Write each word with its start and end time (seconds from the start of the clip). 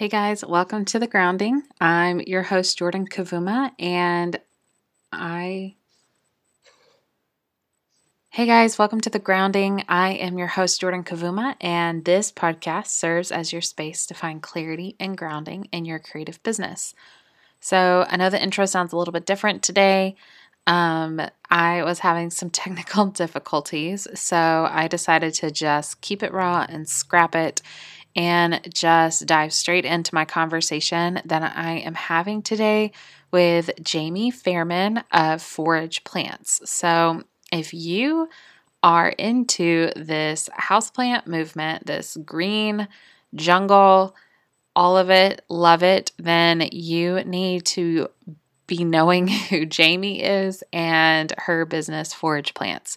Hey 0.00 0.08
guys, 0.08 0.42
welcome 0.42 0.86
to 0.86 0.98
the 0.98 1.06
grounding. 1.06 1.62
I'm 1.78 2.20
your 2.20 2.42
host, 2.42 2.78
Jordan 2.78 3.06
Kavuma, 3.06 3.72
and 3.78 4.40
I. 5.12 5.74
Hey 8.30 8.46
guys, 8.46 8.78
welcome 8.78 9.02
to 9.02 9.10
the 9.10 9.18
grounding. 9.18 9.84
I 9.90 10.12
am 10.12 10.38
your 10.38 10.46
host, 10.46 10.80
Jordan 10.80 11.04
Kavuma, 11.04 11.54
and 11.60 12.02
this 12.06 12.32
podcast 12.32 12.86
serves 12.86 13.30
as 13.30 13.52
your 13.52 13.60
space 13.60 14.06
to 14.06 14.14
find 14.14 14.40
clarity 14.40 14.96
and 14.98 15.18
grounding 15.18 15.68
in 15.70 15.84
your 15.84 15.98
creative 15.98 16.42
business. 16.42 16.94
So, 17.60 18.06
I 18.08 18.16
know 18.16 18.30
the 18.30 18.42
intro 18.42 18.64
sounds 18.64 18.94
a 18.94 18.96
little 18.96 19.12
bit 19.12 19.26
different 19.26 19.62
today. 19.62 20.16
Um, 20.66 21.20
I 21.50 21.84
was 21.84 21.98
having 21.98 22.30
some 22.30 22.48
technical 22.64 23.04
difficulties, 23.04 24.08
so 24.14 24.66
I 24.70 24.88
decided 24.88 25.34
to 25.34 25.50
just 25.50 26.00
keep 26.00 26.22
it 26.22 26.32
raw 26.32 26.64
and 26.66 26.88
scrap 26.88 27.34
it 27.34 27.60
and 28.16 28.60
just 28.72 29.26
dive 29.26 29.52
straight 29.52 29.84
into 29.84 30.14
my 30.14 30.24
conversation 30.24 31.20
that 31.24 31.42
I 31.56 31.78
am 31.78 31.94
having 31.94 32.42
today 32.42 32.92
with 33.30 33.70
Jamie 33.82 34.32
Fairman 34.32 35.04
of 35.12 35.42
Forage 35.42 36.02
Plants. 36.04 36.60
So, 36.64 37.22
if 37.52 37.74
you 37.74 38.28
are 38.82 39.08
into 39.10 39.90
this 39.96 40.48
houseplant 40.58 41.26
movement, 41.26 41.86
this 41.86 42.16
green 42.24 42.88
jungle, 43.34 44.14
all 44.74 44.96
of 44.96 45.10
it, 45.10 45.42
love 45.48 45.82
it, 45.82 46.12
then 46.18 46.68
you 46.72 47.22
need 47.24 47.64
to 47.66 48.08
be 48.66 48.84
knowing 48.84 49.28
who 49.50 49.66
Jamie 49.66 50.22
is 50.22 50.62
and 50.72 51.32
her 51.38 51.64
business, 51.64 52.14
Forage 52.14 52.54
Plants. 52.54 52.96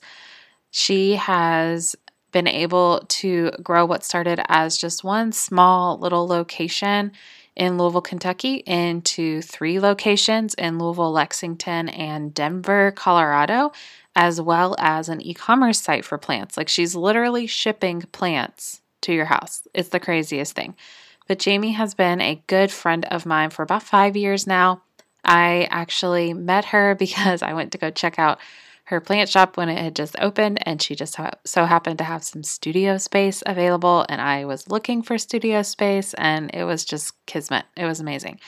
She 0.71 1.15
has 1.15 1.95
been 2.33 2.47
able 2.47 3.05
to 3.07 3.51
grow 3.63 3.85
what 3.85 4.03
started 4.03 4.41
as 4.49 4.77
just 4.77 5.03
one 5.03 5.31
small 5.31 5.97
little 5.97 6.27
location 6.27 7.13
in 7.55 7.77
Louisville, 7.77 8.01
Kentucky, 8.01 8.55
into 8.65 9.41
three 9.41 9.79
locations 9.79 10.53
in 10.55 10.79
Louisville, 10.79 11.11
Lexington, 11.11 11.87
and 11.87 12.33
Denver, 12.33 12.91
Colorado, 12.91 13.71
as 14.15 14.41
well 14.41 14.75
as 14.79 15.07
an 15.07 15.21
e 15.21 15.33
commerce 15.33 15.79
site 15.79 16.03
for 16.03 16.17
plants. 16.17 16.57
Like 16.57 16.67
she's 16.67 16.95
literally 16.95 17.47
shipping 17.47 18.01
plants 18.11 18.81
to 19.01 19.13
your 19.13 19.25
house. 19.25 19.67
It's 19.73 19.89
the 19.89 19.99
craziest 19.99 20.55
thing. 20.55 20.75
But 21.27 21.39
Jamie 21.39 21.71
has 21.71 21.93
been 21.93 22.19
a 22.19 22.43
good 22.47 22.71
friend 22.71 23.05
of 23.05 23.25
mine 23.25 23.51
for 23.51 23.63
about 23.63 23.83
five 23.83 24.17
years 24.17 24.45
now. 24.45 24.81
I 25.23 25.67
actually 25.71 26.33
met 26.33 26.65
her 26.65 26.95
because 26.99 27.41
I 27.41 27.53
went 27.53 27.71
to 27.73 27.77
go 27.77 27.91
check 27.91 28.17
out 28.19 28.39
her 28.93 29.01
plant 29.01 29.29
shop 29.29 29.57
when 29.57 29.69
it 29.69 29.77
had 29.77 29.95
just 29.95 30.15
opened, 30.19 30.59
and 30.65 30.81
she 30.81 30.95
just 30.95 31.17
so 31.45 31.65
happened 31.65 31.97
to 31.97 32.03
have 32.03 32.23
some 32.23 32.43
studio 32.43 32.97
space 32.97 33.43
available. 33.45 34.05
And 34.07 34.21
I 34.21 34.45
was 34.45 34.69
looking 34.69 35.01
for 35.01 35.17
studio 35.17 35.61
space, 35.63 36.13
and 36.13 36.49
it 36.53 36.63
was 36.63 36.85
just 36.85 37.13
kismet. 37.25 37.65
It 37.75 37.85
was 37.85 37.99
amazing. 37.99 38.39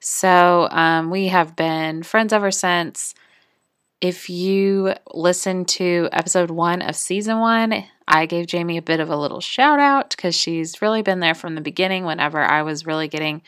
So 0.00 0.68
um, 0.70 1.10
we 1.10 1.28
have 1.28 1.54
been 1.54 2.02
friends 2.02 2.32
ever 2.32 2.50
since. 2.50 3.14
If 4.00 4.30
you 4.30 4.94
listen 5.12 5.66
to 5.66 6.08
episode 6.10 6.50
one 6.50 6.80
of 6.80 6.96
season 6.96 7.38
one, 7.38 7.84
I 8.08 8.24
gave 8.24 8.46
Jamie 8.46 8.78
a 8.78 8.82
bit 8.82 8.98
of 8.98 9.10
a 9.10 9.16
little 9.16 9.42
shout 9.42 9.78
out 9.78 10.10
because 10.10 10.34
she's 10.34 10.80
really 10.80 11.02
been 11.02 11.20
there 11.20 11.34
from 11.34 11.54
the 11.54 11.60
beginning 11.60 12.04
whenever 12.04 12.40
I 12.40 12.62
was 12.62 12.86
really 12.86 13.08
getting 13.08 13.42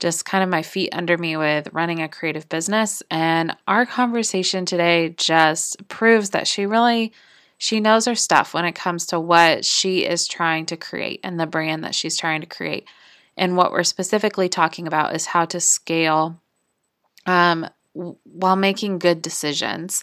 just 0.00 0.24
kind 0.24 0.42
of 0.42 0.50
my 0.50 0.62
feet 0.62 0.90
under 0.92 1.16
me 1.16 1.36
with 1.36 1.68
running 1.72 2.02
a 2.02 2.08
creative 2.08 2.48
business 2.48 3.02
and 3.10 3.54
our 3.68 3.86
conversation 3.86 4.64
today 4.64 5.14
just 5.16 5.86
proves 5.88 6.30
that 6.30 6.48
she 6.48 6.66
really 6.66 7.12
she 7.58 7.78
knows 7.78 8.06
her 8.06 8.14
stuff 8.14 8.54
when 8.54 8.64
it 8.64 8.74
comes 8.74 9.06
to 9.06 9.20
what 9.20 9.64
she 9.64 10.06
is 10.06 10.26
trying 10.26 10.64
to 10.66 10.76
create 10.76 11.20
and 11.22 11.38
the 11.38 11.46
brand 11.46 11.84
that 11.84 11.94
she's 11.94 12.16
trying 12.16 12.40
to 12.40 12.46
create 12.46 12.86
and 13.36 13.56
what 13.56 13.72
we're 13.72 13.84
specifically 13.84 14.48
talking 14.48 14.86
about 14.86 15.14
is 15.14 15.26
how 15.26 15.44
to 15.44 15.60
scale 15.60 16.40
um, 17.26 17.68
while 17.92 18.56
making 18.56 18.98
good 18.98 19.22
decisions 19.22 20.02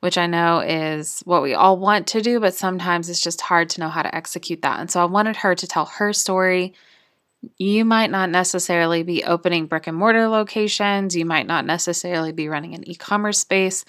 which 0.00 0.16
I 0.16 0.26
know 0.26 0.60
is 0.60 1.22
what 1.24 1.42
we 1.42 1.54
all 1.54 1.76
want 1.76 2.06
to 2.08 2.20
do, 2.20 2.38
but 2.38 2.54
sometimes 2.54 3.08
it's 3.08 3.20
just 3.20 3.40
hard 3.40 3.68
to 3.70 3.80
know 3.80 3.88
how 3.88 4.02
to 4.02 4.14
execute 4.14 4.62
that. 4.62 4.78
And 4.78 4.90
so 4.90 5.00
I 5.00 5.06
wanted 5.06 5.36
her 5.38 5.54
to 5.54 5.66
tell 5.66 5.86
her 5.86 6.12
story 6.12 6.74
you 7.56 7.84
might 7.84 8.10
not 8.10 8.30
necessarily 8.30 9.02
be 9.02 9.24
opening 9.24 9.66
brick 9.66 9.86
and 9.86 9.96
mortar 9.96 10.28
locations, 10.28 11.16
you 11.16 11.24
might 11.24 11.46
not 11.46 11.64
necessarily 11.64 12.32
be 12.32 12.48
running 12.48 12.74
an 12.74 12.88
e 12.88 12.94
commerce 12.94 13.38
space, 13.38 13.84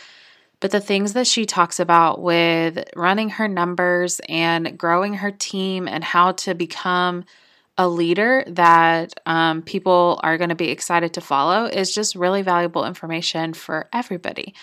but 0.59 0.71
the 0.71 0.79
things 0.79 1.13
that 1.13 1.27
she 1.27 1.45
talks 1.45 1.79
about 1.79 2.21
with 2.21 2.83
running 2.95 3.29
her 3.29 3.47
numbers 3.47 4.19
and 4.27 4.77
growing 4.77 5.15
her 5.15 5.31
team 5.31 5.87
and 5.87 6.03
how 6.03 6.33
to 6.33 6.53
become 6.53 7.23
a 7.77 7.87
leader 7.87 8.43
that 8.47 9.13
um, 9.25 9.61
people 9.61 10.19
are 10.21 10.37
going 10.37 10.49
to 10.49 10.55
be 10.55 10.69
excited 10.69 11.13
to 11.13 11.21
follow 11.21 11.65
is 11.65 11.93
just 11.93 12.13
really 12.13 12.41
valuable 12.41 12.85
information 12.85 13.53
for 13.53 13.87
everybody. 13.93 14.53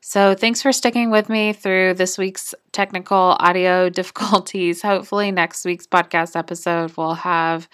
So, 0.00 0.34
thanks 0.34 0.62
for 0.62 0.72
sticking 0.72 1.10
with 1.10 1.28
me 1.28 1.52
through 1.52 1.94
this 1.94 2.18
week's 2.18 2.54
technical 2.72 3.36
audio 3.38 3.88
difficulties. 4.00 4.82
Hopefully, 4.82 5.30
next 5.30 5.64
week's 5.64 5.86
podcast 5.86 6.34
episode 6.34 6.96
will 6.96 7.14
have 7.14 7.68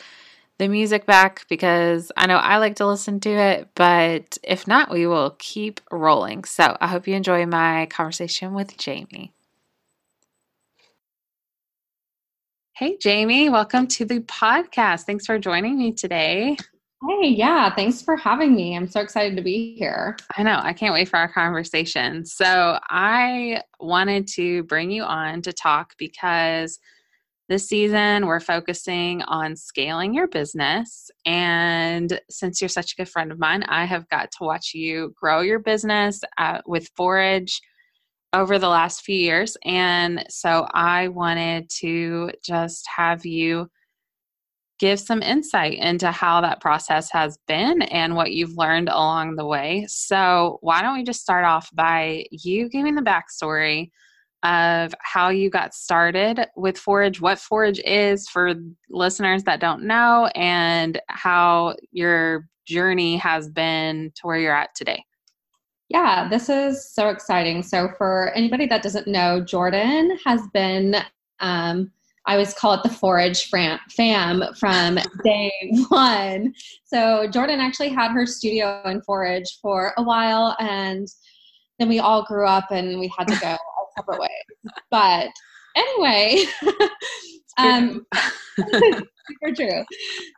the 0.59 0.69
music 0.69 1.07
back 1.07 1.47
because 1.49 2.11
I 2.17 2.27
know 2.27 2.37
I 2.37 2.59
like 2.59 2.77
to 2.77 2.87
listen 2.87 3.21
to 3.21 3.31
it, 3.31 3.69
but 3.75 4.39
if 4.43 4.67
not, 4.67 4.91
we 4.91 5.07
will 5.07 5.37
keep 5.39 5.81
rolling. 5.91 6.45
So 6.45 6.77
I 6.81 6.89
hope 6.89 7.07
you 7.07 7.15
enjoy 7.15 7.47
my 7.47 7.87
conversation 7.87 8.55
with 8.55 8.77
Jamie. 8.77 9.33
Hey, 12.77 12.97
Jamie, 13.01 13.49
welcome 13.49 13.87
to 13.89 14.05
the 14.05 14.21
podcast. 14.21 15.03
Thanks 15.03 15.27
for 15.27 15.39
joining 15.39 15.79
me 15.79 15.93
today. 15.93 16.57
Hey, 17.09 17.29
yeah, 17.29 17.73
thanks 17.75 18.03
for 18.03 18.17
having 18.17 18.57
me. 18.57 18.77
I'm 18.77 18.89
so 18.89 19.01
excited 19.01 19.37
to 19.37 19.43
be 19.43 19.77
here. 19.77 20.17
I 20.37 20.43
know, 20.43 20.61
I 20.61 20.73
can't 20.73 20.93
wait 20.93 21.09
for 21.09 21.17
our 21.17 21.33
conversation. 21.33 22.25
So, 22.25 22.79
I 22.89 23.63
wanted 23.79 24.27
to 24.35 24.65
bring 24.65 24.91
you 24.91 25.05
on 25.05 25.43
to 25.43 25.53
talk 25.53 25.95
because 25.99 26.81
this 27.49 27.67
season, 27.67 28.27
we're 28.27 28.41
focusing 28.41 29.23
on 29.23 29.57
scaling 29.57 30.13
your 30.13 30.29
business. 30.29 31.11
And 31.25 32.21
since 32.29 32.61
you're 32.61 32.69
such 32.69 32.93
a 32.93 32.97
good 32.97 33.09
friend 33.09 33.33
of 33.33 33.39
mine, 33.39 33.63
I 33.65 33.87
have 33.87 34.09
got 34.11 34.31
to 34.33 34.45
watch 34.45 34.75
you 34.75 35.15
grow 35.19 35.41
your 35.41 35.59
business 35.59 36.21
uh, 36.37 36.61
with 36.67 36.91
Forage 36.97 37.61
over 38.35 38.59
the 38.59 38.69
last 38.69 39.03
few 39.03 39.17
years. 39.17 39.57
And 39.65 40.25
so 40.29 40.67
I 40.75 41.09
wanted 41.09 41.71
to 41.81 42.31
just 42.45 42.87
have 42.95 43.25
you 43.25 43.69
give 44.79 45.01
some 45.01 45.23
insight 45.23 45.79
into 45.79 46.11
how 46.11 46.41
that 46.41 46.61
process 46.61 47.11
has 47.11 47.39
been 47.49 47.83
and 47.83 48.15
what 48.15 48.33
you've 48.33 48.57
learned 48.57 48.89
along 48.89 49.35
the 49.35 49.47
way. 49.47 49.87
So, 49.89 50.59
why 50.61 50.83
don't 50.83 50.97
we 50.97 51.03
just 51.03 51.21
start 51.21 51.45
off 51.45 51.69
by 51.75 52.27
you 52.31 52.69
giving 52.69 52.95
the 52.95 53.03
backstory 53.03 53.91
of 54.43 54.95
how 55.01 55.31
you 55.31 55.51
got 55.51 55.75
started 55.75 56.47
with 56.57 56.79
Forage, 56.79 57.21
what 57.21 57.39
Forage 57.39 57.81
is 57.85 58.29
for 58.29 58.55
listeners 58.89 59.45
that 59.45 59.61
don't 59.61 59.83
know, 59.83 60.31
and 60.35 61.01
how 61.09 61.75
your 61.91 62.49
journey 62.67 63.17
has 63.17 63.49
been 63.49 64.13
to 64.15 64.27
where 64.27 64.39
you're 64.39 64.55
at 64.55 64.75
today. 64.75 65.05
Yeah, 65.89 66.29
this 66.29 66.49
is 66.49 66.93
so 66.93 67.09
exciting. 67.09 67.63
So, 67.63 67.89
for 67.97 68.31
anybody 68.35 68.67
that 68.67 68.83
doesn't 68.83 69.07
know, 69.07 69.41
Jordan 69.43 70.19
has 70.25 70.43
been, 70.53 70.97
um, 71.41 71.91
I 72.27 72.33
always 72.33 72.53
call 72.53 72.75
it 72.75 72.83
the 72.83 72.91
Forage 72.91 73.49
fam 73.49 74.43
from 74.59 74.99
day 75.25 75.51
one. 75.89 76.53
So, 76.85 77.27
Jordan 77.29 77.59
actually 77.59 77.89
had 77.89 78.13
her 78.13 78.27
studio 78.27 78.83
in 78.85 79.01
Forage 79.01 79.59
for 79.63 79.95
a 79.97 80.03
while, 80.03 80.55
and 80.61 81.09
then 81.79 81.89
we 81.89 82.01
all 82.01 82.25
grew 82.25 82.47
up 82.47 82.71
and 82.71 83.01
we 83.01 83.11
had 83.17 83.29
to 83.29 83.39
go 83.41 83.57
separate 83.99 84.21
ways. 84.21 84.73
But 84.91 85.29
anyway, 85.77 86.45
um, 87.59 88.07
super 88.59 89.55
true. 89.55 89.85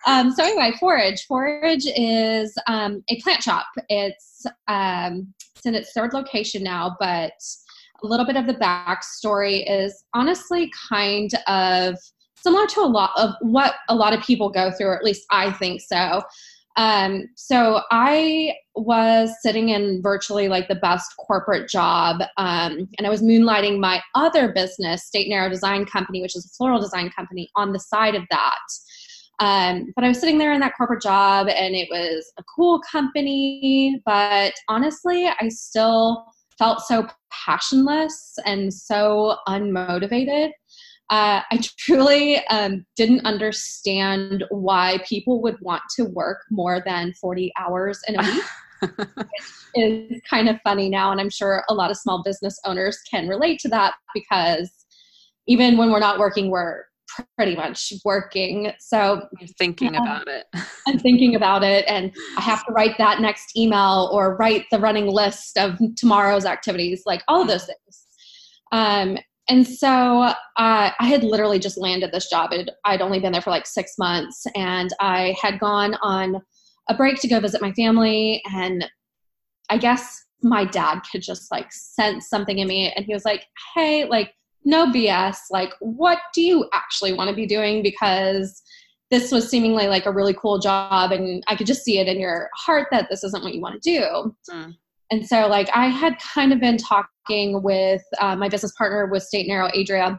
Um, 0.07 0.33
so 0.33 0.45
anyway, 0.45 0.73
Forage. 0.79 1.27
Forage 1.27 1.87
is 1.97 2.57
um, 2.67 3.03
a 3.09 3.21
plant 3.21 3.43
shop. 3.43 3.67
It's 3.89 4.45
um, 4.69 5.33
it's 5.57 5.67
in 5.67 5.75
its 5.75 5.93
third 5.93 6.13
location 6.13 6.63
now, 6.63 6.97
but 6.99 7.33
a 8.03 8.07
little 8.07 8.27
bit 8.27 8.37
of 8.37 8.47
the 8.47 8.55
backstory 8.55 9.65
is 9.69 10.05
honestly 10.15 10.71
kind 10.89 11.31
of 11.47 11.97
similar 12.43 12.67
to 12.67 12.81
a 12.81 12.87
lot 12.87 13.11
of 13.17 13.35
what 13.41 13.75
a 13.89 13.95
lot 13.95 14.15
of 14.15 14.23
people 14.23 14.49
go 14.49 14.71
through, 14.71 14.89
or 14.89 14.97
at 14.97 15.05
least 15.05 15.25
I 15.31 15.53
think 15.53 15.83
so. 15.83 16.23
Um, 16.77 17.29
so 17.37 17.83
I 17.91 18.55
was 18.75 19.31
sitting 19.43 19.71
in 19.71 20.01
virtually 20.03 20.49
like 20.49 20.69
the 20.69 20.77
best 20.77 21.13
corporate 21.19 21.69
job, 21.69 22.23
um, 22.37 22.89
and 22.97 23.07
I 23.07 23.11
was 23.11 23.23
moonlighting 23.23 23.81
my 23.81 24.01
other 24.15 24.53
business, 24.53 25.05
State 25.05 25.27
and 25.27 25.35
Arrow 25.35 25.51
Design 25.51 25.85
Company, 25.85 26.23
which 26.23 26.37
is 26.37 26.47
a 26.47 26.55
floral 26.57 26.81
design 26.81 27.11
company, 27.11 27.51
on 27.57 27.73
the 27.73 27.81
side 27.81 28.15
of 28.15 28.23
that. 28.31 28.59
Um, 29.41 29.93
but 29.97 30.05
I 30.05 30.09
was 30.09 30.21
sitting 30.21 30.39
there 30.39 30.53
in 30.53 30.61
that 30.61 30.77
corporate 30.77 31.03
job, 31.03 31.49
and 31.49 31.75
it 31.75 31.89
was 31.91 32.31
a 32.39 32.43
cool 32.55 32.81
company. 32.91 34.01
But 34.05 34.53
honestly, 34.69 35.29
I 35.29 35.49
still 35.49 36.25
felt 36.59 36.83
so 36.83 37.09
passionless 37.31 38.39
and 38.45 38.73
so 38.73 39.37
unmotivated. 39.49 40.51
Uh, 41.11 41.43
I 41.51 41.61
truly 41.77 42.45
um, 42.47 42.87
didn't 42.97 43.27
understand 43.27 44.45
why 44.51 44.99
people 45.07 45.43
would 45.43 45.61
want 45.61 45.83
to 45.97 46.05
work 46.05 46.43
more 46.51 46.81
than 46.87 47.13
40 47.15 47.53
hours 47.59 48.01
in 48.07 48.19
a 48.19 48.23
week. 48.23 48.45
is 49.75 50.21
kind 50.29 50.49
of 50.49 50.59
funny 50.63 50.89
now, 50.89 51.13
and 51.13 51.21
I'm 51.21 51.31
sure 51.31 51.65
a 51.69 51.75
lot 51.75 51.91
of 51.91 51.97
small 51.97 52.23
business 52.23 52.59
owners 52.65 52.99
can 53.11 53.29
relate 53.29 53.61
to 53.61 53.69
that 53.69 53.95
because 54.15 54.71
even 55.47 55.77
when 55.77 55.91
we're 55.91 56.01
not 56.01 56.19
working, 56.19 56.51
we're 56.51 56.85
pretty 57.37 57.57
much 57.57 57.93
working. 58.05 58.73
So 58.79 59.23
You're 59.39 59.49
thinking 59.59 59.97
um, 59.97 60.03
about 60.03 60.29
it. 60.29 60.47
I'm 60.87 60.99
thinking 60.99 61.35
about 61.35 61.63
it, 61.63 61.85
and 61.89 62.13
I 62.39 62.41
have 62.41 62.65
to 62.67 62.73
write 62.73 62.97
that 62.99 63.21
next 63.21 63.57
email 63.57 64.09
or 64.13 64.37
write 64.37 64.67
the 64.71 64.79
running 64.79 65.09
list 65.09 65.59
of 65.59 65.79
tomorrow's 65.97 66.47
activities, 66.47 67.03
like 67.05 67.23
all 67.29 67.43
of 67.43 67.49
those 67.49 67.67
things. 67.67 68.07
Um, 68.73 69.19
and 69.49 69.67
so 69.67 70.23
uh, 70.23 70.35
I 70.57 71.07
had 71.07 71.25
literally 71.25 71.59
just 71.59 71.79
landed 71.79 72.13
this 72.13 72.29
job. 72.29 72.53
It, 72.53 72.71
I'd 72.85 73.03
only 73.03 73.21
been 73.21 73.33
there 73.33 73.43
for 73.43 73.51
like 73.51 73.67
six 73.67 73.95
months, 73.99 74.47
and 74.55 74.93
I 75.01 75.37
had 75.41 75.59
gone 75.59 75.95
on 76.03 76.41
a 76.89 76.95
break 76.95 77.21
to 77.21 77.29
go 77.29 77.41
visit 77.41 77.61
my 77.61 77.73
family. 77.73 78.43
And 78.53 78.87
I 79.69 79.79
guess 79.79 80.25
my 80.43 80.65
dad 80.65 81.01
could 81.11 81.23
just 81.23 81.51
like 81.51 81.73
sense 81.73 82.29
something 82.29 82.59
in 82.59 82.69
me, 82.69 82.93
and 82.93 83.05
he 83.05 83.13
was 83.13 83.25
like, 83.25 83.45
"Hey, 83.75 84.05
like, 84.05 84.35
no 84.65 84.87
BS. 84.87 85.37
Like, 85.51 85.73
what 85.81 86.19
do 86.35 86.43
you 86.43 86.69
actually 86.73 87.13
want 87.13 87.31
to 87.31 87.37
be 87.37 87.47
doing? 87.47 87.83
Because 87.83 88.63
this 89.11 89.33
was 89.33 89.49
seemingly 89.49 89.89
like 89.89 90.07
a 90.07 90.13
really 90.13 90.35
cool 90.35 90.59
job, 90.59 91.13
and 91.13 91.43
I 91.49 91.57
could 91.57 91.67
just 91.67 91.85
see 91.85 91.99
it 91.99 92.07
in 92.07 92.21
your 92.21 92.51
heart 92.55 92.89
that 92.93 93.09
this 93.11 93.25
isn't 93.25 93.43
what 93.43 93.55
you 93.55 93.61
want 93.61 93.83
to 93.83 93.99
do." 93.99 94.37
Mm 94.51 94.75
and 95.11 95.27
so 95.27 95.47
like 95.47 95.69
i 95.75 95.87
had 95.87 96.19
kind 96.19 96.53
of 96.53 96.61
been 96.61 96.77
talking 96.77 97.11
with 97.63 98.03
uh, 98.21 98.37
my 98.37 98.49
business 98.49 98.73
partner 98.77 99.07
with 99.07 99.23
state 99.23 99.47
Narrow, 99.47 99.67
arrow 99.67 99.81
adria 99.81 100.19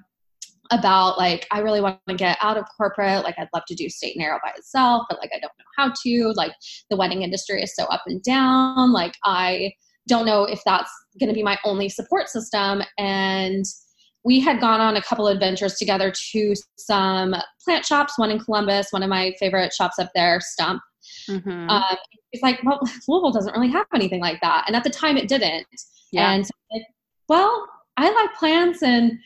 about 0.72 1.18
like 1.18 1.46
i 1.52 1.60
really 1.60 1.82
want 1.82 2.00
to 2.08 2.16
get 2.16 2.38
out 2.42 2.58
of 2.58 2.64
corporate 2.78 3.24
like 3.24 3.36
i'd 3.38 3.50
love 3.54 3.64
to 3.68 3.76
do 3.76 3.90
state 3.90 4.16
and 4.16 4.24
Arrow 4.24 4.40
by 4.44 4.52
itself 4.58 5.04
but 5.10 5.20
like 5.20 5.30
i 5.34 5.40
don't 5.40 5.52
know 5.60 5.66
how 5.78 5.92
to 6.04 6.34
like 6.36 6.54
the 6.90 6.96
wedding 6.96 7.24
industry 7.24 7.62
is 7.62 7.76
so 7.76 7.84
up 7.86 8.02
and 8.08 8.24
down 8.24 8.94
like 8.94 9.14
i 9.26 9.72
don't 10.08 10.26
know 10.26 10.46
if 10.46 10.62
that's 10.66 10.92
going 11.20 11.28
to 11.28 11.36
be 11.36 11.44
my 11.44 11.58
only 11.66 11.90
support 11.90 12.30
system 12.30 12.82
and 12.98 13.66
we 14.24 14.40
had 14.40 14.62
gone 14.62 14.80
on 14.80 14.96
a 14.96 15.02
couple 15.02 15.28
adventures 15.28 15.76
together 15.76 16.14
to 16.32 16.54
some 16.78 17.36
plant 17.66 17.86
shops 17.86 18.18
one 18.18 18.32
in 18.32 18.40
columbus 18.40 18.88
one 18.92 19.04
of 19.04 19.10
my 19.10 19.34
favorite 19.40 19.74
shops 19.74 20.00
up 20.00 20.10
there 20.16 20.40
stump 20.40 20.82
Mm-hmm. 21.30 21.70
Um, 21.70 21.98
he's 22.32 22.42
like, 22.42 22.62
well, 22.64 22.80
Louisville 23.08 23.32
doesn't 23.32 23.54
really 23.54 23.72
have 23.72 23.88
anything 23.94 24.22
like 24.22 24.42
that. 24.42 24.66
And 24.68 24.76
at 24.76 24.84
the 24.84 24.90
time 24.90 25.18
it 25.18 25.28
didn't. 25.28 25.68
Yeah. 26.12 26.32
And 26.32 26.46
so 26.46 26.52
like, 26.72 26.84
well, 27.32 27.66
I 27.96 28.12
like 28.12 28.36
plants 28.36 28.84
and 28.84 29.18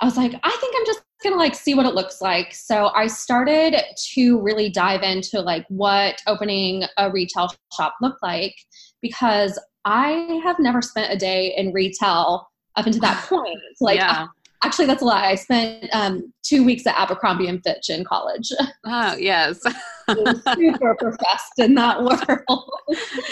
I 0.00 0.06
was 0.06 0.16
like, 0.16 0.32
I 0.42 0.50
think 0.58 0.74
I'm 0.74 0.86
just 0.86 1.02
gonna 1.22 1.36
like 1.36 1.54
see 1.54 1.74
what 1.74 1.84
it 1.84 1.94
looks 1.94 2.22
like. 2.22 2.54
So 2.54 2.90
I 2.94 3.08
started 3.08 3.76
to 4.14 4.40
really 4.40 4.70
dive 4.70 5.02
into 5.02 5.38
like 5.42 5.66
what 5.68 6.22
opening 6.26 6.84
a 6.96 7.10
retail 7.10 7.50
shop 7.76 7.96
looked 8.00 8.22
like 8.22 8.54
because 9.02 9.58
I 9.84 10.40
have 10.42 10.58
never 10.60 10.80
spent 10.80 11.12
a 11.12 11.16
day 11.16 11.54
in 11.54 11.74
retail 11.74 12.48
up 12.76 12.86
until 12.86 13.02
that 13.02 13.22
point. 13.28 13.60
Like 13.82 13.98
yeah. 13.98 14.28
Actually 14.64 14.86
that's 14.86 15.02
a 15.02 15.04
lie. 15.04 15.26
I 15.26 15.34
spent 15.34 15.90
um, 15.92 16.32
two 16.42 16.64
weeks 16.64 16.86
at 16.86 16.96
abercrombie 16.96 17.48
and 17.48 17.62
fitch 17.62 17.90
in 17.90 18.02
college. 18.04 18.48
Oh 18.86 19.14
yes. 19.16 19.60
Super 20.10 20.94
professed 20.94 21.58
in 21.58 21.74
that 21.74 22.02
world. 22.48 22.70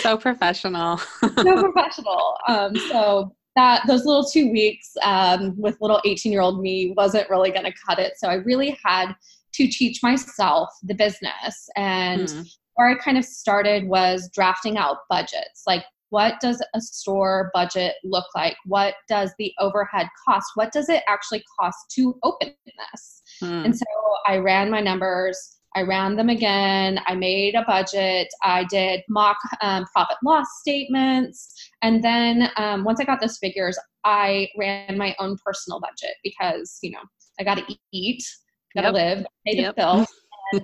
So 0.03 0.19
professional. 0.19 0.99
So 0.99 1.73
professional. 1.73 2.37
Um, 2.47 2.77
so 2.77 3.35
that 3.57 3.83
those 3.87 4.05
little 4.05 4.25
two 4.25 4.51
weeks 4.51 4.93
um, 5.03 5.55
with 5.59 5.77
little 5.81 6.01
18 6.05 6.33
year 6.33 6.41
old 6.41 6.61
me 6.61 6.95
wasn't 6.97 7.29
really 7.29 7.51
going 7.51 7.65
to 7.65 7.73
cut 7.87 7.99
it 7.99 8.15
so 8.17 8.29
i 8.29 8.35
really 8.35 8.79
had 8.85 9.13
to 9.53 9.67
teach 9.67 10.03
myself 10.03 10.69
the 10.83 10.95
business 10.95 11.69
and 11.77 12.29
mm. 12.29 12.57
where 12.75 12.89
i 12.89 12.95
kind 12.95 13.19
of 13.19 13.25
started 13.25 13.89
was 13.89 14.31
drafting 14.33 14.79
out 14.79 14.99
budgets 15.09 15.65
like 15.67 15.85
what 16.11 16.41
does 16.41 16.63
a 16.75 16.81
store 16.81 17.51
budget 17.55 17.95
look 18.05 18.27
like? 18.35 18.57
What 18.67 18.95
does 19.09 19.33
the 19.39 19.53
overhead 19.59 20.09
cost? 20.25 20.51
What 20.55 20.73
does 20.73 20.89
it 20.89 21.03
actually 21.09 21.43
cost 21.59 21.79
to 21.93 22.19
open 22.23 22.53
this? 22.67 23.23
Hmm. 23.41 23.65
And 23.65 23.77
so 23.77 23.85
I 24.27 24.37
ran 24.39 24.71
my 24.71 24.81
numbers. 24.81 25.60
I 25.77 25.83
ran 25.83 26.17
them 26.17 26.29
again. 26.29 27.01
I 27.07 27.15
made 27.15 27.55
a 27.55 27.65
budget. 27.65 28.29
I 28.43 28.65
did 28.65 29.03
mock 29.09 29.39
um, 29.61 29.87
profit 29.93 30.17
loss 30.25 30.47
statements. 30.61 31.55
And 31.83 32.03
then 32.03 32.51
um, 32.57 32.85
once 32.85 33.01
I 33.01 33.05
got 33.05 33.21
those 33.21 33.39
figures, 33.39 33.79
I 34.05 34.49
ran 34.59 34.99
my 34.99 35.15
own 35.19 35.37
personal 35.45 35.81
budget 35.81 36.17
because, 36.25 36.79
you 36.83 36.91
know, 36.91 37.03
I 37.39 37.45
got 37.45 37.59
to 37.59 37.75
eat, 37.93 38.23
got 38.75 38.83
to 38.83 38.89
yep. 38.89 38.95
live, 38.95 39.27
pay 39.47 39.57
the 39.57 39.63
yep. 39.63 39.77
bills. 39.77 40.07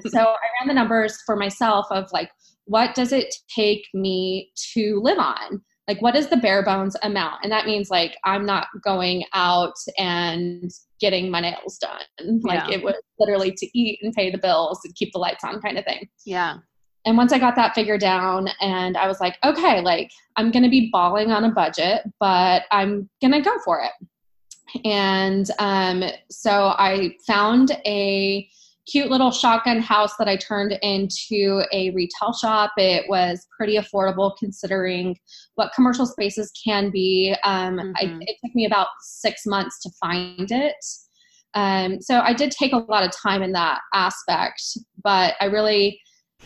So 0.08 0.19
I 0.19 0.37
ran 0.58 0.67
the 0.67 0.75
numbers 0.75 1.17
for 1.25 1.37
myself 1.37 1.87
of 1.93 2.11
like, 2.12 2.29
what 2.64 2.97
does 2.97 3.12
it 3.12 3.32
take 3.55 3.87
me 3.94 4.50
to 4.75 4.99
live 5.00 5.19
on? 5.19 5.62
Like, 5.88 6.03
what 6.03 6.17
is 6.17 6.29
the 6.29 6.37
bare 6.37 6.65
bones 6.65 6.97
amount? 7.03 7.37
And 7.43 7.53
that 7.53 7.67
means 7.67 7.91
like 7.91 8.17
I'm 8.25 8.44
not 8.44 8.67
going 8.83 9.25
out 9.35 9.77
and 9.99 10.71
getting 11.00 11.31
my 11.31 11.41
nails 11.41 11.79
done. 11.79 12.41
Like, 12.43 12.69
yeah. 12.69 12.77
it 12.77 12.83
was 12.83 12.94
literally 13.19 13.53
to 13.53 13.79
eat 13.79 14.00
and 14.03 14.12
pay 14.12 14.31
the 14.31 14.38
bills 14.38 14.81
and 14.85 14.94
keep 14.94 15.12
the 15.12 15.19
lights 15.19 15.44
on 15.44 15.61
kind 15.61 15.79
of 15.79 15.85
thing. 15.85 16.09
Yeah. 16.25 16.59
And 17.05 17.17
once 17.17 17.33
I 17.33 17.38
got 17.38 17.55
that 17.55 17.75
figured 17.75 18.00
down, 18.00 18.49
and 18.61 18.97
I 18.97 19.06
was 19.06 19.21
like, 19.21 19.37
okay, 19.44 19.81
like 19.81 20.11
I'm 20.35 20.50
gonna 20.50 20.69
be 20.69 20.91
balling 20.93 21.31
on 21.31 21.44
a 21.44 21.50
budget, 21.53 22.03
but 22.19 22.65
I'm 22.73 23.09
gonna 23.23 23.41
go 23.41 23.53
for 23.65 23.81
it. 23.81 23.93
And 24.85 25.49
um, 25.61 26.03
so 26.31 26.75
I 26.77 27.15
found 27.27 27.71
a 27.87 28.49
cute 28.87 29.11
little 29.11 29.31
shotgun 29.31 29.81
house 29.81 30.17
that 30.17 30.29
I 30.29 30.37
turned 30.37 30.79
into 30.83 31.62
a 31.73 31.91
retail 31.91 32.33
shop. 32.33 32.73
It 32.77 33.09
was 33.09 33.47
pretty 33.56 33.77
affordable 33.77 34.37
considering 34.38 35.17
what 35.56 35.73
commercial 35.75 36.06
spaces 36.06 36.53
can 36.65 36.91
be. 36.91 37.35
Um, 37.44 37.77
mm-hmm. 37.77 37.93
I, 37.97 38.19
it 38.21 38.37
took 38.44 38.55
me 38.55 38.65
about 38.65 38.88
six 39.00 39.44
months 39.44 39.81
to 39.83 39.91
find 40.00 40.50
it. 40.50 40.77
Um, 41.55 42.00
so 42.00 42.21
I 42.21 42.33
did 42.33 42.50
take 42.50 42.73
a 42.73 42.79
lot 42.79 43.03
of 43.03 43.11
time 43.11 43.43
in 43.43 43.53
that 43.53 43.81
aspect, 43.94 44.62
but 45.03 45.35
I 45.41 45.47
really 45.47 46.00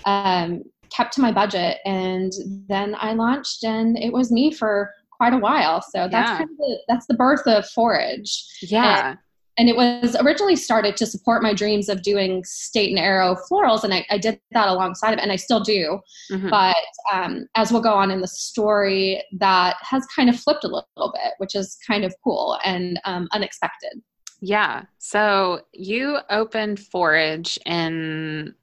um, 0.07 0.63
kept 0.91 1.13
to 1.15 1.21
my 1.21 1.33
budget. 1.33 1.79
And 1.85 2.33
then 2.69 2.95
I 2.99 3.15
launched, 3.15 3.65
and 3.65 3.99
it 3.99 4.13
was 4.13 4.31
me 4.31 4.53
for 4.53 4.91
quite 5.11 5.35
a 5.35 5.39
while. 5.39 5.83
So 5.83 6.09
that's 6.11 6.31
yeah. 6.31 6.39
kind 6.39 6.51
of 6.51 6.57
the, 6.57 6.79
that's 6.89 7.07
the 7.07 7.15
birth 7.15 7.47
of 7.47 7.69
Forage. 7.71 8.47
Yeah. 8.63 9.11
And 9.11 9.19
and 9.61 9.69
it 9.69 9.77
was 9.77 10.17
originally 10.21 10.57
started 10.57 10.97
to 10.97 11.05
support 11.05 11.43
my 11.43 11.53
dreams 11.53 11.91
of 11.91 12.01
doing 12.03 12.43
state 12.45 12.89
and 12.89 12.99
arrow 12.99 13.37
florals 13.49 13.85
and 13.85 13.93
i, 13.93 14.05
I 14.11 14.17
did 14.17 14.41
that 14.53 14.69
alongside 14.69 15.13
of 15.13 15.19
it 15.19 15.23
and 15.23 15.31
i 15.31 15.37
still 15.37 15.61
do. 15.61 16.01
Mm-hmm. 16.33 16.49
but 16.49 16.77
um, 17.13 17.47
as 17.55 17.71
we'll 17.71 17.83
go 17.83 17.93
on 17.93 18.11
in 18.11 18.23
the 18.23 18.29
story 18.29 19.23
that 19.39 19.77
has 19.83 20.07
kind 20.07 20.31
of 20.31 20.41
flipped 20.41 20.65
a 20.65 20.67
little, 20.67 20.89
little 20.97 21.13
bit 21.13 21.35
which 21.39 21.55
is 21.55 21.77
kind 21.87 22.05
of 22.05 22.15
cool 22.25 22.59
and 22.65 22.99
um, 23.05 23.29
unexpected. 23.33 24.01
Yeah. 24.41 24.85
So 24.99 25.61
you 25.73 26.19
opened 26.31 26.81
forage 26.81 27.59
in 27.67 28.55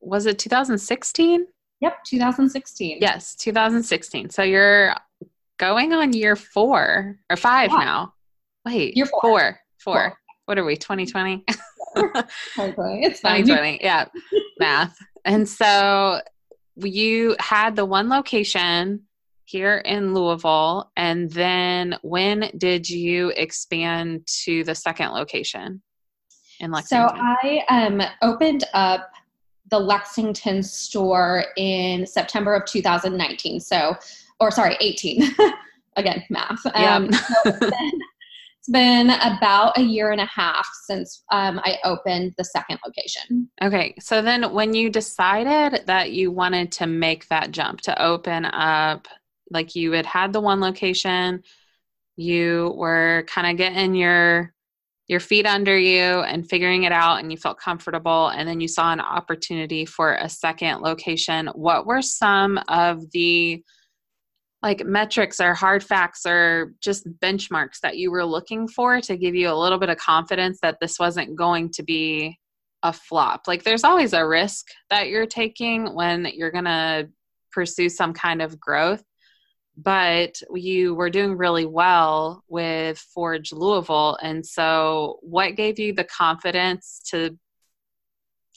was 0.00 0.26
it 0.26 0.38
2016 0.38 1.46
yep 1.80 2.02
2016 2.04 2.98
yes 3.00 3.34
2016 3.36 4.30
so 4.30 4.42
you're 4.42 4.94
going 5.58 5.92
on 5.92 6.12
year 6.12 6.36
four 6.36 7.16
or 7.30 7.36
five 7.36 7.70
yeah. 7.70 7.84
now. 7.84 8.14
Wait 8.66 8.96
year 8.96 9.06
four. 9.06 9.22
four. 9.22 9.58
Four, 9.78 9.94
four 9.94 10.18
what 10.46 10.58
are 10.58 10.64
we 10.64 10.76
2020 10.76 11.44
it's 13.04 13.20
fine 13.20 13.42
2020 13.42 13.78
yeah 13.82 14.06
math 14.58 14.96
and 15.24 15.48
so 15.48 16.20
you 16.76 17.36
had 17.38 17.76
the 17.76 17.84
one 17.84 18.08
location 18.08 19.02
here 19.44 19.78
in 19.84 20.14
Louisville 20.14 20.90
and 20.96 21.30
then 21.30 21.96
when 22.02 22.50
did 22.56 22.88
you 22.88 23.28
expand 23.36 24.26
to 24.44 24.64
the 24.64 24.74
second 24.74 25.10
location 25.10 25.82
in 26.62 26.70
Lexington? 26.70 27.08
So 27.08 27.14
I 27.14 27.64
um 27.68 28.02
opened 28.22 28.64
up 28.72 29.10
the 29.70 29.78
Lexington 29.78 30.62
store 30.62 31.44
in 31.56 32.06
September 32.06 32.54
of 32.54 32.64
2019. 32.66 33.60
So 33.60 33.96
or 34.40 34.50
sorry, 34.50 34.76
18. 34.80 35.22
Again, 35.96 36.24
math. 36.30 36.64
Um, 36.74 37.12
so 37.12 37.50
then 37.50 37.92
it's 38.62 38.70
been 38.70 39.10
about 39.10 39.76
a 39.76 39.82
year 39.82 40.12
and 40.12 40.20
a 40.20 40.26
half 40.26 40.68
since 40.84 41.24
um, 41.32 41.60
I 41.64 41.78
opened 41.82 42.34
the 42.38 42.44
second 42.44 42.78
location. 42.86 43.50
Okay. 43.60 43.92
So 43.98 44.22
then 44.22 44.52
when 44.52 44.72
you 44.72 44.88
decided 44.88 45.84
that 45.88 46.12
you 46.12 46.30
wanted 46.30 46.70
to 46.72 46.86
make 46.86 47.26
that 47.26 47.50
jump 47.50 47.80
to 47.82 48.00
open 48.00 48.44
up, 48.44 49.08
like 49.50 49.74
you 49.74 49.90
had 49.90 50.06
had 50.06 50.32
the 50.32 50.40
one 50.40 50.60
location, 50.60 51.42
you 52.14 52.72
were 52.76 53.24
kind 53.26 53.50
of 53.50 53.56
getting 53.56 53.96
your 53.96 54.54
your 55.08 55.18
feet 55.18 55.44
under 55.44 55.76
you 55.76 56.20
and 56.20 56.48
figuring 56.48 56.84
it 56.84 56.92
out 56.92 57.18
and 57.18 57.32
you 57.32 57.36
felt 57.36 57.58
comfortable 57.58 58.28
and 58.28 58.48
then 58.48 58.60
you 58.60 58.68
saw 58.68 58.92
an 58.92 59.00
opportunity 59.00 59.84
for 59.84 60.14
a 60.14 60.28
second 60.28 60.80
location 60.80 61.48
what 61.48 61.84
were 61.84 62.00
some 62.00 62.58
of 62.68 63.10
the 63.10 63.62
like 64.62 64.84
metrics 64.84 65.40
or 65.40 65.54
hard 65.54 65.82
facts 65.82 66.24
or 66.24 66.74
just 66.80 67.08
benchmarks 67.18 67.80
that 67.82 67.96
you 67.96 68.10
were 68.10 68.24
looking 68.24 68.68
for 68.68 69.00
to 69.00 69.16
give 69.16 69.34
you 69.34 69.48
a 69.48 69.54
little 69.54 69.78
bit 69.78 69.88
of 69.88 69.96
confidence 69.96 70.58
that 70.62 70.78
this 70.80 70.98
wasn't 70.98 71.34
going 71.34 71.70
to 71.70 71.82
be 71.82 72.38
a 72.84 72.92
flop? 72.92 73.42
Like 73.48 73.64
there's 73.64 73.84
always 73.84 74.12
a 74.12 74.26
risk 74.26 74.66
that 74.88 75.08
you're 75.08 75.26
taking 75.26 75.94
when 75.94 76.26
you're 76.32 76.52
going 76.52 76.64
to 76.64 77.08
pursue 77.50 77.88
some 77.88 78.12
kind 78.12 78.40
of 78.40 78.60
growth. 78.60 79.02
But 79.76 80.40
you 80.54 80.94
were 80.94 81.10
doing 81.10 81.36
really 81.36 81.64
well 81.64 82.44
with 82.46 82.98
Forage 82.98 83.52
Louisville. 83.52 84.18
And 84.22 84.44
so, 84.44 85.18
what 85.22 85.56
gave 85.56 85.78
you 85.78 85.94
the 85.94 86.04
confidence 86.04 87.00
to 87.10 87.38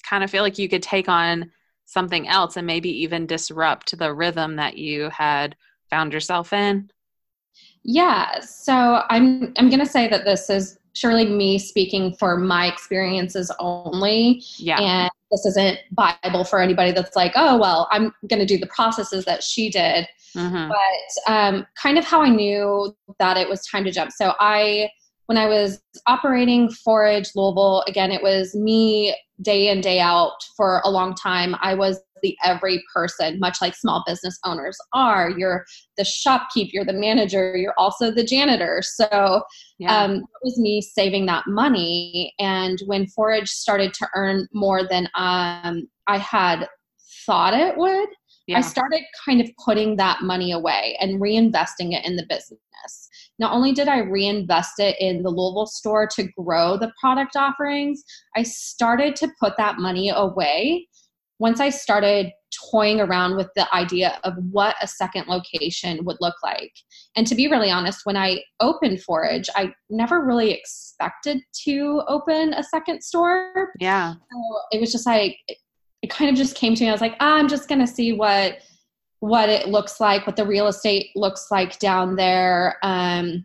kind 0.07 0.25
of 0.25 0.29
feel 0.29 0.43
like 0.43 0.59
you 0.59 0.67
could 0.67 0.83
take 0.83 1.07
on 1.07 1.51
something 1.85 2.27
else 2.27 2.57
and 2.57 2.67
maybe 2.67 2.89
even 3.03 3.27
disrupt 3.27 3.97
the 3.97 4.13
rhythm 4.13 4.57
that 4.57 4.77
you 4.77 5.09
had 5.09 5.55
found 5.89 6.13
yourself 6.13 6.53
in? 6.53 6.89
Yeah, 7.83 8.39
so 8.39 9.03
I'm 9.09 9.53
I'm 9.57 9.69
going 9.69 9.79
to 9.79 9.85
say 9.85 10.07
that 10.07 10.25
this 10.25 10.49
is 10.49 10.79
surely 10.95 11.25
me 11.25 11.59
speaking 11.59 12.15
for 12.15 12.37
my 12.37 12.67
experiences 12.67 13.51
only. 13.59 14.41
Yeah. 14.57 14.79
And 14.79 15.11
this 15.29 15.45
isn't 15.45 15.79
Bible 15.91 16.45
for 16.45 16.61
anybody 16.61 16.91
that's 16.91 17.15
like, 17.15 17.33
oh, 17.35 17.57
well, 17.57 17.87
I'm 17.91 18.13
going 18.27 18.39
to 18.39 18.45
do 18.45 18.57
the 18.57 18.67
processes 18.67 19.25
that 19.25 19.43
she 19.43 19.69
did. 19.69 20.07
Mm-hmm. 20.35 20.69
But 20.69 21.31
um, 21.31 21.67
kind 21.81 21.97
of 21.97 22.05
how 22.05 22.21
I 22.21 22.29
knew 22.29 22.95
that 23.19 23.37
it 23.37 23.49
was 23.49 23.65
time 23.67 23.83
to 23.83 23.91
jump. 23.91 24.11
So 24.11 24.33
I, 24.39 24.89
when 25.25 25.37
I 25.37 25.47
was 25.47 25.81
operating 26.07 26.69
Forage 26.69 27.31
Louisville, 27.35 27.83
again, 27.87 28.11
it 28.11 28.23
was 28.23 28.55
me 28.55 29.15
day 29.41 29.67
in, 29.67 29.81
day 29.81 29.99
out 29.99 30.43
for 30.55 30.81
a 30.85 30.89
long 30.89 31.13
time. 31.13 31.55
I 31.61 31.73
was 31.73 31.99
the 32.21 32.37
every 32.43 32.83
person, 32.93 33.39
much 33.39 33.57
like 33.61 33.75
small 33.75 34.03
business 34.05 34.37
owners 34.45 34.77
are. 34.93 35.29
You're 35.31 35.65
the 35.97 36.03
shopkeep, 36.03 36.71
you're 36.71 36.85
the 36.85 36.93
manager, 36.93 37.55
you're 37.55 37.75
also 37.77 38.11
the 38.11 38.23
janitor. 38.23 38.81
So 38.83 39.43
yeah. 39.79 40.03
um, 40.03 40.15
it 40.17 40.23
was 40.43 40.57
me 40.57 40.81
saving 40.81 41.25
that 41.27 41.45
money. 41.47 42.33
And 42.39 42.79
when 42.85 43.07
Forage 43.07 43.49
started 43.49 43.93
to 43.95 44.07
earn 44.15 44.47
more 44.53 44.87
than 44.87 45.07
um, 45.15 45.87
I 46.07 46.17
had 46.17 46.67
thought 47.25 47.53
it 47.53 47.77
would, 47.77 48.09
yeah. 48.47 48.59
I 48.59 48.61
started 48.61 49.01
kind 49.25 49.41
of 49.41 49.49
putting 49.63 49.95
that 49.97 50.21
money 50.21 50.51
away 50.51 50.95
and 50.99 51.19
reinvesting 51.19 51.93
it 51.93 52.05
in 52.05 52.15
the 52.15 52.25
business. 52.29 52.59
Not 53.39 53.53
only 53.53 53.73
did 53.73 53.87
I 53.87 53.99
reinvest 53.99 54.79
it 54.79 54.95
in 54.99 55.23
the 55.23 55.29
Louisville 55.29 55.65
store 55.65 56.07
to 56.07 56.27
grow 56.37 56.77
the 56.77 56.91
product 56.99 57.35
offerings, 57.35 58.03
I 58.35 58.43
started 58.43 59.15
to 59.17 59.29
put 59.39 59.57
that 59.57 59.77
money 59.77 60.09
away 60.09 60.87
once 61.39 61.59
I 61.59 61.69
started 61.69 62.31
toying 62.71 63.01
around 63.01 63.35
with 63.35 63.49
the 63.55 63.73
idea 63.73 64.19
of 64.23 64.33
what 64.51 64.75
a 64.81 64.87
second 64.87 65.27
location 65.27 66.05
would 66.05 66.17
look 66.21 66.35
like. 66.43 66.71
And 67.15 67.27
to 67.27 67.35
be 67.35 67.47
really 67.47 67.69
honest, 67.69 68.05
when 68.05 68.15
I 68.15 68.41
opened 68.59 69.01
Forage, 69.01 69.49
I 69.55 69.73
never 69.89 70.25
really 70.25 70.51
expected 70.51 71.41
to 71.65 72.01
open 72.07 72.53
a 72.53 72.63
second 72.63 73.03
store. 73.03 73.73
Yeah. 73.79 74.13
So 74.13 74.59
it 74.71 74.79
was 74.79 74.91
just 74.91 75.05
like, 75.05 75.37
it 76.01 76.09
kind 76.09 76.29
of 76.29 76.37
just 76.37 76.55
came 76.55 76.75
to 76.75 76.83
me. 76.83 76.89
I 76.89 76.93
was 76.93 77.01
like, 77.01 77.15
ah, 77.19 77.35
I'm 77.35 77.47
just 77.47 77.67
going 77.67 77.81
to 77.81 77.87
see 77.87 78.13
what 78.13 78.59
what 79.19 79.49
it 79.49 79.69
looks 79.69 79.99
like, 79.99 80.27
what 80.27 80.35
the 80.35 80.45
real 80.45 80.67
estate 80.67 81.09
looks 81.15 81.47
like 81.49 81.79
down 81.79 82.15
there. 82.15 82.77
Um, 82.83 83.43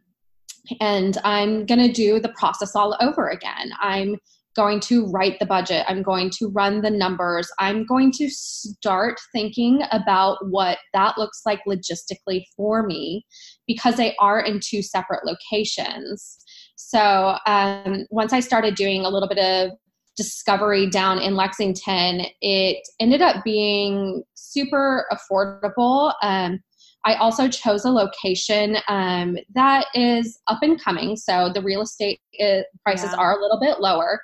and 0.81 1.17
I'm 1.25 1.65
going 1.65 1.81
to 1.81 1.93
do 1.93 2.21
the 2.21 2.35
process 2.37 2.77
all 2.77 2.97
over 3.01 3.29
again. 3.29 3.71
I'm 3.81 4.17
going 4.61 4.79
to 4.79 5.07
write 5.07 5.39
the 5.39 5.47
budget. 5.47 5.87
I'm 5.89 6.03
going 6.03 6.29
to 6.39 6.49
run 6.49 6.83
the 6.83 6.91
numbers. 6.91 7.51
I'm 7.59 7.87
going 7.87 8.13
to 8.19 8.29
start 8.29 9.19
thinking 9.33 9.81
about 9.91 10.37
what 10.51 10.77
that 10.93 11.17
looks 11.17 11.41
like 11.47 11.61
logistically 11.67 12.45
for 12.55 12.83
me 12.83 13.25
because 13.67 13.97
they 13.97 14.15
are 14.21 14.39
in 14.39 14.61
two 14.63 14.83
separate 14.83 15.25
locations. 15.25 16.37
So 16.77 17.39
um, 17.47 18.05
once 18.11 18.35
I 18.35 18.41
started 18.41 18.75
doing 18.75 19.07
a 19.07 19.09
little 19.09 19.31
bit 19.31 19.39
of 19.39 19.71
discovery 20.15 20.91
down 20.91 21.19
in 21.19 21.37
Lexington, 21.37 22.27
it 22.43 22.87
ended 23.01 23.23
up 23.23 23.43
being 23.43 24.23
super 24.35 25.07
affordable. 25.11 26.13
Um, 26.23 26.61
I 27.05 27.15
also 27.15 27.49
chose 27.49 27.85
a 27.85 27.91
location 27.91 28.77
um, 28.89 29.39
that 29.55 29.87
is 29.95 30.39
up 30.49 30.59
and 30.63 30.83
coming, 30.83 31.17
so 31.17 31.51
the 31.53 31.63
real 31.63 31.83
estate 31.83 32.21
is, 32.35 32.61
uh, 32.61 32.65
prices 32.85 33.11
yeah. 33.13 33.19
are 33.19 33.39
a 33.39 33.41
little 33.41 33.59
bit 33.61 33.81
lower. 33.81 34.21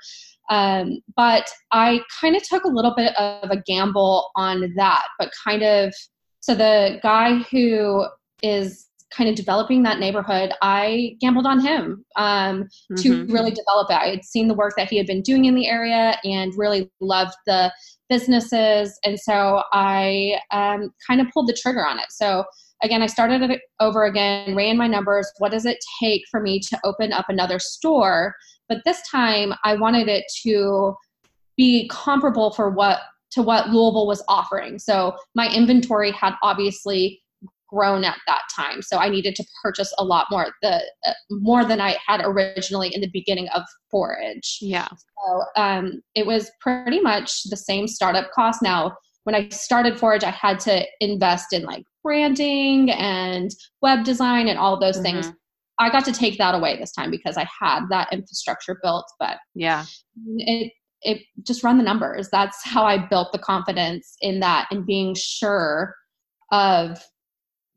Um, 0.51 0.99
but 1.17 1.49
I 1.73 2.01
kind 2.21 2.37
of 2.37 2.43
took 2.43 2.65
a 2.65 2.69
little 2.69 2.95
bit 2.95 3.17
of 3.17 3.51
a 3.51 3.63
gamble 3.67 4.31
on 4.37 4.73
that, 4.77 5.05
but 5.19 5.33
kind 5.45 5.63
of 5.63 5.93
so 6.41 6.55
the 6.55 7.01
guy 7.03 7.39
who 7.51 8.07
is 8.43 8.87
kind 9.11 9.29
of 9.31 9.37
developing 9.37 9.83
that 9.83 9.99
neighborhood, 9.99 10.53
I 10.63 11.17
gambled 11.21 11.47
on 11.47 11.61
him 11.61 12.05
um, 12.17 12.65
mm-hmm. 12.65 12.95
to 12.97 13.27
really 13.27 13.51
develop 13.51 13.91
it. 13.91 13.95
I 13.95 14.09
had 14.11 14.25
seen 14.25 14.47
the 14.47 14.55
work 14.55 14.75
that 14.77 14.89
he 14.89 14.97
had 14.97 15.07
been 15.07 15.23
doing 15.23 15.47
in 15.47 15.55
the 15.55 15.69
area 15.69 16.19
and 16.25 16.53
really 16.57 16.91
loved 17.01 17.35
the 17.47 17.73
businesses, 18.09 18.97
and 19.05 19.19
so 19.19 19.63
I 19.73 20.39
um, 20.53 20.91
kind 21.05 21.21
of 21.21 21.29
pulled 21.33 21.49
the 21.49 21.59
trigger 21.61 21.85
on 21.85 21.99
it. 21.99 22.07
So 22.11 22.45
again, 22.83 23.03
I 23.03 23.07
started 23.07 23.43
it 23.43 23.61
over 23.81 24.05
again, 24.05 24.55
ran 24.55 24.77
my 24.77 24.87
numbers. 24.87 25.31
What 25.39 25.53
does 25.53 25.67
it 25.67 25.79
take 26.01 26.23
for 26.31 26.41
me 26.41 26.61
to 26.61 26.79
open 26.85 27.13
up 27.13 27.27
another 27.29 27.59
store? 27.59 28.35
But 28.69 28.79
this 28.85 29.01
time, 29.09 29.55
I 29.65 29.75
wanted 29.75 30.09
it 30.09 30.25
to 30.43 30.95
be 31.57 31.89
comparable 31.89 32.53
for 32.53 32.71
what 32.71 33.01
to 33.33 33.43
what 33.43 33.69
Louisville 33.69 34.07
was 34.07 34.23
offering. 34.29 34.79
So 34.79 35.17
my 35.35 35.53
inventory 35.53 36.11
had 36.13 36.35
obviously 36.43 37.23
grown 37.69 38.05
at 38.05 38.17
that 38.27 38.43
time 38.55 38.81
so 38.81 38.99
i 38.99 39.09
needed 39.09 39.35
to 39.35 39.45
purchase 39.63 39.93
a 39.99 40.05
lot 40.05 40.27
more 40.31 40.47
the 40.63 40.81
uh, 41.07 41.13
more 41.31 41.65
than 41.65 41.81
i 41.81 41.97
had 42.07 42.21
originally 42.25 42.95
in 42.95 43.01
the 43.01 43.11
beginning 43.13 43.49
of 43.49 43.63
forage 43.91 44.59
yeah 44.61 44.87
so 44.89 45.43
um, 45.57 46.01
it 46.15 46.27
was 46.27 46.51
pretty 46.61 47.01
much 47.01 47.43
the 47.51 47.57
same 47.57 47.89
startup 47.89 48.31
cost 48.33 48.63
now 48.63 48.97
when 49.25 49.35
i 49.35 49.49
started 49.49 49.99
forage 49.99 50.23
i 50.23 50.31
had 50.31 50.61
to 50.61 50.87
invest 51.01 51.53
in 51.53 51.65
like 51.65 51.85
branding 52.07 52.89
and 52.93 53.51
web 53.83 54.05
design 54.05 54.47
and 54.47 54.61
all 54.61 54.79
those 54.79 54.95
mm-hmm. 54.95 55.21
things. 55.21 55.33
I 55.81 55.91
got 55.91 56.05
to 56.05 56.13
take 56.13 56.39
that 56.39 56.55
away 56.55 56.79
this 56.79 56.93
time 56.93 57.11
because 57.11 57.37
I 57.37 57.47
had 57.61 57.81
that 57.91 58.13
infrastructure 58.13 58.79
built, 58.81 59.05
but 59.19 59.39
yeah, 59.57 59.85
it 60.39 60.73
it 61.03 61.23
just 61.43 61.65
run 61.65 61.79
the 61.79 61.85
numbers. 61.85 62.29
That's 62.31 62.65
how 62.65 62.85
I 62.85 63.09
built 63.09 63.33
the 63.33 63.41
confidence 63.41 64.17
in 64.21 64.39
that 64.41 64.69
and 64.71 64.87
being 64.87 65.15
sure 65.17 65.95
of 66.53 67.05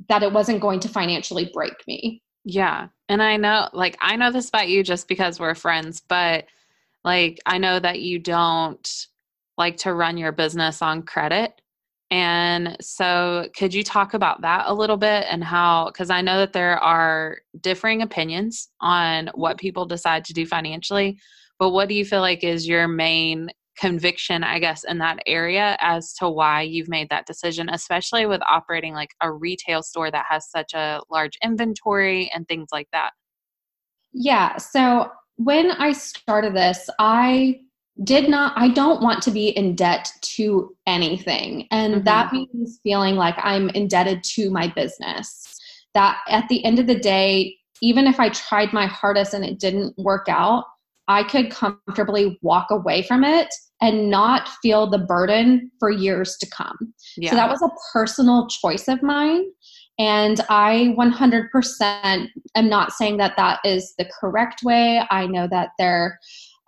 that 0.07 0.21
it 0.23 0.31
wasn't 0.31 0.61
going 0.61 0.79
to 0.81 0.89
financially 0.89 1.49
break 1.51 1.73
me. 1.87 2.21
Yeah. 2.45 2.87
And 3.09 3.23
I 3.23 3.35
know 3.35 3.67
like 3.73 3.97
I 3.99 4.15
know 4.15 4.31
this 4.31 4.49
about 4.49 4.69
you 4.69 4.83
just 4.83 5.07
because 5.07 5.39
we're 5.39 5.55
friends, 5.55 6.03
but 6.07 6.45
like 7.03 7.39
I 7.47 7.57
know 7.57 7.79
that 7.79 7.99
you 7.99 8.19
don't 8.19 8.87
like 9.57 9.77
to 9.77 9.93
run 9.93 10.17
your 10.17 10.31
business 10.31 10.83
on 10.83 11.01
credit. 11.01 11.59
And 12.11 12.75
so, 12.81 13.47
could 13.55 13.73
you 13.73 13.83
talk 13.83 14.15
about 14.15 14.41
that 14.41 14.63
a 14.65 14.73
little 14.73 14.97
bit 14.97 15.25
and 15.29 15.43
how, 15.43 15.87
because 15.87 16.09
I 16.09 16.21
know 16.21 16.39
that 16.39 16.53
there 16.53 16.79
are 16.79 17.37
differing 17.61 18.01
opinions 18.01 18.69
on 18.81 19.29
what 19.35 19.59
people 19.59 19.85
decide 19.85 20.25
to 20.25 20.33
do 20.33 20.45
financially, 20.45 21.19
but 21.59 21.69
what 21.69 21.87
do 21.87 21.93
you 21.93 22.03
feel 22.05 22.21
like 22.21 22.43
is 22.43 22.67
your 22.67 22.87
main 22.87 23.49
conviction, 23.77 24.43
I 24.43 24.59
guess, 24.59 24.83
in 24.83 24.97
that 24.97 25.19
area 25.27 25.77
as 25.79 26.13
to 26.15 26.29
why 26.29 26.63
you've 26.63 26.89
made 26.89 27.09
that 27.09 27.27
decision, 27.27 27.69
especially 27.69 28.25
with 28.25 28.41
operating 28.49 28.93
like 28.93 29.11
a 29.21 29.31
retail 29.31 29.83
store 29.83 30.09
that 30.09 30.25
has 30.29 30.49
such 30.49 30.73
a 30.73 31.01
large 31.11 31.37
inventory 31.43 32.31
and 32.33 32.47
things 32.47 32.69
like 32.71 32.87
that? 32.91 33.11
Yeah. 34.13 34.57
So, 34.57 35.11
when 35.35 35.71
I 35.71 35.93
started 35.93 36.55
this, 36.55 36.89
I 36.99 37.61
did 38.03 38.29
not 38.29 38.53
i 38.55 38.69
don't 38.69 39.01
want 39.01 39.21
to 39.21 39.31
be 39.31 39.49
in 39.49 39.75
debt 39.75 40.11
to 40.21 40.75
anything 40.87 41.67
and 41.71 41.95
mm-hmm. 41.95 42.03
that 42.03 42.31
means 42.31 42.79
feeling 42.83 43.15
like 43.15 43.35
i'm 43.39 43.69
indebted 43.69 44.23
to 44.23 44.49
my 44.49 44.67
business 44.67 45.43
that 45.93 46.17
at 46.29 46.47
the 46.49 46.63
end 46.63 46.79
of 46.79 46.87
the 46.87 46.97
day 46.97 47.55
even 47.81 48.07
if 48.07 48.19
i 48.19 48.29
tried 48.29 48.71
my 48.73 48.85
hardest 48.85 49.33
and 49.33 49.43
it 49.43 49.59
didn't 49.59 49.93
work 49.97 50.27
out 50.29 50.65
i 51.07 51.23
could 51.23 51.51
comfortably 51.51 52.39
walk 52.41 52.67
away 52.71 53.01
from 53.01 53.23
it 53.23 53.53
and 53.81 54.09
not 54.09 54.49
feel 54.61 54.89
the 54.89 54.97
burden 54.97 55.71
for 55.79 55.89
years 55.89 56.37
to 56.37 56.49
come 56.49 56.93
yeah. 57.17 57.29
so 57.29 57.35
that 57.35 57.49
was 57.49 57.61
a 57.61 57.69
personal 57.93 58.47
choice 58.47 58.87
of 58.87 59.01
mine 59.03 59.45
and 59.99 60.39
I 60.47 60.95
100% 60.97 62.27
am 62.55 62.69
not 62.69 62.93
saying 62.93 63.17
that 63.17 63.35
that 63.35 63.59
is 63.65 63.95
the 63.97 64.09
correct 64.17 64.63
way. 64.63 65.05
I 65.11 65.27
know 65.27 65.45
that 65.51 65.71
there 65.77 66.17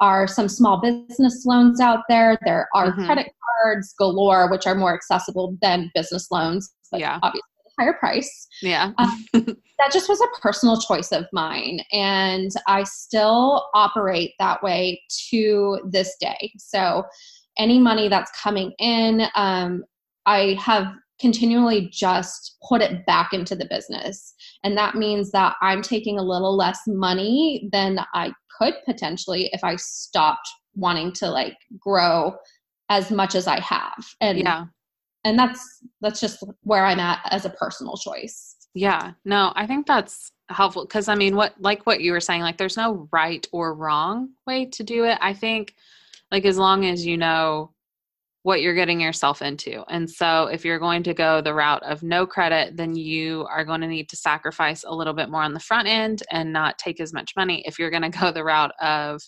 are 0.01 0.27
some 0.27 0.50
small 0.50 0.81
business 0.81 1.46
loans 1.46 1.79
out 1.79 2.01
there. 2.10 2.38
There 2.43 2.67
are 2.75 2.91
mm-hmm. 2.91 3.05
credit 3.05 3.31
cards 3.63 3.93
galore, 3.98 4.51
which 4.51 4.67
are 4.67 4.75
more 4.75 4.93
accessible 4.93 5.58
than 5.62 5.91
business 5.96 6.29
loans, 6.31 6.74
but 6.91 7.00
yeah. 7.00 7.20
obviously 7.24 7.43
higher 7.79 7.93
price. 7.93 8.48
Yeah. 8.62 8.91
um, 8.98 9.25
that 9.34 9.91
just 9.91 10.10
was 10.10 10.22
a 10.22 10.41
personal 10.41 10.79
choice 10.79 11.12
of 11.12 11.25
mine. 11.34 11.81
And 11.91 12.51
I 12.67 12.84
still 12.84 13.67
operate 13.74 14.34
that 14.39 14.62
way 14.62 15.01
to 15.29 15.79
this 15.89 16.15
day. 16.20 16.51
So 16.58 17.03
any 17.58 17.79
money 17.79 18.08
that's 18.08 18.31
coming 18.39 18.74
in, 18.79 19.24
um, 19.36 19.84
I 20.25 20.58
have 20.60 20.88
continually 21.22 21.88
just 21.92 22.58
put 22.68 22.82
it 22.82 23.06
back 23.06 23.32
into 23.32 23.56
the 23.56 23.68
business. 23.70 24.34
And 24.63 24.75
that 24.75 24.96
means 24.96 25.32
that 25.32 25.56
I'm 25.62 25.82
taking 25.82 26.18
a 26.18 26.24
little 26.24 26.58
less 26.58 26.80
money 26.88 27.70
than 27.72 28.00
I 28.13 28.34
could 28.58 28.74
potentially 28.86 29.50
if 29.54 29.63
I 29.63 29.75
stopped 29.75 30.50
wanting 30.75 31.13
to 31.13 31.30
like 31.30 31.58
grow 31.80 32.36
as 32.90 33.12
much 33.12 33.36
as 33.36 33.48
I 33.48 33.60
have. 33.60 34.06
And 34.20 34.40
yeah. 34.40 34.66
And 35.24 35.38
that's 35.38 35.84
that's 36.01 36.20
just 36.20 36.44
where 36.63 36.84
I'm 36.84 37.00
at 37.00 37.20
as 37.30 37.46
a 37.46 37.51
personal 37.51 37.96
choice. 37.96 38.56
Yeah. 38.74 39.12
No, 39.24 39.54
I 39.56 39.68
think 39.68 39.86
that's 39.86 40.32
helpful 40.50 40.86
because 40.86 41.08
I 41.08 41.16
mean 41.16 41.36
what 41.36 41.54
like 41.60 41.86
what 41.86 42.01
you 42.01 42.12
were 42.12 42.20
saying 42.20 42.42
like 42.42 42.58
there's 42.58 42.75
no 42.75 43.08
right 43.13 43.48
or 43.51 43.75
wrong 43.75 44.30
way 44.48 44.66
to 44.66 44.84
do 44.84 45.06
it. 45.06 45.18
I 45.22 45.34
think 45.34 45.75
like 46.32 46.46
as 46.46 46.58
long 46.58 46.86
as 46.86 47.06
you 47.06 47.18
know 47.18 47.72
what 48.43 48.62
you're 48.62 48.74
getting 48.74 49.00
yourself 49.00 49.41
into. 49.41 49.83
And 49.88 50.10
so 50.10 50.48
if 50.48 50.65
you're 50.65 50.79
going 50.79 51.03
to 51.03 51.13
go 51.13 51.41
the 51.41 51.53
route 51.53 51.83
of 51.83 52.01
no 52.01 52.25
credit, 52.25 52.75
then 52.75 52.95
you 52.95 53.45
are 53.50 53.63
going 53.63 53.81
to 53.81 53.88
need 53.88 54.10
to 54.10 54.15
sacrifice 54.15 54.83
a 54.83 54.93
little 54.93 55.13
bit 55.13 55.29
more 55.29 55.43
on 55.43 55.53
the 55.53 55.60
front 55.60 55.88
end 55.88 56.24
and 56.31 56.51
not 56.51 56.79
take 56.79 57.00
as 57.00 57.13
much 57.13 57.33
money. 57.36 57.63
If 57.65 57.77
you're 57.77 57.91
going 57.91 58.01
to 58.10 58.10
go 58.10 58.31
the 58.31 58.43
route 58.43 58.74
of 58.81 59.21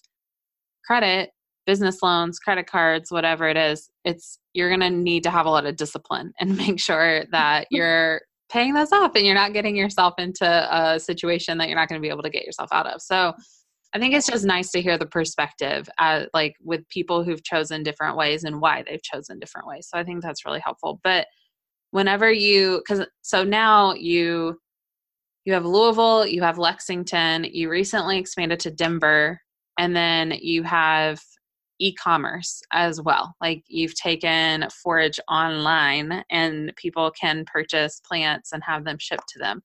credit, 0.85 1.29
business 1.65 2.01
loans, 2.01 2.39
credit 2.39 2.67
cards, 2.67 3.11
whatever 3.11 3.47
it 3.47 3.55
is, 3.55 3.89
it's 4.03 4.39
you're 4.53 4.69
going 4.69 4.81
to 4.81 4.89
need 4.89 5.23
to 5.23 5.29
have 5.29 5.45
a 5.45 5.49
lot 5.49 5.65
of 5.65 5.75
discipline 5.75 6.33
and 6.39 6.57
make 6.57 6.79
sure 6.79 7.25
that 7.31 7.67
you're 7.71 8.21
paying 8.51 8.73
those 8.73 8.91
off 8.91 9.15
and 9.15 9.25
you're 9.25 9.35
not 9.35 9.53
getting 9.53 9.75
yourself 9.75 10.13
into 10.17 10.45
a 10.45 10.99
situation 10.99 11.57
that 11.57 11.67
you're 11.69 11.77
not 11.77 11.87
going 11.87 11.99
to 11.99 12.05
be 12.05 12.09
able 12.09 12.23
to 12.23 12.29
get 12.29 12.45
yourself 12.45 12.69
out 12.71 12.87
of. 12.87 13.01
So 13.01 13.33
I 13.93 13.99
think 13.99 14.15
it's 14.15 14.27
just 14.27 14.45
nice 14.45 14.71
to 14.71 14.81
hear 14.81 14.97
the 14.97 15.05
perspective, 15.05 15.87
uh, 15.99 16.25
like 16.33 16.55
with 16.63 16.87
people 16.89 17.23
who've 17.23 17.43
chosen 17.43 17.83
different 17.83 18.17
ways 18.17 18.43
and 18.43 18.59
why 18.59 18.83
they've 18.83 19.03
chosen 19.03 19.39
different 19.39 19.67
ways. 19.67 19.87
So 19.87 19.99
I 19.99 20.03
think 20.03 20.23
that's 20.23 20.45
really 20.45 20.61
helpful. 20.61 20.99
But 21.03 21.27
whenever 21.91 22.31
you, 22.31 22.81
because 22.83 23.05
so 23.21 23.43
now 23.43 23.93
you 23.93 24.59
you 25.45 25.53
have 25.53 25.65
Louisville, 25.65 26.25
you 26.25 26.41
have 26.41 26.57
Lexington, 26.57 27.43
you 27.43 27.69
recently 27.69 28.17
expanded 28.17 28.61
to 28.61 28.71
Denver, 28.71 29.39
and 29.77 29.95
then 29.95 30.33
you 30.41 30.63
have 30.63 31.21
e-commerce 31.79 32.61
as 32.71 33.01
well. 33.01 33.35
Like 33.41 33.63
you've 33.67 33.95
taken 33.95 34.65
Forage 34.81 35.19
online, 35.29 36.23
and 36.31 36.73
people 36.77 37.11
can 37.11 37.45
purchase 37.45 38.01
plants 38.07 38.53
and 38.53 38.63
have 38.63 38.85
them 38.85 38.97
shipped 38.99 39.27
to 39.29 39.39
them. 39.39 39.61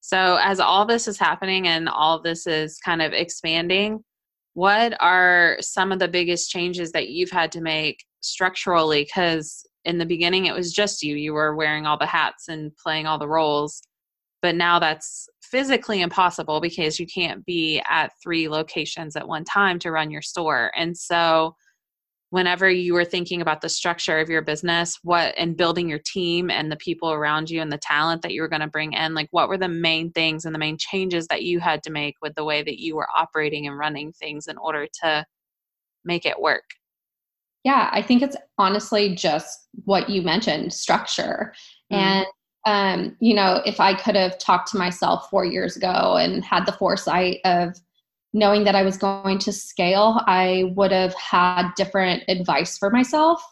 So, 0.00 0.38
as 0.42 0.60
all 0.60 0.86
this 0.86 1.06
is 1.06 1.18
happening 1.18 1.68
and 1.68 1.88
all 1.88 2.20
this 2.20 2.46
is 2.46 2.78
kind 2.84 3.02
of 3.02 3.12
expanding, 3.12 4.02
what 4.54 4.96
are 5.00 5.56
some 5.60 5.92
of 5.92 5.98
the 5.98 6.08
biggest 6.08 6.50
changes 6.50 6.92
that 6.92 7.08
you've 7.08 7.30
had 7.30 7.52
to 7.52 7.60
make 7.60 8.04
structurally? 8.20 9.04
Because 9.04 9.64
in 9.84 9.98
the 9.98 10.06
beginning, 10.06 10.46
it 10.46 10.54
was 10.54 10.72
just 10.72 11.02
you, 11.02 11.16
you 11.16 11.32
were 11.32 11.54
wearing 11.54 11.86
all 11.86 11.98
the 11.98 12.06
hats 12.06 12.48
and 12.48 12.76
playing 12.76 13.06
all 13.06 13.18
the 13.18 13.28
roles. 13.28 13.82
But 14.42 14.54
now 14.54 14.78
that's 14.78 15.28
physically 15.42 16.00
impossible 16.00 16.60
because 16.60 16.98
you 16.98 17.06
can't 17.06 17.44
be 17.44 17.82
at 17.88 18.12
three 18.22 18.48
locations 18.48 19.16
at 19.16 19.28
one 19.28 19.44
time 19.44 19.78
to 19.80 19.90
run 19.90 20.10
your 20.10 20.22
store. 20.22 20.72
And 20.76 20.96
so, 20.96 21.56
whenever 22.30 22.70
you 22.70 22.94
were 22.94 23.04
thinking 23.04 23.42
about 23.42 23.60
the 23.60 23.68
structure 23.68 24.18
of 24.18 24.28
your 24.28 24.42
business 24.42 24.98
what 25.02 25.34
and 25.36 25.56
building 25.56 25.88
your 25.88 26.00
team 26.04 26.50
and 26.50 26.70
the 26.70 26.76
people 26.76 27.12
around 27.12 27.50
you 27.50 27.60
and 27.60 27.70
the 27.70 27.78
talent 27.78 28.22
that 28.22 28.32
you 28.32 28.40
were 28.40 28.48
going 28.48 28.60
to 28.60 28.66
bring 28.66 28.92
in 28.92 29.14
like 29.14 29.28
what 29.32 29.48
were 29.48 29.58
the 29.58 29.68
main 29.68 30.10
things 30.12 30.44
and 30.44 30.54
the 30.54 30.58
main 30.58 30.78
changes 30.78 31.26
that 31.26 31.42
you 31.42 31.60
had 31.60 31.82
to 31.82 31.90
make 31.90 32.14
with 32.22 32.34
the 32.34 32.44
way 32.44 32.62
that 32.62 32.80
you 32.80 32.96
were 32.96 33.08
operating 33.16 33.66
and 33.66 33.76
running 33.76 34.12
things 34.12 34.46
in 34.46 34.56
order 34.56 34.86
to 35.02 35.24
make 36.04 36.24
it 36.24 36.40
work 36.40 36.64
yeah 37.64 37.90
i 37.92 38.00
think 38.00 38.22
it's 38.22 38.36
honestly 38.58 39.14
just 39.14 39.68
what 39.84 40.08
you 40.08 40.22
mentioned 40.22 40.72
structure 40.72 41.52
mm-hmm. 41.92 42.00
and 42.00 42.26
um, 42.66 43.16
you 43.20 43.34
know 43.34 43.62
if 43.64 43.80
i 43.80 43.94
could 43.94 44.14
have 44.14 44.38
talked 44.38 44.70
to 44.70 44.78
myself 44.78 45.28
four 45.30 45.44
years 45.44 45.76
ago 45.76 46.16
and 46.16 46.44
had 46.44 46.66
the 46.66 46.72
foresight 46.72 47.38
of 47.44 47.74
knowing 48.32 48.64
that 48.64 48.74
I 48.74 48.82
was 48.82 48.96
going 48.96 49.38
to 49.38 49.52
scale, 49.52 50.22
I 50.26 50.72
would 50.76 50.92
have 50.92 51.14
had 51.14 51.72
different 51.76 52.22
advice 52.28 52.78
for 52.78 52.90
myself. 52.90 53.42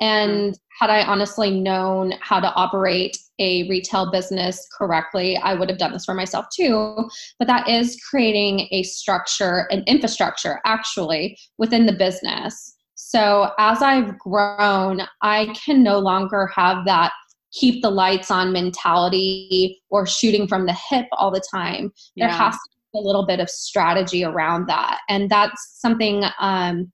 And 0.00 0.58
had 0.80 0.90
I 0.90 1.04
honestly 1.04 1.50
known 1.50 2.14
how 2.20 2.40
to 2.40 2.52
operate 2.54 3.16
a 3.38 3.68
retail 3.68 4.10
business 4.10 4.66
correctly, 4.76 5.36
I 5.36 5.54
would 5.54 5.68
have 5.68 5.78
done 5.78 5.92
this 5.92 6.04
for 6.04 6.14
myself 6.14 6.46
too. 6.54 7.08
But 7.38 7.48
that 7.48 7.68
is 7.68 8.00
creating 8.10 8.68
a 8.72 8.82
structure, 8.82 9.66
an 9.70 9.84
infrastructure 9.86 10.60
actually 10.64 11.38
within 11.58 11.86
the 11.86 11.92
business. 11.92 12.74
So 12.96 13.50
as 13.58 13.82
I've 13.82 14.18
grown, 14.18 15.02
I 15.22 15.54
can 15.64 15.82
no 15.82 15.98
longer 15.98 16.48
have 16.54 16.84
that 16.86 17.12
keep 17.52 17.82
the 17.82 17.90
lights 17.90 18.30
on 18.30 18.52
mentality 18.52 19.80
or 19.90 20.06
shooting 20.06 20.48
from 20.48 20.66
the 20.66 20.76
hip 20.88 21.06
all 21.12 21.30
the 21.30 21.42
time. 21.52 21.92
Yeah. 22.16 22.26
There 22.26 22.36
has 22.36 22.54
to 22.54 22.73
a 22.94 23.00
little 23.00 23.26
bit 23.26 23.40
of 23.40 23.50
strategy 23.50 24.24
around 24.24 24.68
that. 24.68 25.00
And 25.08 25.30
that's 25.30 25.78
something 25.80 26.24
um, 26.38 26.92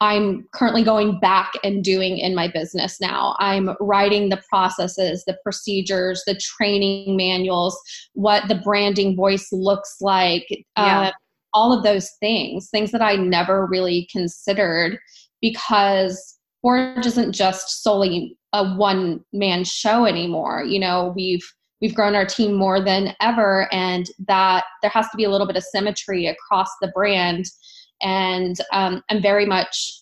I'm 0.00 0.46
currently 0.52 0.84
going 0.84 1.18
back 1.18 1.52
and 1.64 1.82
doing 1.82 2.18
in 2.18 2.34
my 2.34 2.48
business 2.48 3.00
now. 3.00 3.34
I'm 3.38 3.70
writing 3.80 4.28
the 4.28 4.40
processes, 4.48 5.24
the 5.26 5.36
procedures, 5.42 6.22
the 6.26 6.36
training 6.36 7.16
manuals, 7.16 7.76
what 8.14 8.46
the 8.48 8.54
branding 8.56 9.16
voice 9.16 9.48
looks 9.50 9.96
like, 10.00 10.46
yeah. 10.76 11.00
uh, 11.00 11.12
all 11.52 11.72
of 11.72 11.82
those 11.82 12.10
things, 12.20 12.68
things 12.70 12.92
that 12.92 13.02
I 13.02 13.16
never 13.16 13.66
really 13.66 14.08
considered 14.12 14.98
because 15.40 16.38
Forage 16.62 17.06
isn't 17.06 17.32
just 17.32 17.82
solely 17.82 18.36
a 18.52 18.74
one 18.74 19.20
man 19.32 19.64
show 19.64 20.04
anymore. 20.04 20.62
You 20.64 20.78
know, 20.80 21.12
we've 21.16 21.46
we've 21.80 21.94
grown 21.94 22.14
our 22.14 22.26
team 22.26 22.54
more 22.54 22.80
than 22.82 23.14
ever 23.20 23.72
and 23.72 24.10
that 24.26 24.64
there 24.82 24.90
has 24.90 25.08
to 25.10 25.16
be 25.16 25.24
a 25.24 25.30
little 25.30 25.46
bit 25.46 25.56
of 25.56 25.62
symmetry 25.62 26.26
across 26.26 26.68
the 26.80 26.88
brand. 26.88 27.46
And 28.00 28.56
um, 28.72 29.02
i'm 29.10 29.20
very 29.20 29.46
much 29.46 29.92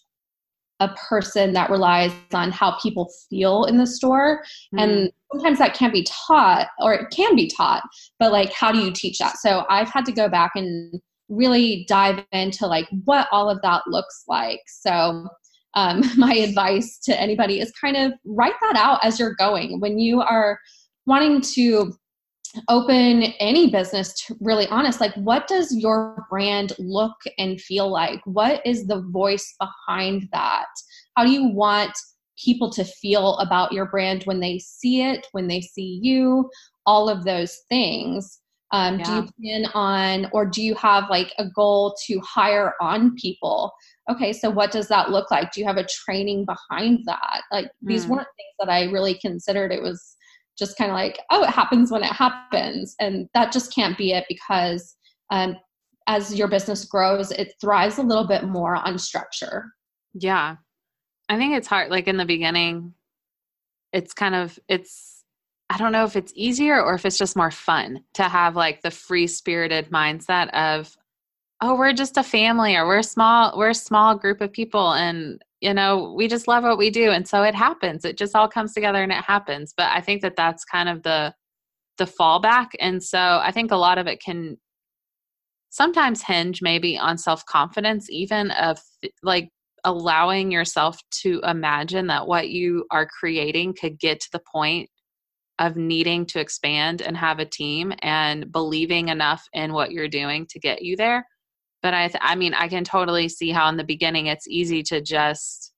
a 0.80 0.88
person 1.08 1.54
that 1.54 1.70
relies 1.70 2.12
on 2.34 2.52
how 2.52 2.76
people 2.82 3.10
feel 3.30 3.64
in 3.64 3.78
the 3.78 3.86
store. 3.86 4.44
Mm. 4.74 4.82
and 4.82 5.12
sometimes 5.32 5.58
that 5.58 5.74
can't 5.74 5.92
be 5.92 6.06
taught 6.08 6.68
or 6.78 6.92
it 6.92 7.10
can 7.10 7.34
be 7.34 7.48
taught 7.48 7.82
but 8.18 8.30
like 8.30 8.52
how 8.52 8.70
do 8.70 8.78
you 8.78 8.92
teach 8.92 9.18
that? 9.18 9.38
So 9.38 9.64
i've 9.70 9.88
had 9.88 10.04
to 10.06 10.12
go 10.12 10.28
back 10.28 10.52
and 10.54 11.00
really 11.28 11.84
dive 11.88 12.24
into 12.32 12.66
like 12.66 12.88
what 13.04 13.28
all 13.32 13.50
of 13.50 13.60
that 13.62 13.82
looks 13.86 14.24
like. 14.28 14.60
So 14.66 15.28
um, 15.74 16.02
my 16.16 16.34
advice 16.34 16.98
to 17.04 17.20
anybody 17.20 17.60
is 17.60 17.72
kind 17.80 17.96
of 17.96 18.12
write 18.24 18.54
that 18.60 18.76
out 18.76 19.04
as 19.04 19.18
you're 19.18 19.34
going. 19.34 19.80
When 19.80 19.98
you 19.98 20.20
are 20.20 20.58
wanting 21.06 21.40
to 21.40 21.92
open 22.68 23.22
any 23.40 23.70
business 23.70 24.12
to 24.14 24.36
really 24.40 24.66
honest 24.68 25.00
like 25.00 25.14
what 25.14 25.46
does 25.46 25.74
your 25.74 26.26
brand 26.30 26.72
look 26.78 27.16
and 27.38 27.60
feel 27.60 27.90
like? 27.90 28.20
What 28.24 28.64
is 28.64 28.86
the 28.86 29.02
voice 29.10 29.54
behind 29.58 30.28
that? 30.32 30.66
How 31.16 31.24
do 31.24 31.30
you 31.30 31.48
want 31.48 31.92
people 32.42 32.70
to 32.70 32.84
feel 32.84 33.36
about 33.38 33.72
your 33.72 33.86
brand 33.86 34.22
when 34.24 34.40
they 34.40 34.58
see 34.58 35.02
it 35.02 35.26
when 35.32 35.48
they 35.48 35.60
see 35.60 36.00
you? 36.02 36.48
All 36.84 37.08
of 37.08 37.24
those 37.24 37.56
things. 37.68 38.40
Um, 38.72 38.98
yeah. 38.98 39.04
do 39.04 39.14
you 39.14 39.28
plan 39.40 39.70
on 39.74 40.28
or 40.32 40.44
do 40.44 40.60
you 40.60 40.74
have 40.74 41.08
like 41.08 41.32
a 41.38 41.48
goal 41.48 41.96
to 42.06 42.20
hire 42.20 42.74
on 42.80 43.14
people? 43.14 43.72
Okay 44.10 44.32
so 44.32 44.50
what 44.50 44.72
does 44.72 44.88
that 44.88 45.10
look 45.10 45.30
like? 45.30 45.52
Do 45.52 45.60
you 45.60 45.66
have 45.66 45.76
a 45.76 45.86
training 45.86 46.46
behind 46.46 47.00
that? 47.06 47.42
Like 47.52 47.66
mm. 47.66 47.70
these 47.82 48.04
hmm. 48.04 48.12
weren't 48.12 48.28
things 48.36 48.54
that 48.58 48.68
i 48.68 48.84
really 48.90 49.18
considered. 49.20 49.70
It 49.70 49.82
was 49.82 50.15
just 50.58 50.76
kind 50.78 50.90
of 50.90 50.94
like, 50.94 51.18
oh, 51.30 51.42
it 51.44 51.50
happens 51.50 51.90
when 51.90 52.02
it 52.02 52.12
happens. 52.12 52.94
And 53.00 53.28
that 53.34 53.52
just 53.52 53.74
can't 53.74 53.98
be 53.98 54.12
it 54.12 54.24
because 54.28 54.96
um, 55.30 55.56
as 56.06 56.34
your 56.34 56.48
business 56.48 56.84
grows, 56.84 57.30
it 57.32 57.54
thrives 57.60 57.98
a 57.98 58.02
little 58.02 58.26
bit 58.26 58.44
more 58.44 58.76
on 58.76 58.98
structure. 58.98 59.66
Yeah. 60.14 60.56
I 61.28 61.36
think 61.36 61.54
it's 61.54 61.66
hard. 61.66 61.90
Like 61.90 62.06
in 62.06 62.16
the 62.16 62.24
beginning, 62.24 62.94
it's 63.92 64.14
kind 64.14 64.34
of, 64.34 64.58
it's, 64.68 65.24
I 65.68 65.78
don't 65.78 65.92
know 65.92 66.04
if 66.04 66.14
it's 66.14 66.32
easier 66.36 66.80
or 66.80 66.94
if 66.94 67.04
it's 67.04 67.18
just 67.18 67.36
more 67.36 67.50
fun 67.50 68.04
to 68.14 68.22
have 68.22 68.54
like 68.54 68.82
the 68.82 68.90
free 68.90 69.26
spirited 69.26 69.90
mindset 69.90 70.48
of, 70.50 70.96
oh, 71.60 71.76
we're 71.76 71.92
just 71.92 72.16
a 72.16 72.22
family 72.22 72.76
or 72.76 72.86
we're 72.86 73.02
small, 73.02 73.58
we're 73.58 73.70
a 73.70 73.74
small 73.74 74.14
group 74.14 74.40
of 74.40 74.52
people 74.52 74.92
and 74.92 75.42
you 75.60 75.72
know 75.74 76.14
we 76.16 76.28
just 76.28 76.48
love 76.48 76.64
what 76.64 76.78
we 76.78 76.90
do 76.90 77.10
and 77.10 77.26
so 77.26 77.42
it 77.42 77.54
happens. 77.54 78.04
It 78.04 78.18
just 78.18 78.34
all 78.34 78.48
comes 78.48 78.72
together 78.74 79.02
and 79.02 79.12
it 79.12 79.24
happens. 79.24 79.72
But 79.76 79.90
i 79.90 80.00
think 80.00 80.22
that 80.22 80.36
that's 80.36 80.64
kind 80.64 80.88
of 80.88 81.02
the 81.02 81.34
the 81.98 82.04
fallback 82.04 82.68
and 82.80 83.02
so 83.02 83.40
i 83.42 83.50
think 83.50 83.70
a 83.70 83.76
lot 83.76 83.98
of 83.98 84.06
it 84.06 84.20
can 84.22 84.56
sometimes 85.70 86.22
hinge 86.22 86.62
maybe 86.62 86.98
on 86.98 87.18
self-confidence 87.18 88.08
even 88.10 88.50
of 88.52 88.78
like 89.22 89.50
allowing 89.84 90.50
yourself 90.50 90.98
to 91.10 91.40
imagine 91.44 92.06
that 92.08 92.26
what 92.26 92.48
you 92.48 92.84
are 92.90 93.06
creating 93.06 93.74
could 93.78 93.98
get 93.98 94.20
to 94.20 94.28
the 94.32 94.42
point 94.52 94.88
of 95.58 95.76
needing 95.76 96.26
to 96.26 96.40
expand 96.40 97.00
and 97.00 97.16
have 97.16 97.38
a 97.38 97.46
team 97.46 97.92
and 98.02 98.52
believing 98.52 99.08
enough 99.08 99.46
in 99.52 99.72
what 99.72 99.90
you're 99.90 100.08
doing 100.08 100.46
to 100.50 100.58
get 100.58 100.82
you 100.82 100.96
there 100.96 101.26
but 101.82 101.94
I, 101.94 102.08
th- 102.08 102.20
I 102.22 102.34
mean, 102.34 102.54
I 102.54 102.68
can 102.68 102.84
totally 102.84 103.28
see 103.28 103.50
how 103.50 103.68
in 103.68 103.76
the 103.76 103.84
beginning 103.84 104.26
it's 104.26 104.48
easy 104.48 104.82
to 104.84 105.00
just 105.00 105.72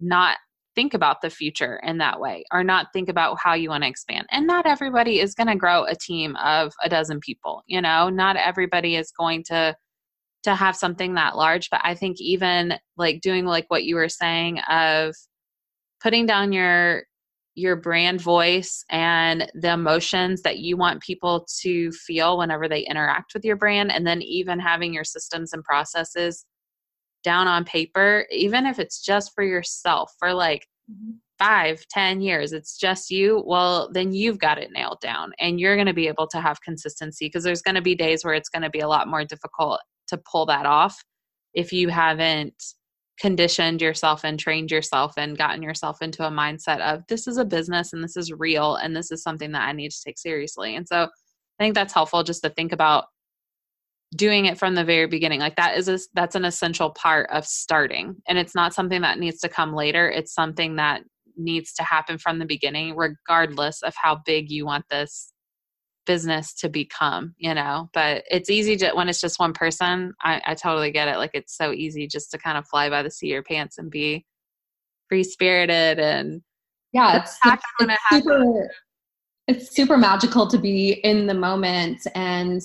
not 0.00 0.38
think 0.74 0.94
about 0.94 1.20
the 1.22 1.30
future 1.30 1.80
in 1.82 1.98
that 1.98 2.20
way 2.20 2.44
or 2.52 2.62
not 2.62 2.92
think 2.92 3.08
about 3.08 3.36
how 3.42 3.54
you 3.54 3.68
want 3.68 3.82
to 3.82 3.88
expand. 3.88 4.26
And 4.30 4.46
not 4.46 4.66
everybody 4.66 5.18
is 5.18 5.34
going 5.34 5.48
to 5.48 5.56
grow 5.56 5.84
a 5.84 5.96
team 5.96 6.36
of 6.36 6.72
a 6.84 6.88
dozen 6.88 7.18
people, 7.18 7.62
you 7.66 7.80
know, 7.80 8.08
not 8.08 8.36
everybody 8.36 8.94
is 8.94 9.10
going 9.10 9.42
to 9.48 9.74
to 10.44 10.54
have 10.54 10.76
something 10.76 11.14
that 11.14 11.36
large, 11.36 11.68
but 11.68 11.80
I 11.82 11.96
think 11.96 12.20
even 12.20 12.74
like 12.96 13.20
doing 13.20 13.44
like 13.44 13.66
what 13.68 13.82
you 13.82 13.96
were 13.96 14.08
saying 14.08 14.60
of 14.70 15.16
putting 16.00 16.26
down 16.26 16.52
your 16.52 17.02
your 17.58 17.76
brand 17.76 18.20
voice 18.20 18.84
and 18.88 19.50
the 19.54 19.72
emotions 19.72 20.42
that 20.42 20.58
you 20.58 20.76
want 20.76 21.02
people 21.02 21.46
to 21.60 21.90
feel 21.92 22.38
whenever 22.38 22.68
they 22.68 22.80
interact 22.80 23.34
with 23.34 23.44
your 23.44 23.56
brand 23.56 23.90
and 23.90 24.06
then 24.06 24.22
even 24.22 24.60
having 24.60 24.94
your 24.94 25.04
systems 25.04 25.52
and 25.52 25.64
processes 25.64 26.44
down 27.24 27.48
on 27.48 27.64
paper 27.64 28.26
even 28.30 28.64
if 28.64 28.78
it's 28.78 29.02
just 29.02 29.32
for 29.34 29.42
yourself 29.42 30.12
for 30.20 30.32
like 30.32 30.66
mm-hmm. 30.90 31.10
five 31.36 31.84
ten 31.90 32.20
years 32.20 32.52
it's 32.52 32.78
just 32.78 33.10
you 33.10 33.42
well 33.44 33.90
then 33.92 34.12
you've 34.12 34.38
got 34.38 34.58
it 34.58 34.70
nailed 34.72 35.00
down 35.00 35.32
and 35.40 35.58
you're 35.58 35.74
going 35.74 35.86
to 35.86 35.92
be 35.92 36.06
able 36.06 36.28
to 36.28 36.40
have 36.40 36.62
consistency 36.62 37.26
because 37.26 37.42
there's 37.42 37.62
going 37.62 37.74
to 37.74 37.82
be 37.82 37.96
days 37.96 38.24
where 38.24 38.34
it's 38.34 38.48
going 38.48 38.62
to 38.62 38.70
be 38.70 38.80
a 38.80 38.88
lot 38.88 39.08
more 39.08 39.24
difficult 39.24 39.80
to 40.06 40.16
pull 40.30 40.46
that 40.46 40.64
off 40.64 41.02
if 41.54 41.72
you 41.72 41.88
haven't 41.88 42.54
conditioned 43.20 43.82
yourself 43.82 44.24
and 44.24 44.38
trained 44.38 44.70
yourself 44.70 45.14
and 45.16 45.36
gotten 45.36 45.62
yourself 45.62 46.00
into 46.02 46.26
a 46.26 46.30
mindset 46.30 46.80
of 46.80 47.04
this 47.08 47.26
is 47.26 47.36
a 47.36 47.44
business 47.44 47.92
and 47.92 48.02
this 48.02 48.16
is 48.16 48.32
real 48.32 48.76
and 48.76 48.94
this 48.94 49.10
is 49.10 49.22
something 49.22 49.52
that 49.52 49.68
I 49.68 49.72
need 49.72 49.90
to 49.90 50.02
take 50.04 50.18
seriously. 50.18 50.76
And 50.76 50.86
so 50.86 51.04
I 51.04 51.62
think 51.62 51.74
that's 51.74 51.92
helpful 51.94 52.22
just 52.22 52.42
to 52.44 52.50
think 52.50 52.72
about 52.72 53.06
doing 54.14 54.46
it 54.46 54.58
from 54.58 54.74
the 54.74 54.84
very 54.84 55.06
beginning. 55.06 55.40
Like 55.40 55.56
that 55.56 55.76
is 55.76 55.88
a, 55.88 55.98
that's 56.14 56.34
an 56.34 56.44
essential 56.44 56.90
part 56.90 57.28
of 57.30 57.44
starting. 57.44 58.16
And 58.26 58.38
it's 58.38 58.54
not 58.54 58.72
something 58.72 59.02
that 59.02 59.18
needs 59.18 59.40
to 59.40 59.48
come 59.48 59.74
later. 59.74 60.08
It's 60.08 60.32
something 60.32 60.76
that 60.76 61.02
needs 61.36 61.72
to 61.74 61.82
happen 61.82 62.18
from 62.18 62.38
the 62.38 62.46
beginning 62.46 62.96
regardless 62.96 63.82
of 63.82 63.94
how 63.96 64.20
big 64.24 64.50
you 64.50 64.66
want 64.66 64.84
this 64.90 65.32
business 66.08 66.54
to 66.54 66.68
become, 66.68 67.34
you 67.36 67.54
know. 67.54 67.90
But 67.92 68.24
it's 68.30 68.50
easy 68.50 68.76
to 68.78 68.90
when 68.92 69.08
it's 69.08 69.20
just 69.20 69.38
one 69.38 69.52
person. 69.52 70.14
I, 70.22 70.40
I 70.44 70.54
totally 70.54 70.90
get 70.90 71.06
it. 71.06 71.18
Like 71.18 71.32
it's 71.34 71.56
so 71.56 71.70
easy 71.72 72.08
just 72.08 72.32
to 72.32 72.38
kind 72.38 72.58
of 72.58 72.66
fly 72.66 72.88
by 72.88 73.02
the 73.04 73.10
seat 73.10 73.28
of 73.28 73.34
your 73.34 73.42
pants 73.44 73.78
and 73.78 73.90
be 73.90 74.24
free 75.08 75.22
spirited 75.22 76.00
and 76.00 76.42
yeah, 76.92 77.18
it's, 77.18 77.38
it's, 77.44 77.62
it's 77.80 78.02
super. 78.10 78.70
It's 79.46 79.74
super 79.74 79.98
magical 79.98 80.46
to 80.46 80.58
be 80.58 80.92
in 81.04 81.26
the 81.26 81.34
moment 81.34 82.00
and 82.14 82.62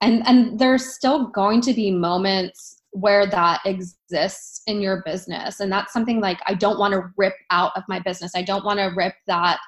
and 0.00 0.26
and 0.26 0.58
there's 0.58 0.94
still 0.94 1.26
going 1.28 1.60
to 1.62 1.72
be 1.72 1.90
moments 1.90 2.82
where 2.90 3.26
that 3.26 3.60
exists 3.64 4.62
in 4.66 4.80
your 4.80 5.02
business 5.04 5.60
and 5.60 5.70
that's 5.70 5.92
something 5.92 6.20
like 6.20 6.38
i 6.46 6.54
don't 6.54 6.78
want 6.78 6.92
to 6.92 7.02
rip 7.16 7.34
out 7.50 7.72
of 7.76 7.82
my 7.88 7.98
business 8.00 8.32
i 8.36 8.42
don't 8.42 8.64
want 8.64 8.78
to 8.78 8.92
rip 8.96 9.14
that 9.26 9.58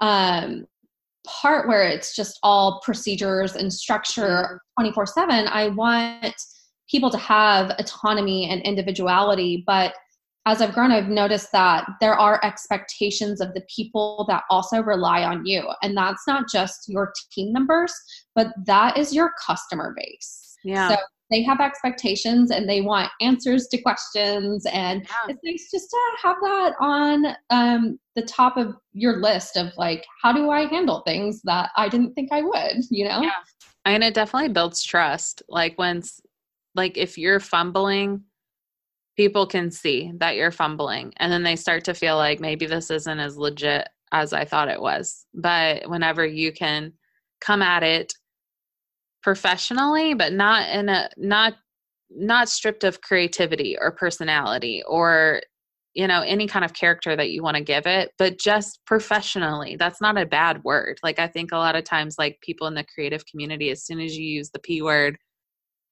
um 0.00 0.66
part 1.26 1.68
where 1.68 1.82
it's 1.82 2.14
just 2.14 2.38
all 2.42 2.80
procedures 2.84 3.54
and 3.56 3.72
structure 3.72 4.60
mm-hmm. 4.78 4.82
24 4.82 5.06
7 5.06 5.48
i 5.48 5.68
want 5.68 6.34
people 6.90 7.10
to 7.10 7.18
have 7.18 7.70
autonomy 7.78 8.48
and 8.50 8.60
individuality. 8.62 9.64
But 9.66 9.94
as 10.46 10.60
i've 10.60 10.74
grown 10.74 10.92
i've 10.92 11.08
noticed 11.08 11.50
that 11.52 11.86
there 12.00 12.14
are 12.14 12.38
expectations 12.44 13.40
of 13.40 13.54
the 13.54 13.62
people 13.74 14.26
that 14.28 14.42
also 14.50 14.82
rely 14.82 15.22
on 15.22 15.46
you. 15.46 15.66
And 15.82 15.96
that's 15.96 16.26
not 16.26 16.44
just 16.52 16.88
your 16.88 17.12
team 17.32 17.52
members 17.52 17.94
but 18.34 18.48
that 18.66 18.98
is 18.98 19.14
your 19.14 19.32
customer 19.46 19.94
base. 19.96 20.56
Yeah. 20.64 20.88
So 20.88 20.96
they 21.30 21.42
have 21.42 21.60
expectations 21.60 22.50
and 22.50 22.68
they 22.68 22.80
want 22.80 23.10
answers 23.20 23.66
to 23.68 23.80
questions. 23.80 24.66
And 24.72 25.02
yeah. 25.02 25.32
it's 25.32 25.40
nice 25.44 25.70
just 25.70 25.90
to 25.90 25.98
have 26.22 26.36
that 26.42 26.74
on 26.80 27.26
um, 27.50 27.98
the 28.14 28.22
top 28.22 28.56
of 28.56 28.74
your 28.92 29.16
list 29.16 29.56
of 29.56 29.72
like 29.76 30.04
how 30.22 30.32
do 30.32 30.50
i 30.50 30.66
handle 30.66 31.00
things 31.00 31.40
that 31.42 31.70
i 31.76 31.88
didn't 31.88 32.14
think 32.14 32.30
i 32.32 32.42
would 32.42 32.84
you 32.90 33.08
know? 33.08 33.22
Yeah. 33.22 33.30
And 33.84 34.02
it 34.02 34.14
definitely 34.14 34.48
builds 34.48 34.82
trust. 34.82 35.42
Like 35.48 35.78
when 35.78 36.02
like 36.74 36.96
if 36.96 37.18
you're 37.18 37.40
fumbling 37.40 38.22
people 39.16 39.46
can 39.46 39.70
see 39.70 40.12
that 40.16 40.34
you're 40.34 40.50
fumbling 40.50 41.12
and 41.18 41.30
then 41.30 41.44
they 41.44 41.54
start 41.54 41.84
to 41.84 41.94
feel 41.94 42.16
like 42.16 42.40
maybe 42.40 42.66
this 42.66 42.90
isn't 42.90 43.20
as 43.20 43.36
legit 43.36 43.88
as 44.12 44.32
i 44.32 44.44
thought 44.44 44.68
it 44.68 44.80
was. 44.80 45.26
But 45.34 45.88
whenever 45.88 46.24
you 46.24 46.52
can 46.52 46.92
come 47.40 47.62
at 47.62 47.82
it 47.82 48.14
professionally 49.24 50.12
but 50.12 50.34
not 50.34 50.68
in 50.68 50.88
a 50.90 51.08
not 51.16 51.54
not 52.10 52.48
stripped 52.48 52.84
of 52.84 53.00
creativity 53.00 53.74
or 53.80 53.90
personality 53.90 54.82
or 54.86 55.40
you 55.94 56.06
know 56.06 56.20
any 56.20 56.46
kind 56.46 56.64
of 56.64 56.74
character 56.74 57.16
that 57.16 57.30
you 57.30 57.42
want 57.42 57.56
to 57.56 57.62
give 57.62 57.86
it 57.86 58.12
but 58.18 58.38
just 58.38 58.80
professionally. 58.86 59.76
That's 59.76 60.00
not 60.02 60.18
a 60.18 60.26
bad 60.26 60.62
word. 60.62 60.98
Like 61.02 61.18
i 61.18 61.26
think 61.26 61.52
a 61.52 61.56
lot 61.56 61.74
of 61.74 61.84
times 61.84 62.16
like 62.18 62.38
people 62.42 62.66
in 62.66 62.74
the 62.74 62.84
creative 62.94 63.24
community 63.26 63.70
as 63.70 63.84
soon 63.84 63.98
as 63.98 64.16
you 64.16 64.26
use 64.26 64.50
the 64.50 64.58
p 64.58 64.82
word 64.82 65.16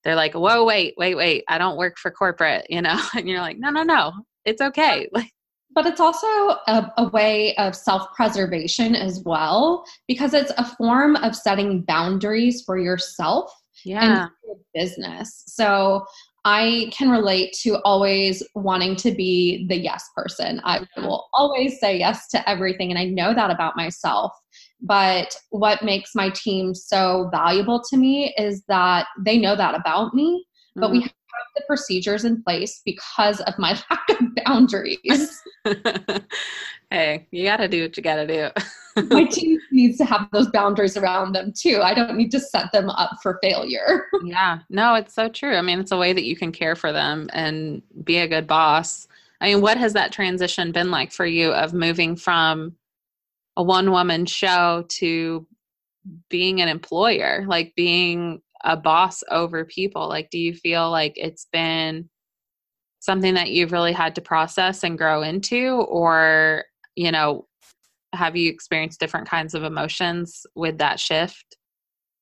they're 0.04 0.14
like 0.14 0.34
whoa 0.34 0.64
wait 0.64 0.94
wait 0.98 1.16
wait 1.16 1.44
i 1.48 1.56
don't 1.56 1.78
work 1.78 1.96
for 1.98 2.10
corporate 2.10 2.66
you 2.68 2.82
know? 2.82 3.00
And 3.16 3.28
you're 3.28 3.40
like 3.40 3.58
no 3.58 3.70
no 3.70 3.82
no 3.82 4.12
it's 4.44 4.60
okay. 4.60 5.08
Like 5.12 5.30
but 5.74 5.86
it's 5.86 6.00
also 6.00 6.26
a, 6.26 6.92
a 6.98 7.08
way 7.12 7.54
of 7.56 7.74
self 7.74 8.12
preservation 8.14 8.94
as 8.94 9.22
well, 9.24 9.84
because 10.06 10.34
it's 10.34 10.52
a 10.58 10.64
form 10.76 11.16
of 11.16 11.34
setting 11.34 11.82
boundaries 11.82 12.62
for 12.64 12.78
yourself 12.78 13.52
yeah. 13.84 14.26
and 14.46 14.58
business. 14.74 15.44
So 15.46 16.04
I 16.44 16.90
can 16.92 17.08
relate 17.08 17.56
to 17.62 17.80
always 17.82 18.42
wanting 18.54 18.96
to 18.96 19.12
be 19.12 19.66
the 19.68 19.76
yes 19.76 20.04
person. 20.16 20.60
I 20.64 20.84
will 20.96 21.28
always 21.34 21.78
say 21.78 21.98
yes 21.98 22.28
to 22.28 22.48
everything, 22.48 22.90
and 22.90 22.98
I 22.98 23.04
know 23.04 23.34
that 23.34 23.50
about 23.50 23.76
myself. 23.76 24.32
But 24.80 25.36
what 25.50 25.84
makes 25.84 26.10
my 26.14 26.30
team 26.30 26.74
so 26.74 27.28
valuable 27.30 27.80
to 27.90 27.96
me 27.96 28.34
is 28.36 28.64
that 28.66 29.06
they 29.20 29.38
know 29.38 29.54
that 29.54 29.76
about 29.76 30.12
me, 30.12 30.44
but 30.74 30.90
we 30.90 31.04
mm. 31.04 31.10
The 31.54 31.62
procedures 31.66 32.24
in 32.24 32.42
place 32.42 32.80
because 32.84 33.40
of 33.40 33.58
my 33.58 33.70
lack 33.90 34.08
of 34.10 34.44
boundaries. 34.44 35.42
hey, 36.90 37.26
you 37.30 37.44
got 37.44 37.58
to 37.58 37.68
do 37.68 37.82
what 37.82 37.96
you 37.96 38.02
got 38.02 38.16
to 38.16 38.26
do. 38.26 39.06
my 39.10 39.24
team 39.30 39.58
needs 39.70 39.98
to 39.98 40.04
have 40.04 40.28
those 40.32 40.48
boundaries 40.48 40.96
around 40.96 41.32
them 41.32 41.52
too. 41.56 41.80
I 41.82 41.94
don't 41.94 42.16
need 42.16 42.30
to 42.32 42.40
set 42.40 42.72
them 42.72 42.90
up 42.90 43.10
for 43.22 43.38
failure. 43.42 44.06
yeah, 44.24 44.60
no, 44.70 44.94
it's 44.94 45.14
so 45.14 45.28
true. 45.28 45.56
I 45.56 45.62
mean, 45.62 45.80
it's 45.80 45.92
a 45.92 45.98
way 45.98 46.12
that 46.12 46.24
you 46.24 46.36
can 46.36 46.52
care 46.52 46.76
for 46.76 46.92
them 46.92 47.28
and 47.32 47.82
be 48.04 48.18
a 48.18 48.28
good 48.28 48.46
boss. 48.46 49.06
I 49.40 49.46
mean, 49.46 49.60
what 49.60 49.76
has 49.76 49.92
that 49.94 50.12
transition 50.12 50.72
been 50.72 50.90
like 50.90 51.12
for 51.12 51.26
you 51.26 51.52
of 51.52 51.74
moving 51.74 52.16
from 52.16 52.76
a 53.56 53.62
one 53.62 53.90
woman 53.90 54.24
show 54.24 54.84
to 54.88 55.46
being 56.28 56.60
an 56.60 56.68
employer, 56.68 57.44
like 57.46 57.74
being 57.74 58.40
a 58.64 58.76
boss 58.76 59.22
over 59.30 59.64
people. 59.64 60.08
Like 60.08 60.30
do 60.30 60.38
you 60.38 60.54
feel 60.54 60.90
like 60.90 61.14
it's 61.16 61.46
been 61.52 62.08
something 63.00 63.34
that 63.34 63.50
you've 63.50 63.72
really 63.72 63.92
had 63.92 64.14
to 64.14 64.20
process 64.20 64.84
and 64.84 64.98
grow 64.98 65.22
into? 65.22 65.84
Or 65.88 66.64
you 66.96 67.10
know 67.10 67.46
have 68.14 68.36
you 68.36 68.50
experienced 68.50 69.00
different 69.00 69.28
kinds 69.28 69.54
of 69.54 69.62
emotions 69.62 70.46
with 70.54 70.78
that 70.78 71.00
shift? 71.00 71.56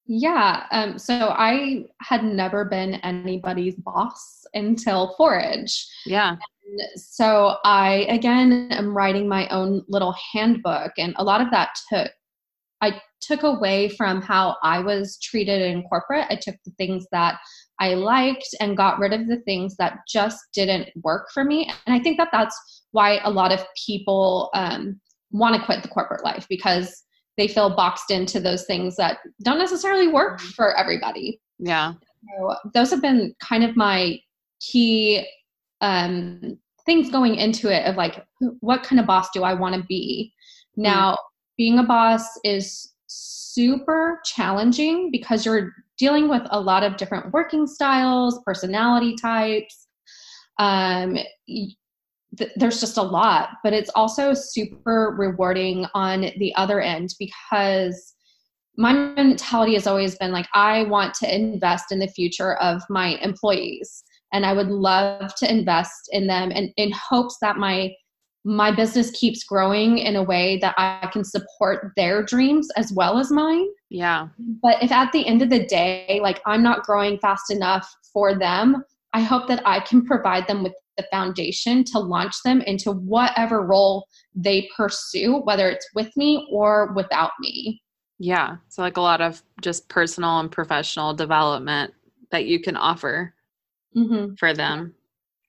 Yeah 0.07 0.67
um, 0.73 0.99
so 0.99 1.35
i 1.37 1.85
had 2.01 2.25
never 2.25 2.65
been 2.65 2.95
anybody's 2.95 3.77
boss 3.77 4.45
until 4.55 5.15
forage. 5.17 5.87
Yeah. 6.07 6.31
And 6.33 7.01
so 7.01 7.57
i 7.65 8.07
again 8.09 8.69
am 8.71 8.97
writing 8.97 9.29
my 9.29 9.49
own 9.49 9.85
little 9.89 10.15
handbook 10.33 10.93
and 10.99 11.15
a 11.17 11.25
lot 11.25 11.41
of 11.41 11.51
that 11.51 11.71
took 11.89 12.11
I 12.81 13.01
took 13.21 13.43
away 13.43 13.89
from 13.91 14.23
how 14.23 14.57
I 14.63 14.81
was 14.81 15.19
treated 15.23 15.61
in 15.61 15.83
corporate. 15.85 16.27
I 16.31 16.37
took 16.37 16.57
the 16.65 16.73
things 16.79 17.07
that 17.13 17.39
I 17.79 17.95
liked 17.95 18.49
and 18.61 18.77
got 18.77 18.99
rid 18.99 19.13
of 19.13 19.27
the 19.27 19.41
things 19.41 19.77
that 19.77 19.99
just 20.09 20.39
didn't 20.53 20.89
work 21.03 21.29
for 21.33 21.45
me. 21.45 21.71
And 21.87 21.95
I 21.95 22.01
think 22.01 22.17
that 22.19 22.29
that's 22.33 22.85
why 22.93 23.21
a 23.25 23.31
lot 23.31 23.53
of 23.53 23.65
people 23.87 24.51
um, 24.55 25.01
want 25.31 25.55
to 25.57 25.65
quit 25.65 25.83
the 25.83 25.89
corporate 25.89 26.25
life 26.25 26.47
because 26.49 27.05
they 27.37 27.49
feel 27.49 27.75
boxed 27.75 28.11
into 28.11 28.41
those 28.41 28.65
things 28.65 28.97
that 28.97 29.19
don't 29.43 29.59
necessarily 29.59 30.09
work 30.09 30.41
mm-hmm. 30.41 30.51
for 30.51 30.77
everybody. 30.77 31.41
Yeah. 31.59 31.95
So 32.39 32.55
those 32.75 32.91
have 32.91 33.01
been 33.01 33.35
kind 33.41 33.65
of 33.65 33.77
my 33.77 34.19
key 34.61 35.27
um, 35.81 36.59
things 36.85 37.11
going 37.11 37.37
into 37.37 37.75
it 37.75 37.87
of 37.87 37.97
like, 37.97 38.25
what 38.61 38.83
kind 38.83 39.01
of 39.01 39.07
boss 39.07 39.29
do 39.33 39.43
I 39.43 39.55
want 39.55 39.75
to 39.75 39.83
be? 39.85 40.33
Now, 40.77 41.17
being 41.61 41.79
a 41.79 41.83
boss 41.83 42.27
is 42.43 42.95
super 43.07 44.19
challenging 44.25 45.11
because 45.13 45.45
you're 45.45 45.75
dealing 45.99 46.27
with 46.27 46.41
a 46.53 46.59
lot 46.59 46.83
of 46.83 46.97
different 46.97 47.31
working 47.35 47.67
styles, 47.67 48.41
personality 48.47 49.15
types. 49.15 49.87
Um, 50.59 51.19
th- 51.47 52.51
there's 52.57 52.81
just 52.81 52.97
a 52.97 53.03
lot, 53.03 53.51
but 53.63 53.75
it's 53.75 53.91
also 53.95 54.33
super 54.33 55.15
rewarding 55.19 55.85
on 55.93 56.31
the 56.39 56.55
other 56.57 56.81
end 56.81 57.11
because 57.19 58.15
my 58.79 58.95
mentality 58.95 59.75
has 59.75 59.87
always 59.87 60.17
been 60.17 60.33
like, 60.33 60.49
I 60.55 60.85
want 60.85 61.13
to 61.17 61.35
invest 61.35 61.93
in 61.93 61.99
the 61.99 62.09
future 62.09 62.55
of 62.55 62.81
my 62.89 63.19
employees. 63.21 64.03
And 64.33 64.47
I 64.47 64.55
would 64.55 64.69
love 64.69 65.35
to 65.35 65.53
invest 65.53 66.09
in 66.11 66.27
them 66.27 66.53
and 66.55 66.71
in 66.79 66.91
hopes 66.93 67.37
that 67.43 67.59
my 67.59 67.93
my 68.45 68.75
business 68.75 69.11
keeps 69.11 69.45
growing 69.45 69.99
in 69.99 70.17
a 70.17 70.23
way 70.23 70.59
that 70.59 70.75
I 70.79 71.09
can 71.13 71.25
support 71.25 71.93
their 71.97 72.23
dreams 72.23 72.69
as 72.77 72.93
well 72.93 73.19
as 73.19 73.31
mine. 73.31 73.67
Yeah. 73.91 74.29
But 74.63 74.83
if 74.83 74.91
at 74.91 75.13
the 75.13 75.27
end 75.27 75.43
of 75.43 75.51
the 75.51 75.67
day, 75.67 76.21
like 76.23 76.41
I'm 76.47 76.63
not 76.63 76.85
growing 76.85 77.19
fast 77.19 77.51
enough 77.51 77.93
for 78.13 78.39
them, 78.39 78.83
I 79.13 79.21
hope 79.21 79.49
that 79.49 79.63
I 79.67 79.81
can 79.81 80.05
provide 80.05 80.47
them 80.47 80.63
with 80.63 80.73
the 80.97 81.05
foundation 81.11 81.85
to 81.85 81.99
launch 81.99 82.43
them 82.45 82.61
into 82.63 82.93
whatever 82.93 83.67
role 83.67 84.07
they 84.35 84.69
pursue, 84.77 85.39
whether 85.39 85.69
it's 85.69 85.89
with 85.95 86.11
me 86.17 86.49
or 86.51 86.93
without 86.95 87.33
me. 87.41 87.83
Yeah. 88.19 88.57
So, 88.69 88.83
like 88.83 88.99
a 88.99 89.03
lot 89.03 89.21
of 89.21 89.43
just 89.63 89.89
personal 89.89 90.41
and 90.41 90.51
professional 90.51 91.15
development 91.15 91.95
that 92.31 92.45
you 92.45 92.61
can 92.61 92.77
offer 92.77 93.35
mm-hmm. 93.97 94.35
for 94.35 94.53
them. 94.55 94.95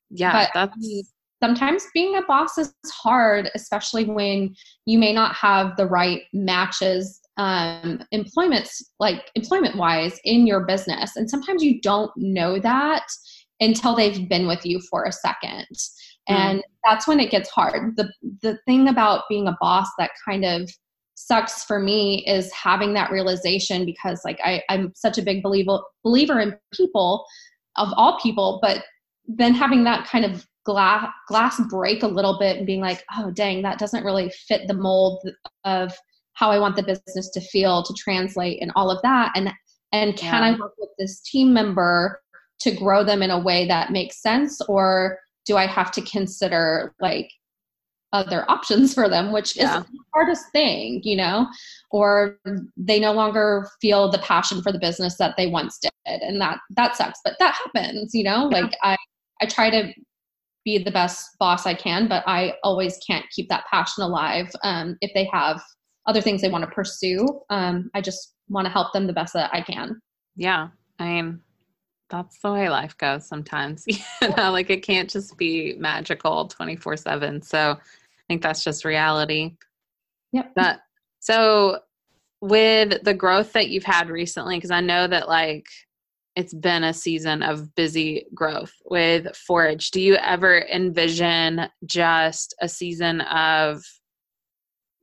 Yeah. 0.10 0.32
But, 0.32 0.51
that's 0.54 1.13
sometimes 1.43 1.86
being 1.93 2.15
a 2.17 2.21
boss 2.23 2.58
is 2.58 2.73
hard, 2.88 3.49
especially 3.56 4.06
when 4.06 4.56
you 4.86 4.99
may 4.99 5.13
not 5.13 5.36
have 5.36 5.75
the 5.75 5.88
right 5.88 6.23
matches 6.34 7.19
um, 7.38 8.04
employment 8.12 8.69
like 8.99 9.32
employment 9.36 9.75
wise 9.75 10.19
in 10.23 10.45
your 10.45 10.65
business. 10.65 11.15
And 11.15 11.30
sometimes 11.30 11.63
you 11.63 11.82
don't 11.82 12.12
know 12.15 12.60
that 12.60 13.06
until 13.60 13.95
they've 13.95 14.27
been 14.27 14.47
with 14.47 14.65
you 14.65 14.80
for 14.89 15.06
a 15.06 15.12
second. 15.12 15.67
Mm. 16.30 16.36
and 16.36 16.63
that's 16.84 17.08
when 17.08 17.19
it 17.19 17.32
gets 17.32 17.49
hard. 17.49 17.95
The 17.97 18.12
the 18.43 18.60
thing 18.67 18.88
about 18.88 19.23
being 19.27 19.47
a 19.47 19.58
boss 19.60 19.88
that 19.97 20.12
kind 20.23 20.45
of 20.45 20.69
sucks 21.15 21.63
for 21.63 21.80
me 21.80 22.23
is 22.27 22.51
having 22.51 22.93
that 22.93 23.12
realization 23.12 23.86
because 23.86 24.21
like 24.25 24.39
I, 24.43 24.63
i'm 24.69 24.91
such 24.95 25.19
a 25.19 25.21
big 25.21 25.43
believer 25.43 25.80
believer 26.04 26.39
in 26.39 26.56
people 26.73 27.25
of 27.75 27.89
all 27.95 28.19
people 28.19 28.60
but 28.62 28.84
then 29.27 29.54
having 29.54 29.84
that 29.84 30.08
kind 30.08 30.25
of 30.25 30.47
glass 30.63 31.08
glass 31.28 31.60
break 31.69 32.04
a 32.04 32.08
little 32.08 32.38
bit 32.38 32.58
and 32.58 32.65
being 32.65 32.82
like 32.82 33.04
oh 33.17 33.32
dang 33.32 33.62
that 33.62 33.80
doesn't 33.80 34.04
really 34.04 34.32
fit 34.47 34.67
the 34.67 34.74
mold 34.74 35.19
of 35.65 35.93
how 36.34 36.52
i 36.52 36.60
want 36.60 36.76
the 36.76 36.84
business 36.84 37.30
to 37.32 37.41
feel 37.41 37.84
to 37.84 37.93
translate 37.95 38.62
and 38.62 38.71
all 38.76 38.91
of 38.91 39.02
that 39.02 39.32
and 39.36 39.52
and 39.91 40.15
can 40.17 40.43
yeah. 40.43 40.50
i 40.50 40.60
work 40.60 40.74
with 40.78 40.89
this 41.00 41.21
team 41.21 41.54
member 41.54 42.21
to 42.60 42.71
grow 42.71 43.04
them 43.04 43.24
in 43.24 43.32
a 43.32 43.39
way 43.39 43.67
that 43.67 43.91
makes 43.91 44.21
sense 44.21 44.62
or 44.67 45.17
do 45.45 45.58
i 45.58 45.65
have 45.65 45.91
to 45.91 46.02
consider 46.02 46.93
like 47.02 47.30
other 48.13 48.50
options 48.52 48.93
for 48.93 49.08
them 49.10 49.32
which 49.32 49.56
yeah. 49.56 49.80
is 49.80 49.86
the 49.86 50.00
hardest 50.13 50.45
thing 50.52 51.02
you 51.04 51.15
know 51.15 51.47
or 51.91 52.38
they 52.78 53.00
no 53.00 53.13
longer 53.13 53.67
feel 53.82 54.12
the 54.12 54.19
passion 54.19 54.62
for 54.62 54.71
the 54.71 54.80
business 54.80 55.17
that 55.17 55.34
they 55.38 55.47
once 55.47 55.80
did 55.80 55.91
and 56.06 56.39
that 56.39 56.60
that 56.71 56.95
sucks 56.95 57.19
but 57.24 57.34
that 57.39 57.56
happens 57.56 58.13
you 58.13 58.24
know 58.24 58.50
yeah. 58.52 58.60
like 58.60 58.78
i 58.84 58.97
i 59.41 59.45
try 59.45 59.69
to 59.69 59.91
be 60.63 60.78
the 60.78 60.91
best 60.91 61.38
boss 61.39 61.65
I 61.65 61.74
can, 61.74 62.08
but 62.08 62.24
I 62.28 62.54
always 62.63 63.00
can't 63.06 63.26
keep 63.32 63.50
that 63.50 63.65
passion 63.71 64.04
alive. 64.04 64.52
Um, 64.63 64.97
if 65.02 65.12
they 65.13 65.30
have 65.34 65.62
other 66.08 66.21
things 66.21 66.41
they 66.41 66.50
want 66.50 66.63
to 66.63 66.71
pursue, 66.71 67.26
um, 67.50 67.89
I 67.93 68.02
just 68.02 68.36
want 68.50 68.65
to 68.65 68.71
help 68.71 68.93
them 68.93 69.08
the 69.08 69.13
best 69.13 69.34
that 69.34 69.50
I 69.54 69.62
can. 69.62 70.00
Yeah. 70.36 70.69
I 71.00 71.06
mean, 71.06 71.41
that's 72.10 72.39
the 72.41 72.52
way 72.52 72.69
life 72.69 72.97
goes 72.97 73.28
sometimes. 73.28 73.86
you 73.88 73.97
know, 74.38 74.52
like 74.52 74.69
it 74.69 74.84
can't 74.84 75.10
just 75.10 75.38
be 75.38 75.76
magical 75.78 76.47
24 76.47 76.97
7. 76.97 77.41
So 77.41 77.71
I 77.71 77.78
think 78.28 78.41
that's 78.41 78.63
just 78.63 78.86
reality. 78.86 79.56
Yep. 80.34 80.52
But 80.56 80.80
so 81.19 81.80
with 82.41 83.04
the 83.04 83.13
growth 83.13 83.54
that 83.54 83.69
you've 83.69 83.84
had 83.84 84.10
recently, 84.10 84.58
because 84.58 84.71
I 84.71 84.82
know 84.82 85.08
that 85.08 85.28
like 85.28 85.65
it's 86.36 86.54
been 86.54 86.84
a 86.84 86.94
season 86.94 87.44
of 87.44 87.76
busy 87.76 88.26
growth 88.34 88.74
with 88.86 89.36
Forage. 89.36 89.91
Do 89.91 90.00
you 90.00 90.15
ever 90.15 90.62
envision 90.62 91.67
just 91.86 92.56
a 92.62 92.70
season 92.70 93.22
of 93.22 93.84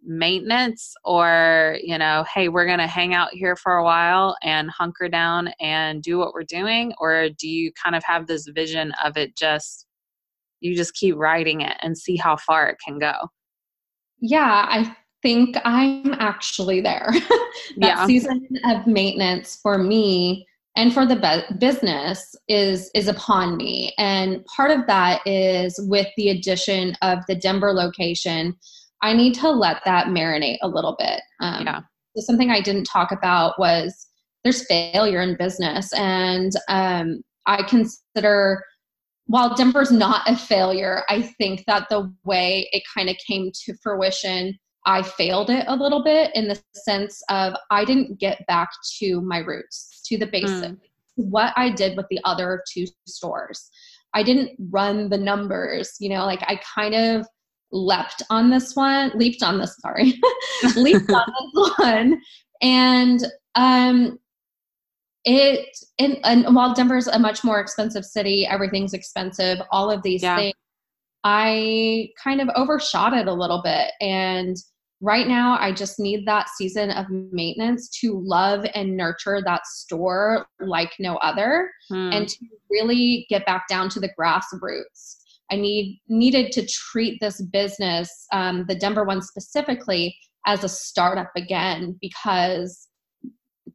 maintenance 0.03 0.95
or, 1.05 1.79
you 1.83 1.99
know, 1.99 2.25
hey, 2.33 2.49
we're 2.49 2.67
going 2.67 2.79
to 2.79 2.87
hang 2.87 3.15
out 3.15 3.33
here 3.33 3.57
for 3.57 3.77
a 3.77 3.85
while 3.85 4.37
and 4.43 4.71
hunker 4.71 5.09
down 5.09 5.51
and 5.61 6.03
do 6.03 6.17
what 6.19 6.33
we're 6.33 6.45
doing? 6.45 6.95
Or 6.99 7.29
do 7.29 7.47
you 7.49 7.73
kind 7.73 7.95
of 7.95 8.03
have 8.05 8.27
this 8.27 8.47
vision 8.49 8.93
of 9.05 9.19
it 9.19 9.37
just, 9.37 9.87
you 10.61 10.75
just 10.75 10.95
keep 10.95 11.15
riding 11.17 11.61
it 11.61 11.77
and 11.83 11.99
see 11.99 12.17
how 12.17 12.37
far 12.37 12.69
it 12.69 12.79
can 12.83 12.99
go? 12.99 13.13
Yeah, 14.21 14.67
I 14.69 14.97
think 15.21 15.59
I'm 15.65 16.15
actually 16.15 16.81
there. 16.81 17.11
that 17.13 17.29
yeah. 17.77 18.07
season 18.07 18.49
of 18.65 18.87
maintenance 18.87 19.59
for 19.63 19.77
me 19.77 20.48
and 20.79 20.95
for 20.95 21.05
the 21.05 21.17
be- 21.17 21.57
business 21.59 22.37
is 22.47 22.89
is 22.95 23.09
upon 23.09 23.57
me. 23.57 23.93
And 23.99 24.45
part 24.45 24.71
of 24.71 24.87
that 24.87 25.27
is 25.27 25.79
with 25.89 26.07
the 26.17 26.31
addition 26.31 26.97
of 27.03 27.19
the 27.27 27.35
denver 27.35 27.73
location 27.73 28.57
i 29.03 29.13
need 29.13 29.35
to 29.35 29.51
let 29.51 29.85
that 29.85 30.07
marinate 30.07 30.59
a 30.63 30.69
little 30.69 30.97
bit. 30.99 31.21
Um, 31.41 31.67
yeah. 31.67 31.81
so 32.17 32.23
something 32.23 32.51
i 32.51 32.61
didn't 32.61 32.85
talk 32.85 33.11
about 33.13 33.59
was 33.59 34.07
there's 34.45 34.67
failure 34.67 35.21
in 35.21 35.37
business. 35.37 35.93
And 35.93 36.53
um, 36.69 37.23
i 37.47 37.63
consider 37.65 38.63
while 39.27 39.55
denver's 39.55 39.91
not 39.91 40.29
a 40.31 40.37
failure 40.37 41.03
i 41.09 41.21
think 41.21 41.65
that 41.67 41.89
the 41.91 42.11
way 42.25 42.69
it 42.73 42.83
kind 42.97 43.11
of 43.11 43.17
came 43.27 43.51
to 43.65 43.75
fruition 43.83 44.57
I 44.89 45.03
failed 45.03 45.51
it 45.51 45.67
a 45.69 45.77
little 45.77 46.03
bit 46.03 46.31
in 46.35 46.49
the 46.49 46.59
sense 46.73 47.23
of 47.29 47.53
I 47.71 47.85
didn't 47.85 48.19
get 48.19 48.47
back 48.47 48.71
to 48.99 49.21
my 49.21 49.39
roots, 49.39 50.01
to 50.07 50.17
the 50.17 50.27
basics, 50.27 50.67
mm. 50.67 50.79
what 51.17 51.53
I 51.57 51.69
did 51.69 51.95
with 51.95 52.07
the 52.09 52.19
other 52.25 52.63
two 52.73 52.87
stores. 53.07 53.69
I 54.15 54.23
didn't 54.23 54.53
run 54.71 55.11
the 55.11 55.19
numbers, 55.19 55.95
you 56.01 56.09
know, 56.09 56.25
like 56.25 56.41
I 56.43 56.59
kind 56.75 56.95
of 56.95 57.27
leapt 57.71 58.23
on 58.31 58.49
this 58.49 58.75
one, 58.75 59.13
leaped 59.15 59.43
on 59.43 59.59
this, 59.59 59.77
sorry, 59.81 60.19
leaped 60.77 61.11
on 61.11 61.27
this 61.55 61.73
one. 61.79 62.23
And 62.63 63.21
um, 63.57 64.19
it, 65.27 65.69
and, 65.99 66.17
and 66.25 66.57
while 66.57 66.73
Denver's 66.73 67.09
a 67.09 67.19
much 67.19 67.45
more 67.45 67.61
expensive 67.61 68.07
city, 68.07 68.47
everything's 68.47 68.95
expensive, 68.95 69.59
all 69.71 69.91
of 69.91 70.03
these 70.03 70.23
yeah. 70.23 70.37
things, 70.37 70.55
I 71.25 72.09
kind 72.25 72.41
of 72.41 72.49
overshot 72.57 73.13
it 73.13 73.29
a 73.29 73.35
little 73.35 73.61
bit. 73.63 73.91
And 74.01 74.57
right 75.01 75.29
now 75.29 75.57
i 75.61 75.73
just 75.73 76.01
need 76.01 76.27
that 76.27 76.49
season 76.57 76.91
of 76.91 77.07
maintenance 77.11 77.89
to 77.89 78.21
love 78.25 78.67
and 78.75 78.97
nurture 78.97 79.41
that 79.45 79.67
store 79.67 80.47
like 80.61 80.93
no 80.99 81.17
other 81.17 81.71
hmm. 81.89 82.11
and 82.13 82.29
to 82.29 82.39
really 82.71 83.27
get 83.29 83.47
back 83.47 83.69
down 83.69 83.89
to 83.91 84.01
the 84.01 84.11
grassroots. 84.19 85.17
I 85.51 85.57
need 85.57 86.01
needed 86.09 86.53
to 86.53 86.67
treat 86.67 87.21
this 87.21 87.41
business 87.41 88.27
um, 88.33 88.67
the 88.69 88.75
denver 88.75 89.05
one 89.05 89.23
specifically 89.23 90.17
as 90.47 90.65
a 90.65 90.69
startup 90.69 91.31
again 91.37 91.99
because 92.01 92.89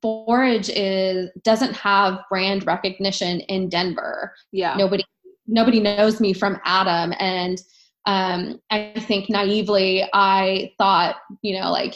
forage 0.01 0.69
is 0.69 1.29
doesn't 1.43 1.73
have 1.75 2.19
brand 2.29 2.65
recognition 2.65 3.39
in 3.41 3.69
denver. 3.69 4.33
Yeah. 4.51 4.75
Nobody 4.75 5.03
nobody 5.47 5.79
knows 5.79 6.19
me 6.19 6.33
from 6.33 6.59
adam 6.63 7.13
and 7.19 7.59
um, 8.05 8.59
I 8.69 8.93
think 9.07 9.29
naively 9.29 10.07
I 10.13 10.71
thought, 10.77 11.15
you 11.41 11.59
know, 11.59 11.71
like 11.71 11.95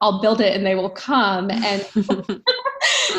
I'll 0.00 0.20
build 0.20 0.40
it 0.40 0.54
and 0.54 0.66
they 0.66 0.74
will 0.74 0.90
come, 0.90 1.50
and 1.50 1.86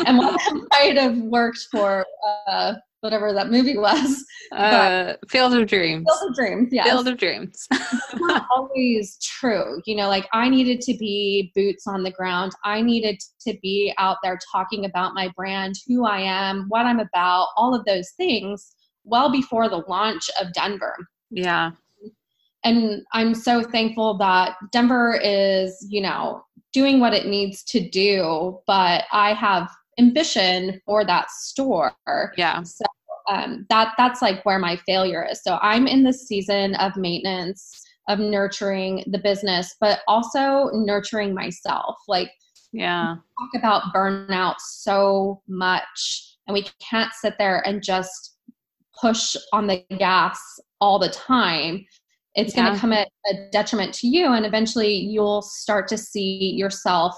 and 0.06 0.18
what 0.18 0.40
might 0.70 0.96
have 0.96 1.18
worked 1.18 1.66
for 1.72 2.06
uh, 2.46 2.74
whatever 3.00 3.32
that 3.32 3.50
movie 3.50 3.76
was. 3.76 4.24
Uh, 4.52 5.14
Field 5.28 5.54
of 5.54 5.66
Dreams. 5.66 6.06
Field 6.08 6.30
of 6.30 6.36
Dreams. 6.36 6.68
Yeah. 6.70 6.84
Field 6.84 7.08
of 7.08 7.18
Dreams. 7.18 7.66
not 8.14 8.46
always 8.56 9.18
true. 9.22 9.80
You 9.86 9.96
know, 9.96 10.08
like 10.08 10.28
I 10.32 10.48
needed 10.48 10.80
to 10.82 10.96
be 10.96 11.50
boots 11.56 11.86
on 11.88 12.04
the 12.04 12.12
ground. 12.12 12.52
I 12.64 12.80
needed 12.80 13.20
to 13.40 13.58
be 13.60 13.92
out 13.98 14.18
there 14.22 14.38
talking 14.52 14.84
about 14.84 15.14
my 15.14 15.32
brand, 15.36 15.74
who 15.86 16.06
I 16.06 16.20
am, 16.20 16.66
what 16.68 16.86
I'm 16.86 17.00
about, 17.00 17.48
all 17.56 17.74
of 17.74 17.84
those 17.84 18.10
things 18.16 18.74
well 19.04 19.32
before 19.32 19.68
the 19.68 19.84
launch 19.88 20.30
of 20.40 20.52
Denver. 20.52 20.96
Yeah 21.30 21.72
and 22.64 23.02
I'm 23.12 23.34
so 23.34 23.62
thankful 23.62 24.18
that 24.18 24.56
Denver 24.72 25.20
is, 25.22 25.86
you 25.88 26.00
know, 26.00 26.42
doing 26.72 27.00
what 27.00 27.14
it 27.14 27.26
needs 27.26 27.62
to 27.64 27.88
do, 27.88 28.58
but 28.66 29.04
I 29.12 29.32
have 29.32 29.70
ambition 29.98 30.80
for 30.84 31.04
that 31.04 31.30
store. 31.30 31.92
Yeah. 32.36 32.62
So 32.62 32.84
um, 33.28 33.66
that 33.68 33.94
that's 33.98 34.22
like 34.22 34.44
where 34.44 34.58
my 34.58 34.76
failure 34.86 35.26
is. 35.30 35.42
So 35.42 35.58
I'm 35.60 35.86
in 35.86 36.02
the 36.02 36.12
season 36.12 36.74
of 36.76 36.96
maintenance, 36.96 37.70
of 38.08 38.18
nurturing 38.18 39.04
the 39.06 39.18
business, 39.18 39.74
but 39.80 40.00
also 40.08 40.70
nurturing 40.72 41.34
myself. 41.34 41.96
Like, 42.08 42.30
yeah, 42.72 43.16
talk 43.38 43.50
about 43.60 43.94
burnout 43.94 44.56
so 44.58 45.42
much, 45.46 46.36
and 46.46 46.54
we 46.54 46.66
can't 46.80 47.12
sit 47.12 47.34
there 47.38 47.66
and 47.66 47.82
just 47.82 48.36
push 48.98 49.36
on 49.52 49.66
the 49.66 49.84
gas 49.98 50.40
all 50.80 50.98
the 50.98 51.08
time 51.08 51.84
it's 52.38 52.54
yeah. 52.54 52.62
going 52.62 52.74
to 52.74 52.80
come 52.80 52.92
at 52.92 53.08
a 53.30 53.50
detriment 53.50 53.92
to 53.92 54.06
you 54.06 54.32
and 54.32 54.46
eventually 54.46 54.94
you'll 54.94 55.42
start 55.42 55.88
to 55.88 55.98
see 55.98 56.54
yourself 56.56 57.14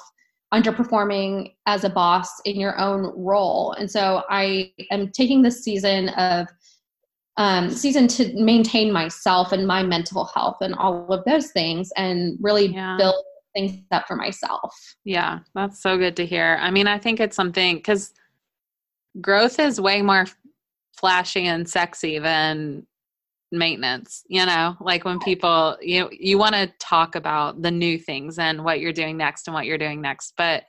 underperforming 0.52 1.54
as 1.66 1.84
a 1.84 1.90
boss 1.90 2.28
in 2.44 2.58
your 2.58 2.76
own 2.78 3.12
role 3.16 3.72
and 3.72 3.90
so 3.90 4.24
i 4.28 4.72
am 4.90 5.08
taking 5.08 5.42
this 5.42 5.62
season 5.62 6.08
of 6.10 6.48
um, 7.36 7.70
season 7.70 8.06
to 8.08 8.34
maintain 8.34 8.92
myself 8.92 9.52
and 9.52 9.66
my 9.66 9.82
mental 9.82 10.26
health 10.26 10.58
and 10.60 10.74
all 10.74 11.10
of 11.10 11.24
those 11.24 11.52
things 11.52 11.90
and 11.96 12.36
really 12.40 12.66
yeah. 12.66 12.96
build 12.98 13.24
things 13.54 13.80
up 13.90 14.06
for 14.06 14.14
myself. 14.14 14.74
Yeah, 15.04 15.40
that's 15.54 15.82
so 15.82 15.96
good 15.96 16.16
to 16.16 16.26
hear. 16.26 16.58
I 16.60 16.70
mean, 16.70 16.86
I 16.86 16.98
think 16.98 17.18
it's 17.18 17.36
something 17.36 17.76
because 17.76 18.12
growth 19.20 19.58
is 19.58 19.80
way 19.80 20.02
more 20.02 20.26
flashy 20.92 21.46
and 21.46 21.66
sexy 21.68 22.18
than 22.18 22.86
maintenance 23.52 24.22
you 24.28 24.44
know 24.46 24.76
like 24.80 25.04
when 25.04 25.18
people 25.18 25.76
you 25.80 26.08
you 26.12 26.38
want 26.38 26.54
to 26.54 26.72
talk 26.78 27.14
about 27.14 27.60
the 27.62 27.70
new 27.70 27.98
things 27.98 28.38
and 28.38 28.62
what 28.64 28.80
you're 28.80 28.92
doing 28.92 29.16
next 29.16 29.48
and 29.48 29.54
what 29.54 29.66
you're 29.66 29.78
doing 29.78 30.00
next 30.00 30.34
but 30.36 30.64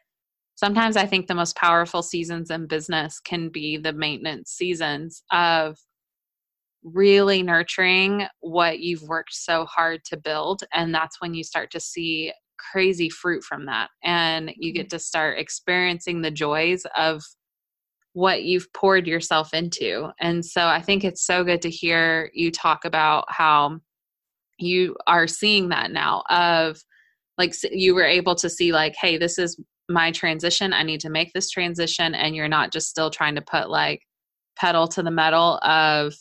sometimes 0.55 0.97
i 0.97 1.05
think 1.05 1.27
the 1.27 1.35
most 1.35 1.55
powerful 1.55 2.01
seasons 2.01 2.49
in 2.49 2.65
business 2.65 3.19
can 3.19 3.49
be 3.49 3.77
the 3.77 3.93
maintenance 3.93 4.51
seasons 4.51 5.23
of 5.31 5.77
really 6.83 7.43
nurturing 7.43 8.25
what 8.39 8.79
you've 8.79 9.03
worked 9.03 9.33
so 9.33 9.65
hard 9.65 10.03
to 10.03 10.17
build 10.17 10.63
and 10.73 10.93
that's 10.93 11.21
when 11.21 11.33
you 11.35 11.43
start 11.43 11.69
to 11.69 11.79
see 11.79 12.33
crazy 12.71 13.09
fruit 13.09 13.43
from 13.43 13.65
that 13.65 13.89
and 14.03 14.51
you 14.57 14.71
get 14.71 14.87
mm-hmm. 14.87 14.95
to 14.95 14.99
start 14.99 15.37
experiencing 15.37 16.21
the 16.21 16.31
joys 16.31 16.83
of 16.95 17.21
what 18.13 18.43
you've 18.43 18.71
poured 18.73 19.07
yourself 19.07 19.53
into. 19.53 20.09
And 20.19 20.45
so 20.45 20.67
I 20.67 20.81
think 20.81 21.03
it's 21.03 21.25
so 21.25 21.43
good 21.43 21.61
to 21.61 21.69
hear 21.69 22.29
you 22.33 22.51
talk 22.51 22.83
about 22.85 23.25
how 23.29 23.79
you 24.57 24.95
are 25.07 25.27
seeing 25.27 25.69
that 25.69 25.91
now 25.91 26.23
of 26.29 26.81
like 27.37 27.53
you 27.71 27.95
were 27.95 28.05
able 28.05 28.35
to 28.35 28.49
see 28.49 28.71
like 28.71 28.93
hey 28.99 29.17
this 29.17 29.39
is 29.39 29.59
my 29.89 30.11
transition 30.11 30.73
i 30.73 30.83
need 30.83 30.99
to 31.01 31.09
make 31.09 31.33
this 31.33 31.49
transition 31.49 32.13
and 32.13 32.35
you're 32.35 32.47
not 32.47 32.71
just 32.71 32.89
still 32.89 33.09
trying 33.09 33.35
to 33.35 33.41
put 33.41 33.69
like 33.69 34.01
pedal 34.55 34.87
to 34.87 35.01
the 35.01 35.11
metal 35.11 35.57
of 35.63 36.13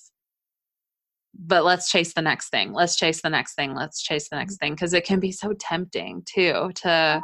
but 1.34 1.64
let's 1.64 1.90
chase 1.90 2.14
the 2.14 2.22
next 2.22 2.48
thing 2.48 2.72
let's 2.72 2.96
chase 2.96 3.22
the 3.22 3.30
next 3.30 3.54
thing 3.54 3.74
let's 3.74 4.02
chase 4.02 4.28
the 4.28 4.36
next 4.36 4.54
mm-hmm. 4.54 4.66
thing 4.66 4.74
because 4.74 4.94
it 4.94 5.04
can 5.04 5.20
be 5.20 5.30
so 5.30 5.52
tempting 5.58 6.22
too 6.24 6.70
to 6.74 7.20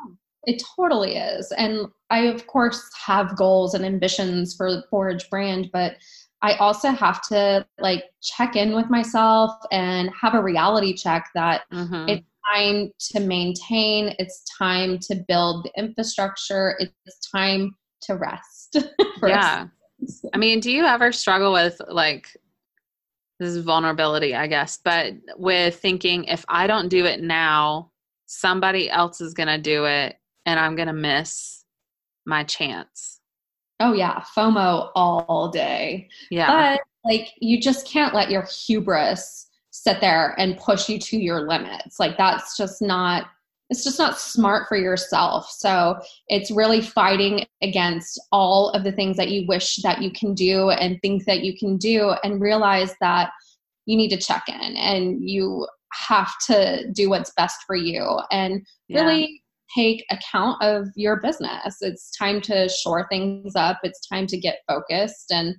it 0.47 0.63
totally 0.77 1.17
is. 1.17 1.53
And 1.53 1.87
I, 2.11 2.21
of 2.21 2.47
course, 2.47 2.89
have 3.05 3.37
goals 3.37 3.75
and 3.75 3.85
ambitions 3.85 4.55
for 4.55 4.71
the 4.71 4.85
Forage 4.89 5.29
brand, 5.29 5.71
but 5.73 5.97
I 6.43 6.55
also 6.55 6.91
have 6.91 7.21
to 7.29 7.67
like 7.79 8.05
check 8.23 8.55
in 8.57 8.75
with 8.75 8.89
myself 8.89 9.53
and 9.73 10.11
have 10.21 10.35
a 10.35 10.43
reality 10.43 10.95
check 10.95 11.29
that 11.35 11.63
mm-hmm. 11.73 12.09
it's 12.09 12.27
time 12.55 12.93
to 13.11 13.21
maintain, 13.21 14.15
it's 14.19 14.45
time 14.57 14.99
to 15.01 15.25
build 15.27 15.65
the 15.65 15.73
infrastructure, 15.77 16.79
it's 16.79 17.31
time 17.31 17.75
to 18.03 18.15
rest. 18.15 18.77
yeah. 19.27 19.67
I 20.33 20.39
mean, 20.39 20.61
do 20.61 20.71
you 20.71 20.85
ever 20.85 21.11
struggle 21.11 21.53
with 21.53 21.81
like 21.89 22.37
this 23.41 23.51
is 23.51 23.65
vulnerability, 23.65 24.35
I 24.35 24.47
guess, 24.47 24.79
but 24.83 25.15
with 25.37 25.77
thinking 25.77 26.25
if 26.25 26.45
I 26.49 26.67
don't 26.67 26.89
do 26.89 27.05
it 27.05 27.21
now, 27.21 27.91
somebody 28.27 28.91
else 28.91 29.21
is 29.21 29.35
going 29.35 29.49
to 29.49 29.59
do 29.59 29.87
it 29.87 30.17
and 30.47 30.59
I'm 30.59 30.77
going 30.77 30.89
to 30.89 30.95
miss 30.95 31.65
my 32.25 32.45
chance. 32.45 33.21
Oh, 33.81 33.93
yeah. 33.93 34.23
FOMO 34.35 34.91
all 34.95 35.51
day. 35.53 36.09
Yeah. 36.31 36.77
But 36.77 36.81
like, 37.05 37.35
you 37.41 37.61
just 37.61 37.87
can't 37.87 38.15
let 38.15 38.31
your 38.31 38.43
hubris 38.43 39.49
sit 39.71 40.01
there 40.01 40.35
and 40.39 40.57
push 40.57 40.89
you 40.89 40.99
to 40.99 41.19
your 41.19 41.47
limits. 41.47 42.01
Like, 42.01 42.17
that's 42.17 42.57
just 42.57 42.81
not. 42.81 43.27
It's 43.69 43.83
just 43.83 43.99
not 43.99 44.19
smart 44.19 44.69
for 44.69 44.77
yourself. 44.77 45.51
So 45.51 45.99
it's 46.29 46.53
really 46.53 46.81
fighting 46.81 47.45
against 47.63 48.19
all 48.31 48.71
of 48.71 48.85
the 48.85 48.93
things 48.93 49.17
that 49.17 49.31
you 49.31 49.45
wish 49.49 49.77
that 49.83 50.01
you 50.01 50.13
can 50.13 50.35
do 50.35 50.71
and 50.71 51.03
think 51.03 51.25
that 51.25 51.41
you 51.41 51.59
can 51.59 51.77
do, 51.77 52.15
and 52.23 52.41
realize 52.41 52.95
that 53.01 53.31
you 53.85 53.97
need 53.97 54.11
to 54.11 54.19
check 54.19 54.45
in 54.49 54.77
and 54.77 55.29
you 55.29 55.67
have 55.93 56.33
to 56.47 56.91
do 56.93 57.09
what's 57.11 57.33
best 57.37 57.59
for 57.67 57.75
you 57.77 58.21
and 58.31 58.67
really 58.91 59.21
yeah 59.21 59.27
take 59.75 60.05
account 60.11 60.63
of 60.63 60.89
your 60.97 61.21
business. 61.21 61.79
It's 61.81 62.11
time 62.17 62.41
to 62.43 62.69
shore 62.69 63.07
things 63.11 63.57
up. 63.57 63.79
It's 63.83 64.07
time 64.07 64.27
to 64.29 64.37
get 64.37 64.59
focused 64.69 65.31
and 65.31 65.55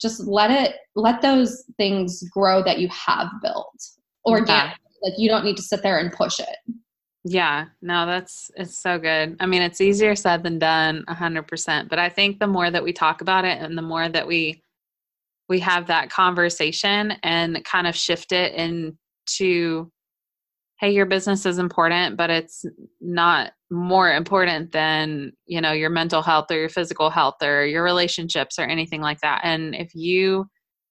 just 0.00 0.26
let 0.26 0.50
it 0.50 0.76
let 0.94 1.22
those 1.22 1.64
things 1.76 2.22
grow 2.30 2.62
that 2.62 2.78
you 2.78 2.88
have 2.88 3.28
built 3.42 3.82
organic. 4.26 4.72
Yeah. 4.72 4.74
Like 5.02 5.14
you 5.18 5.28
don't 5.28 5.44
need 5.44 5.56
to 5.56 5.62
sit 5.62 5.82
there 5.82 5.98
and 5.98 6.12
push 6.12 6.40
it. 6.40 6.56
Yeah, 7.28 7.66
no, 7.82 8.06
that's 8.06 8.50
it's 8.56 8.80
so 8.80 8.98
good. 8.98 9.36
I 9.40 9.46
mean, 9.46 9.62
it's 9.62 9.80
easier 9.80 10.14
said 10.14 10.42
than 10.42 10.60
done, 10.60 11.04
a 11.08 11.14
hundred 11.14 11.48
percent. 11.48 11.88
But 11.88 11.98
I 11.98 12.08
think 12.08 12.38
the 12.38 12.46
more 12.46 12.70
that 12.70 12.84
we 12.84 12.92
talk 12.92 13.20
about 13.20 13.44
it, 13.44 13.60
and 13.60 13.76
the 13.76 13.82
more 13.82 14.08
that 14.08 14.26
we 14.26 14.62
we 15.48 15.60
have 15.60 15.88
that 15.88 16.10
conversation 16.10 17.12
and 17.22 17.64
kind 17.64 17.86
of 17.86 17.96
shift 17.96 18.32
it 18.32 18.54
into 18.54 19.90
hey 20.78 20.90
your 20.90 21.06
business 21.06 21.46
is 21.46 21.58
important 21.58 22.16
but 22.16 22.30
it's 22.30 22.64
not 23.00 23.52
more 23.70 24.12
important 24.12 24.72
than 24.72 25.32
you 25.46 25.60
know 25.60 25.72
your 25.72 25.90
mental 25.90 26.22
health 26.22 26.46
or 26.50 26.58
your 26.58 26.68
physical 26.68 27.10
health 27.10 27.36
or 27.42 27.64
your 27.66 27.82
relationships 27.82 28.58
or 28.58 28.62
anything 28.62 29.00
like 29.00 29.20
that. 29.20 29.40
And 29.42 29.74
if 29.74 29.94
you 29.94 30.46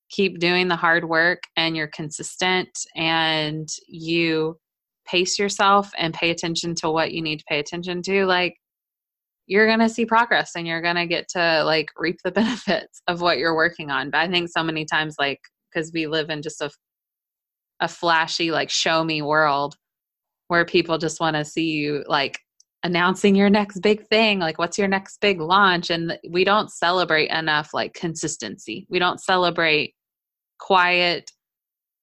keep 0.10 0.40
doing 0.40 0.68
the 0.68 0.76
hard 0.76 1.06
work 1.06 1.44
and 1.56 1.76
you're 1.76 1.88
consistent 1.88 2.70
and 2.96 3.68
you 3.88 4.58
pace 5.08 5.40
yourself 5.40 5.90
and 5.98 6.14
pay 6.14 6.32
attention 6.32 6.76
to 6.76 6.90
what 6.90 7.12
you 7.12 7.22
need 7.22 7.40
to 7.40 7.46
pay 7.48 7.60
attention 7.60 8.02
to 8.02 8.26
like 8.26 8.56
you're 9.48 9.68
going 9.68 9.80
to 9.80 9.90
see 9.90 10.06
progress 10.06 10.52
and 10.56 10.68
you're 10.68 10.82
going 10.82 10.96
to 10.96 11.06
get 11.06 11.28
to 11.30 11.64
like 11.64 11.90
reap 11.98 12.18
the 12.24 12.32
benefits 12.42 13.02
of 13.08 13.22
what 13.22 13.38
you're 13.38 13.56
working 13.56 13.90
on. 13.90 14.10
But 14.10 14.20
i 14.20 14.28
think 14.28 14.50
so 14.50 14.64
many 14.64 14.86
times 14.86 15.16
like 15.18 15.40
because 15.74 15.92
we 15.94 16.08
live 16.08 16.30
in 16.30 16.42
just 16.42 16.62
a 16.62 16.70
a 17.86 17.88
flashy 17.88 18.52
like 18.52 18.70
show 18.70 19.04
me 19.04 19.22
world 19.22 19.78
where 20.48 20.66
people 20.66 20.98
just 20.98 21.20
want 21.20 21.36
to 21.36 21.46
see 21.46 21.68
you 21.68 22.04
like 22.08 22.40
announcing 22.84 23.36
your 23.36 23.50
next 23.50 23.80
big 23.80 24.06
thing 24.08 24.40
like 24.40 24.60
what's 24.60 24.78
your 24.78 24.88
next 24.88 25.20
big 25.22 25.40
launch 25.40 25.90
and 25.90 26.20
we 26.30 26.44
don't 26.44 26.72
celebrate 26.72 27.30
enough 27.30 27.70
like 27.74 27.94
consistency. 27.94 28.86
We 28.90 29.00
don't 29.00 29.20
celebrate 29.20 29.94
quiet 30.60 31.32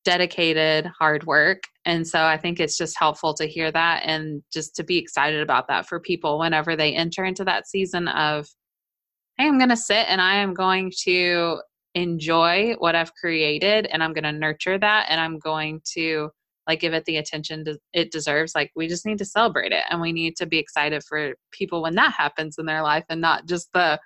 dedicated 0.05 0.87
hard 0.99 1.25
work 1.25 1.63
and 1.85 2.07
so 2.07 2.21
i 2.21 2.37
think 2.37 2.59
it's 2.59 2.77
just 2.77 2.99
helpful 2.99 3.33
to 3.33 3.47
hear 3.47 3.71
that 3.71 4.03
and 4.05 4.43
just 4.53 4.75
to 4.75 4.83
be 4.83 4.99
excited 4.99 5.41
about 5.41 5.69
that 5.69 5.87
for 5.87 6.01
people 6.01 6.41
whenever 6.41 6.75
they 6.75 6.93
enter 6.93 7.25
into 7.25 7.45
that 7.45 7.69
season 7.69 8.09
of 8.09 8.49
hey 9.39 9.47
i'm 9.47 9.59
going 9.59 9.71
to 9.71 9.77
sit 9.77 10.05
and 10.09 10.21
i 10.21 10.35
am 10.35 10.55
going 10.55 10.91
to 11.05 11.61
enjoy 11.95 12.75
what 12.79 12.95
I've 12.95 13.15
created 13.15 13.87
and 13.87 14.03
I'm 14.03 14.13
going 14.13 14.25
to 14.25 14.33
nurture 14.33 14.79
that 14.79 15.07
and 15.09 15.21
I'm 15.21 15.39
going 15.39 15.81
to 15.95 16.31
like 16.67 16.81
give 16.81 16.95
it 16.95 17.05
the 17.05 17.17
attention 17.17 17.65
it 17.93 18.13
deserves. 18.13 18.55
Like 18.55 18.71
we 18.77 18.89
just 18.89 19.05
need 19.05 19.19
to 19.19 19.25
celebrate 19.25 19.73
it 19.73 19.85
and 19.91 20.01
we 20.01 20.13
need 20.13 20.37
to 20.37 20.47
be 20.47 20.59
excited 20.59 21.03
for 21.05 21.35
people 21.51 21.83
when 21.83 21.95
that 21.97 22.13
happens 22.13 22.57
in 22.59 22.67
their 22.67 22.83
life 22.83 23.05
and 23.09 23.21
not 23.21 23.47
just 23.47 23.69
the 23.73 23.99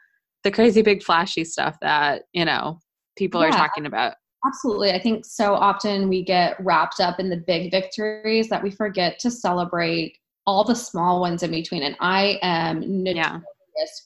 the 0.44 0.50
crazy 0.50 0.80
big 0.80 1.02
flashy 1.02 1.44
stuff 1.44 1.76
that 1.80 2.22
you 2.32 2.44
know 2.44 2.78
people 3.16 3.40
yeah, 3.40 3.48
are 3.48 3.52
talking 3.52 3.86
about. 3.86 4.14
absolutely. 4.46 4.92
I 4.92 5.00
think 5.00 5.24
so 5.24 5.54
often 5.54 6.08
we 6.08 6.22
get 6.22 6.56
wrapped 6.60 7.00
up 7.00 7.18
in 7.18 7.28
the 7.28 7.36
big 7.36 7.70
victories 7.70 8.48
that 8.48 8.62
we 8.62 8.70
forget 8.70 9.18
to 9.20 9.30
celebrate 9.30 10.16
all 10.46 10.62
the 10.62 10.76
small 10.76 11.20
ones 11.20 11.42
in 11.42 11.50
between. 11.50 11.82
And 11.82 11.96
i 12.00 12.38
am 12.42 12.82
yeah 13.06 13.40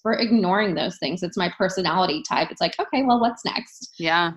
for 0.02 0.12
ignoring 0.12 0.74
those 0.74 0.98
things. 0.98 1.22
It's 1.22 1.37
my 1.37 1.52
personality 1.56 2.22
type. 2.28 2.50
It's 2.50 2.61
like, 2.61 2.78
okay, 2.78 3.02
well, 3.02 3.20
what's 3.20 3.44
next? 3.44 3.94
Yeah. 3.98 4.33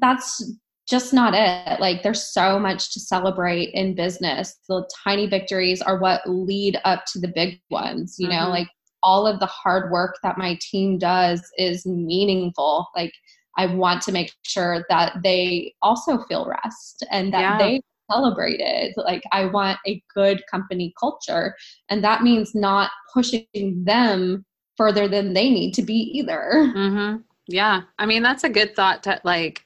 That's 0.00 0.42
just 0.88 1.12
not 1.12 1.34
it. 1.34 1.80
Like, 1.80 2.02
there's 2.02 2.32
so 2.32 2.58
much 2.58 2.92
to 2.92 3.00
celebrate 3.00 3.70
in 3.74 3.94
business. 3.94 4.56
The 4.68 4.88
tiny 5.04 5.26
victories 5.26 5.82
are 5.82 5.98
what 5.98 6.22
lead 6.26 6.78
up 6.84 7.04
to 7.12 7.18
the 7.18 7.32
big 7.34 7.60
ones, 7.70 8.16
you 8.18 8.28
mm-hmm. 8.28 8.44
know, 8.44 8.50
like 8.50 8.68
all 9.02 9.26
of 9.26 9.40
the 9.40 9.46
hard 9.46 9.90
work 9.90 10.16
that 10.22 10.38
my 10.38 10.58
team 10.60 10.98
does 10.98 11.42
is 11.58 11.86
meaningful. 11.86 12.86
Like, 12.94 13.12
I 13.58 13.66
want 13.66 14.02
to 14.02 14.12
make 14.12 14.32
sure 14.42 14.84
that 14.88 15.14
they 15.22 15.74
also 15.82 16.18
feel 16.28 16.46
rest 16.46 17.04
and 17.10 17.32
that 17.32 17.40
yeah. 17.40 17.58
they 17.58 17.80
celebrated. 18.10 18.92
Like, 18.96 19.22
I 19.32 19.46
want 19.46 19.78
a 19.86 20.02
good 20.14 20.42
company 20.50 20.92
culture. 21.00 21.54
And 21.88 22.04
that 22.04 22.22
means 22.22 22.54
not 22.54 22.90
pushing 23.12 23.46
them 23.84 24.44
further 24.76 25.08
than 25.08 25.32
they 25.32 25.50
need 25.50 25.72
to 25.74 25.82
be 25.82 26.10
either. 26.14 26.50
Mm-hmm. 26.54 27.16
Yeah. 27.48 27.82
I 27.98 28.06
mean, 28.06 28.22
that's 28.22 28.44
a 28.44 28.48
good 28.48 28.74
thought 28.74 29.02
to 29.04 29.20
like 29.24 29.64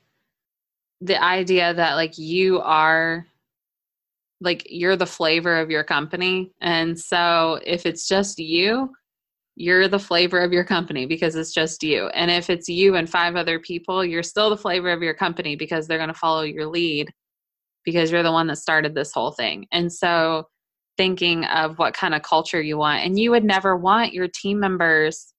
the 1.00 1.22
idea 1.22 1.72
that 1.74 1.94
like 1.94 2.18
you 2.18 2.60
are 2.60 3.26
like 4.40 4.66
you're 4.70 4.96
the 4.96 5.06
flavor 5.06 5.58
of 5.58 5.70
your 5.70 5.84
company. 5.84 6.52
And 6.60 6.98
so 6.98 7.60
if 7.64 7.86
it's 7.86 8.08
just 8.08 8.38
you, 8.38 8.90
you're 9.56 9.88
the 9.88 9.98
flavor 9.98 10.40
of 10.40 10.52
your 10.52 10.64
company 10.64 11.04
because 11.06 11.34
it's 11.34 11.52
just 11.52 11.82
you. 11.82 12.06
And 12.08 12.30
if 12.30 12.48
it's 12.48 12.68
you 12.68 12.94
and 12.96 13.08
five 13.08 13.36
other 13.36 13.58
people, 13.58 14.04
you're 14.04 14.22
still 14.22 14.48
the 14.48 14.56
flavor 14.56 14.90
of 14.90 15.02
your 15.02 15.14
company 15.14 15.56
because 15.56 15.86
they're 15.86 15.98
going 15.98 16.08
to 16.08 16.14
follow 16.14 16.42
your 16.42 16.66
lead 16.66 17.10
because 17.84 18.10
you're 18.10 18.22
the 18.22 18.32
one 18.32 18.46
that 18.46 18.56
started 18.56 18.94
this 18.94 19.12
whole 19.12 19.32
thing. 19.32 19.66
And 19.72 19.92
so 19.92 20.48
thinking 21.00 21.46
of 21.46 21.78
what 21.78 21.94
kind 21.94 22.14
of 22.14 22.20
culture 22.20 22.60
you 22.60 22.76
want. 22.76 23.02
And 23.02 23.18
you 23.18 23.30
would 23.30 23.42
never 23.42 23.74
want 23.74 24.12
your 24.12 24.28
team 24.28 24.60
members 24.60 25.32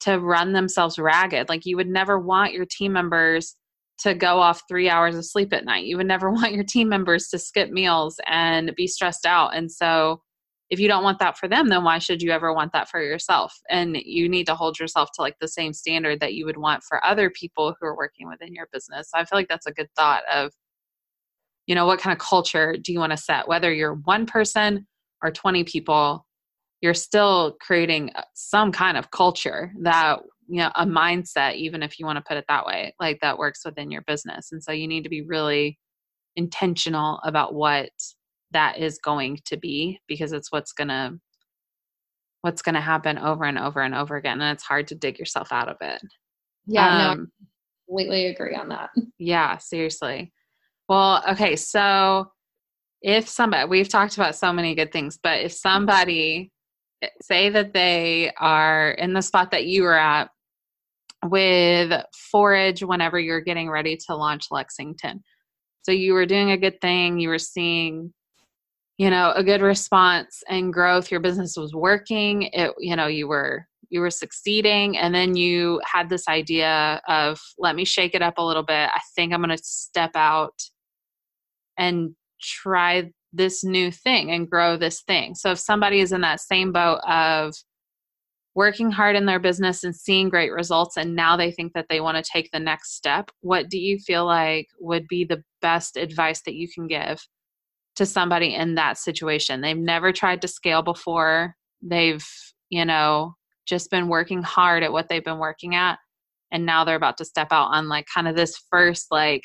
to 0.00 0.18
run 0.18 0.54
themselves 0.54 0.98
ragged. 0.98 1.48
Like 1.48 1.64
you 1.64 1.76
would 1.76 1.86
never 1.86 2.18
want 2.18 2.52
your 2.52 2.66
team 2.66 2.92
members 2.92 3.54
to 4.00 4.12
go 4.12 4.40
off 4.40 4.62
three 4.68 4.90
hours 4.90 5.14
of 5.14 5.24
sleep 5.24 5.52
at 5.52 5.64
night. 5.64 5.84
You 5.84 5.98
would 5.98 6.08
never 6.08 6.30
want 6.32 6.52
your 6.52 6.64
team 6.64 6.88
members 6.88 7.28
to 7.28 7.38
skip 7.38 7.70
meals 7.70 8.18
and 8.26 8.74
be 8.74 8.88
stressed 8.88 9.24
out. 9.24 9.54
And 9.54 9.70
so, 9.70 10.20
if 10.68 10.80
you 10.80 10.88
don't 10.88 11.04
want 11.04 11.20
that 11.20 11.38
for 11.38 11.48
them, 11.48 11.68
then 11.68 11.84
why 11.84 11.98
should 11.98 12.22
you 12.22 12.32
ever 12.32 12.52
want 12.52 12.72
that 12.72 12.88
for 12.88 13.00
yourself? 13.00 13.54
And 13.70 13.96
you 14.04 14.28
need 14.28 14.46
to 14.46 14.56
hold 14.56 14.80
yourself 14.80 15.10
to 15.14 15.22
like 15.22 15.36
the 15.38 15.46
same 15.46 15.74
standard 15.74 16.18
that 16.20 16.34
you 16.34 16.44
would 16.46 16.56
want 16.56 16.82
for 16.82 17.04
other 17.04 17.30
people 17.30 17.76
who 17.78 17.86
are 17.86 17.96
working 17.96 18.26
within 18.26 18.54
your 18.54 18.66
business. 18.72 19.10
So 19.10 19.20
I 19.20 19.26
feel 19.26 19.38
like 19.38 19.48
that's 19.48 19.66
a 19.66 19.72
good 19.72 19.90
thought 19.94 20.22
of, 20.32 20.50
you 21.66 21.74
know, 21.74 21.86
what 21.86 22.00
kind 22.00 22.12
of 22.12 22.18
culture 22.18 22.76
do 22.80 22.92
you 22.92 22.98
want 22.98 23.12
to 23.12 23.16
set? 23.16 23.48
Whether 23.48 23.72
you're 23.72 23.94
one 23.94 24.26
person 24.26 24.86
or 25.22 25.30
20 25.30 25.64
people, 25.64 26.26
you're 26.80 26.94
still 26.94 27.56
creating 27.60 28.10
uh, 28.14 28.22
some 28.34 28.72
kind 28.72 28.96
of 28.96 29.10
culture 29.10 29.72
that 29.82 30.18
you 30.48 30.58
know 30.58 30.70
a 30.74 30.84
mindset 30.84 31.54
even 31.54 31.82
if 31.82 31.98
you 31.98 32.04
want 32.04 32.16
to 32.16 32.24
put 32.26 32.36
it 32.36 32.44
that 32.48 32.66
way 32.66 32.92
like 33.00 33.16
that 33.22 33.38
works 33.38 33.64
within 33.64 33.90
your 33.90 34.02
business. 34.02 34.50
And 34.52 34.62
so 34.62 34.72
you 34.72 34.88
need 34.88 35.04
to 35.04 35.08
be 35.08 35.22
really 35.22 35.78
intentional 36.36 37.20
about 37.24 37.54
what 37.54 37.90
that 38.50 38.78
is 38.78 38.98
going 38.98 39.38
to 39.46 39.56
be 39.56 40.00
because 40.08 40.32
it's 40.32 40.50
what's 40.50 40.72
going 40.72 40.88
to 40.88 41.18
what's 42.42 42.60
going 42.60 42.74
to 42.74 42.80
happen 42.80 43.18
over 43.18 43.44
and 43.44 43.58
over 43.58 43.80
and 43.80 43.94
over 43.94 44.16
again 44.16 44.40
and 44.40 44.52
it's 44.52 44.64
hard 44.64 44.88
to 44.88 44.96
dig 44.96 45.18
yourself 45.18 45.52
out 45.52 45.68
of 45.68 45.76
it. 45.80 46.02
Yeah 46.66 47.10
um, 47.10 47.18
no 47.18 47.26
completely 47.88 48.26
agree 48.26 48.56
on 48.56 48.68
that. 48.70 48.90
Yeah 49.18 49.58
seriously 49.58 50.32
well 50.88 51.22
okay 51.28 51.56
so 51.56 52.30
if 53.02 53.28
somebody 53.28 53.68
we've 53.68 53.88
talked 53.88 54.16
about 54.16 54.36
so 54.36 54.52
many 54.52 54.74
good 54.74 54.92
things 54.92 55.18
but 55.22 55.40
if 55.40 55.52
somebody 55.52 56.50
eh, 57.02 57.08
say 57.20 57.50
that 57.50 57.72
they 57.72 58.32
are 58.38 58.92
in 58.92 59.12
the 59.12 59.22
spot 59.22 59.50
that 59.50 59.66
you 59.66 59.82
were 59.82 59.98
at 59.98 60.30
with 61.24 61.92
forage 62.30 62.82
whenever 62.82 63.18
you're 63.18 63.40
getting 63.40 63.70
ready 63.70 63.96
to 63.96 64.16
launch 64.16 64.46
Lexington. 64.50 65.22
So 65.82 65.92
you 65.92 66.14
were 66.14 66.26
doing 66.26 66.50
a 66.50 66.56
good 66.56 66.80
thing, 66.80 67.18
you 67.18 67.28
were 67.28 67.38
seeing 67.38 68.12
you 68.98 69.08
know 69.10 69.32
a 69.34 69.42
good 69.42 69.62
response 69.62 70.42
and 70.48 70.72
growth 70.72 71.10
your 71.10 71.18
business 71.18 71.56
was 71.56 71.74
working 71.74 72.42
it 72.52 72.72
you 72.78 72.94
know 72.94 73.06
you 73.06 73.26
were 73.26 73.66
you 73.92 74.00
were 74.00 74.10
succeeding 74.10 74.96
and 74.96 75.14
then 75.14 75.36
you 75.36 75.80
had 75.84 76.08
this 76.08 76.26
idea 76.26 77.00
of 77.06 77.40
let 77.58 77.76
me 77.76 77.84
shake 77.84 78.14
it 78.14 78.22
up 78.22 78.38
a 78.38 78.44
little 78.44 78.62
bit 78.62 78.90
i 78.94 79.00
think 79.14 79.32
i'm 79.32 79.42
going 79.42 79.56
to 79.56 79.62
step 79.62 80.12
out 80.14 80.54
and 81.76 82.14
try 82.40 83.10
this 83.32 83.64
new 83.64 83.90
thing 83.90 84.30
and 84.30 84.50
grow 84.50 84.76
this 84.76 85.02
thing. 85.02 85.34
So 85.34 85.52
if 85.52 85.58
somebody 85.58 86.00
is 86.00 86.12
in 86.12 86.20
that 86.20 86.40
same 86.40 86.72
boat 86.72 87.00
of 87.08 87.54
working 88.54 88.90
hard 88.90 89.16
in 89.16 89.24
their 89.24 89.40
business 89.40 89.82
and 89.82 89.96
seeing 89.96 90.28
great 90.28 90.52
results 90.52 90.98
and 90.98 91.16
now 91.16 91.36
they 91.36 91.50
think 91.50 91.72
that 91.72 91.86
they 91.88 92.00
want 92.00 92.22
to 92.22 92.30
take 92.30 92.50
the 92.52 92.60
next 92.60 92.94
step, 92.94 93.30
what 93.40 93.70
do 93.70 93.78
you 93.78 93.98
feel 93.98 94.26
like 94.26 94.66
would 94.78 95.08
be 95.08 95.24
the 95.24 95.42
best 95.62 95.96
advice 95.96 96.42
that 96.42 96.54
you 96.54 96.68
can 96.72 96.86
give 96.86 97.26
to 97.96 98.04
somebody 98.04 98.54
in 98.54 98.74
that 98.74 98.98
situation? 98.98 99.62
They've 99.62 99.76
never 99.76 100.12
tried 100.12 100.42
to 100.42 100.48
scale 100.48 100.82
before. 100.82 101.54
They've, 101.80 102.26
you 102.68 102.84
know, 102.84 103.34
just 103.66 103.90
been 103.90 104.08
working 104.08 104.42
hard 104.42 104.82
at 104.82 104.92
what 104.92 105.08
they've 105.08 105.24
been 105.24 105.38
working 105.38 105.74
at 105.74 105.98
and 106.50 106.66
now 106.66 106.84
they're 106.84 106.96
about 106.96 107.16
to 107.18 107.24
step 107.24 107.48
out 107.50 107.68
on 107.72 107.88
like 107.88 108.06
kind 108.12 108.28
of 108.28 108.36
this 108.36 108.56
first 108.70 109.06
like 109.10 109.42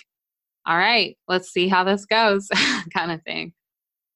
all 0.67 0.77
right, 0.77 1.17
let's 1.29 1.49
see 1.49 1.69
how 1.69 1.85
this 1.85 2.05
goes 2.05 2.49
kind 2.93 3.11
of 3.11 3.23
thing. 3.23 3.53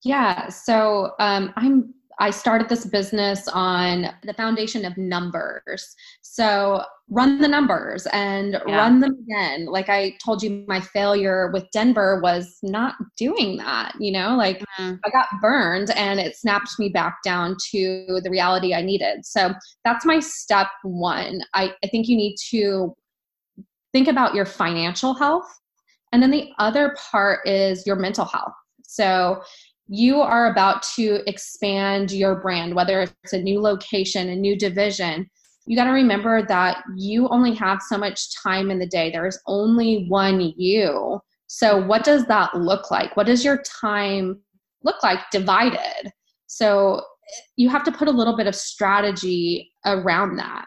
Yeah. 0.04 0.50
So 0.50 1.12
um, 1.18 1.54
I'm 1.56 1.94
I 2.20 2.30
started 2.30 2.70
this 2.70 2.86
business 2.86 3.48
on 3.48 4.08
the 4.24 4.34
foundation 4.34 4.86
of 4.86 4.98
numbers. 4.98 5.96
So 6.22 6.84
run 7.10 7.40
the 7.40 7.48
numbers 7.48 8.08
and 8.14 8.62
yeah. 8.66 8.78
run 8.78 9.00
them 9.00 9.18
again. 9.24 9.66
Like 9.66 9.90
I 9.90 10.18
told 10.24 10.42
you, 10.42 10.64
my 10.68 10.80
failure 10.80 11.52
with 11.52 11.70
Denver 11.72 12.20
was 12.22 12.58
not 12.64 12.96
doing 13.18 13.58
that. 13.58 13.96
You 14.00 14.12
know, 14.12 14.36
like 14.36 14.60
mm-hmm. 14.60 14.96
I 15.04 15.10
got 15.10 15.28
burned 15.42 15.92
and 15.92 16.20
it 16.20 16.36
snapped 16.36 16.80
me 16.80 16.90
back 16.90 17.18
down 17.24 17.58
to 17.72 18.20
the 18.24 18.30
reality 18.30 18.74
I 18.74 18.82
needed. 18.82 19.26
So 19.26 19.54
that's 19.84 20.06
my 20.06 20.20
step 20.20 20.68
one. 20.84 21.42
I, 21.54 21.74
I 21.84 21.88
think 21.88 22.08
you 22.08 22.16
need 22.16 22.36
to 22.52 22.96
think 23.92 24.08
about 24.08 24.36
your 24.36 24.46
financial 24.46 25.14
health. 25.14 25.48
And 26.14 26.22
then 26.22 26.32
the 26.32 26.52
other 26.60 26.96
part 27.12 27.48
is 27.48 27.86
your 27.88 27.96
mental 27.96 28.26
health. 28.26 28.54
So 28.84 29.42
you 29.94 30.22
are 30.22 30.50
about 30.50 30.84
to 30.96 31.20
expand 31.28 32.14
your 32.14 32.36
brand, 32.36 32.74
whether 32.74 33.02
it's 33.02 33.34
a 33.34 33.42
new 33.42 33.60
location, 33.60 34.30
a 34.30 34.36
new 34.38 34.58
division, 34.58 35.30
you 35.66 35.76
got 35.76 35.84
to 35.84 35.92
remember 35.92 36.46
that 36.48 36.82
you 36.96 37.28
only 37.28 37.54
have 37.56 37.82
so 37.82 37.98
much 37.98 38.34
time 38.42 38.72
in 38.72 38.80
the 38.80 38.88
day. 38.88 39.12
There's 39.12 39.38
only 39.48 40.06
one 40.08 40.54
you. 40.56 41.20
So, 41.48 41.86
what 41.86 42.06
does 42.06 42.26
that 42.28 42.56
look 42.56 42.90
like? 42.90 43.18
What 43.18 43.28
does 43.28 43.44
your 43.44 43.62
time 43.64 44.40
look 44.86 45.04
like 45.04 45.20
divided? 45.30 46.14
So, 46.48 47.02
you 47.58 47.68
have 47.68 47.84
to 47.84 47.92
put 47.92 48.08
a 48.08 48.12
little 48.12 48.38
bit 48.38 48.48
of 48.48 48.56
strategy 48.56 49.74
around 49.86 50.38
that. 50.38 50.66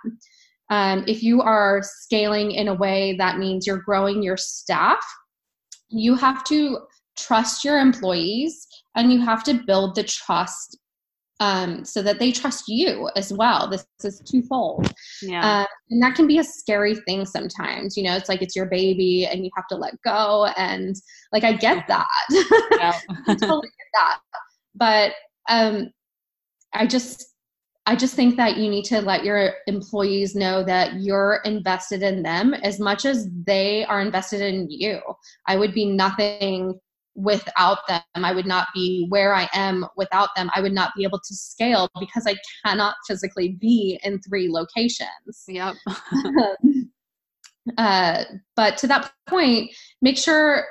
Um, 0.68 1.02
if 1.08 1.22
you 1.22 1.40
are 1.40 1.80
scaling 1.82 2.50
in 2.50 2.68
a 2.68 2.74
way 2.74 3.16
that 3.16 3.38
means 3.38 3.66
you're 3.66 3.82
growing 3.82 4.22
your 4.22 4.36
staff, 4.36 5.02
you 5.88 6.14
have 6.14 6.44
to 6.44 6.78
trust 7.16 7.64
your 7.64 7.78
employees 7.78 8.66
and 8.96 9.12
you 9.12 9.20
have 9.20 9.44
to 9.44 9.54
build 9.66 9.94
the 9.94 10.04
trust 10.04 10.78
um, 11.40 11.84
so 11.84 12.02
that 12.02 12.18
they 12.18 12.30
trust 12.30 12.64
you 12.68 13.10
as 13.16 13.32
well. 13.32 13.68
This 13.68 13.86
is 14.04 14.20
twofold. 14.20 14.92
Yeah. 15.20 15.62
Uh, 15.62 15.66
and 15.90 16.02
that 16.02 16.14
can 16.14 16.26
be 16.26 16.38
a 16.38 16.44
scary 16.44 16.94
thing 16.94 17.26
sometimes. 17.26 17.96
You 17.96 18.04
know, 18.04 18.16
it's 18.16 18.28
like 18.28 18.42
it's 18.42 18.54
your 18.54 18.66
baby 18.66 19.26
and 19.26 19.44
you 19.44 19.50
have 19.56 19.66
to 19.68 19.76
let 19.76 19.94
go. 20.02 20.46
And 20.56 20.94
like, 21.32 21.44
I 21.44 21.52
get 21.52 21.86
that. 21.88 22.06
Yeah. 22.30 22.98
I 23.26 23.34
totally 23.34 23.68
get 23.68 23.88
that. 23.94 24.18
But 24.74 25.12
um, 25.48 25.90
I 26.72 26.86
just, 26.86 27.26
I 27.86 27.96
just 27.96 28.14
think 28.14 28.36
that 28.36 28.56
you 28.56 28.70
need 28.70 28.84
to 28.86 29.02
let 29.02 29.24
your 29.24 29.54
employees 29.66 30.34
know 30.34 30.64
that 30.64 31.00
you're 31.00 31.40
invested 31.44 32.02
in 32.02 32.22
them 32.22 32.54
as 32.54 32.80
much 32.80 33.04
as 33.04 33.28
they 33.44 33.84
are 33.84 34.00
invested 34.00 34.40
in 34.40 34.68
you. 34.70 35.00
I 35.46 35.56
would 35.56 35.74
be 35.74 35.84
nothing 35.84 36.80
without 37.14 37.78
them. 37.88 38.02
I 38.14 38.32
would 38.32 38.46
not 38.46 38.68
be 38.74 39.06
where 39.08 39.34
I 39.34 39.48
am 39.54 39.86
without 39.96 40.30
them. 40.36 40.50
I 40.54 40.60
would 40.60 40.72
not 40.72 40.92
be 40.96 41.04
able 41.04 41.18
to 41.18 41.34
scale 41.34 41.88
because 41.98 42.26
I 42.26 42.36
cannot 42.64 42.96
physically 43.06 43.56
be 43.60 43.98
in 44.02 44.20
three 44.20 44.48
locations. 44.50 45.44
Yep. 45.46 45.76
uh, 47.78 48.24
but 48.56 48.76
to 48.78 48.86
that 48.88 49.12
point, 49.28 49.70
make 50.02 50.18
sure 50.18 50.64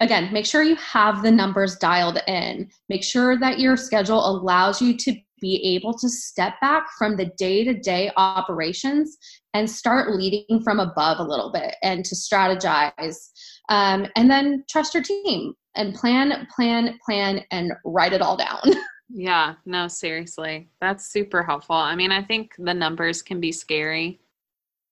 again, 0.00 0.32
make 0.32 0.46
sure 0.46 0.62
you 0.62 0.76
have 0.76 1.22
the 1.22 1.30
numbers 1.30 1.76
dialed 1.76 2.18
in. 2.26 2.68
Make 2.88 3.04
sure 3.04 3.38
that 3.38 3.58
your 3.58 3.76
schedule 3.76 4.28
allows 4.28 4.82
you 4.82 4.96
to 4.98 5.14
be 5.40 5.76
able 5.76 5.92
to 5.98 6.08
step 6.08 6.54
back 6.60 6.86
from 6.96 7.16
the 7.16 7.26
day 7.36 7.64
to 7.64 7.74
day 7.74 8.10
operations 8.16 9.16
and 9.52 9.70
start 9.70 10.14
leading 10.14 10.60
from 10.62 10.80
above 10.80 11.18
a 11.18 11.22
little 11.22 11.52
bit 11.52 11.76
and 11.82 12.04
to 12.04 12.14
strategize. 12.14 13.28
Um, 13.68 14.06
and 14.16 14.30
then 14.30 14.64
trust 14.70 14.94
your 14.94 15.02
team 15.02 15.54
and 15.76 15.94
plan, 15.94 16.46
plan, 16.54 16.98
plan, 17.04 17.44
and 17.50 17.72
write 17.84 18.12
it 18.12 18.22
all 18.22 18.36
down. 18.36 18.60
yeah, 19.08 19.54
no, 19.64 19.88
seriously. 19.88 20.68
That's 20.80 21.10
super 21.10 21.42
helpful. 21.42 21.76
I 21.76 21.94
mean, 21.96 22.12
I 22.12 22.22
think 22.22 22.52
the 22.58 22.74
numbers 22.74 23.22
can 23.22 23.40
be 23.40 23.52
scary 23.52 24.20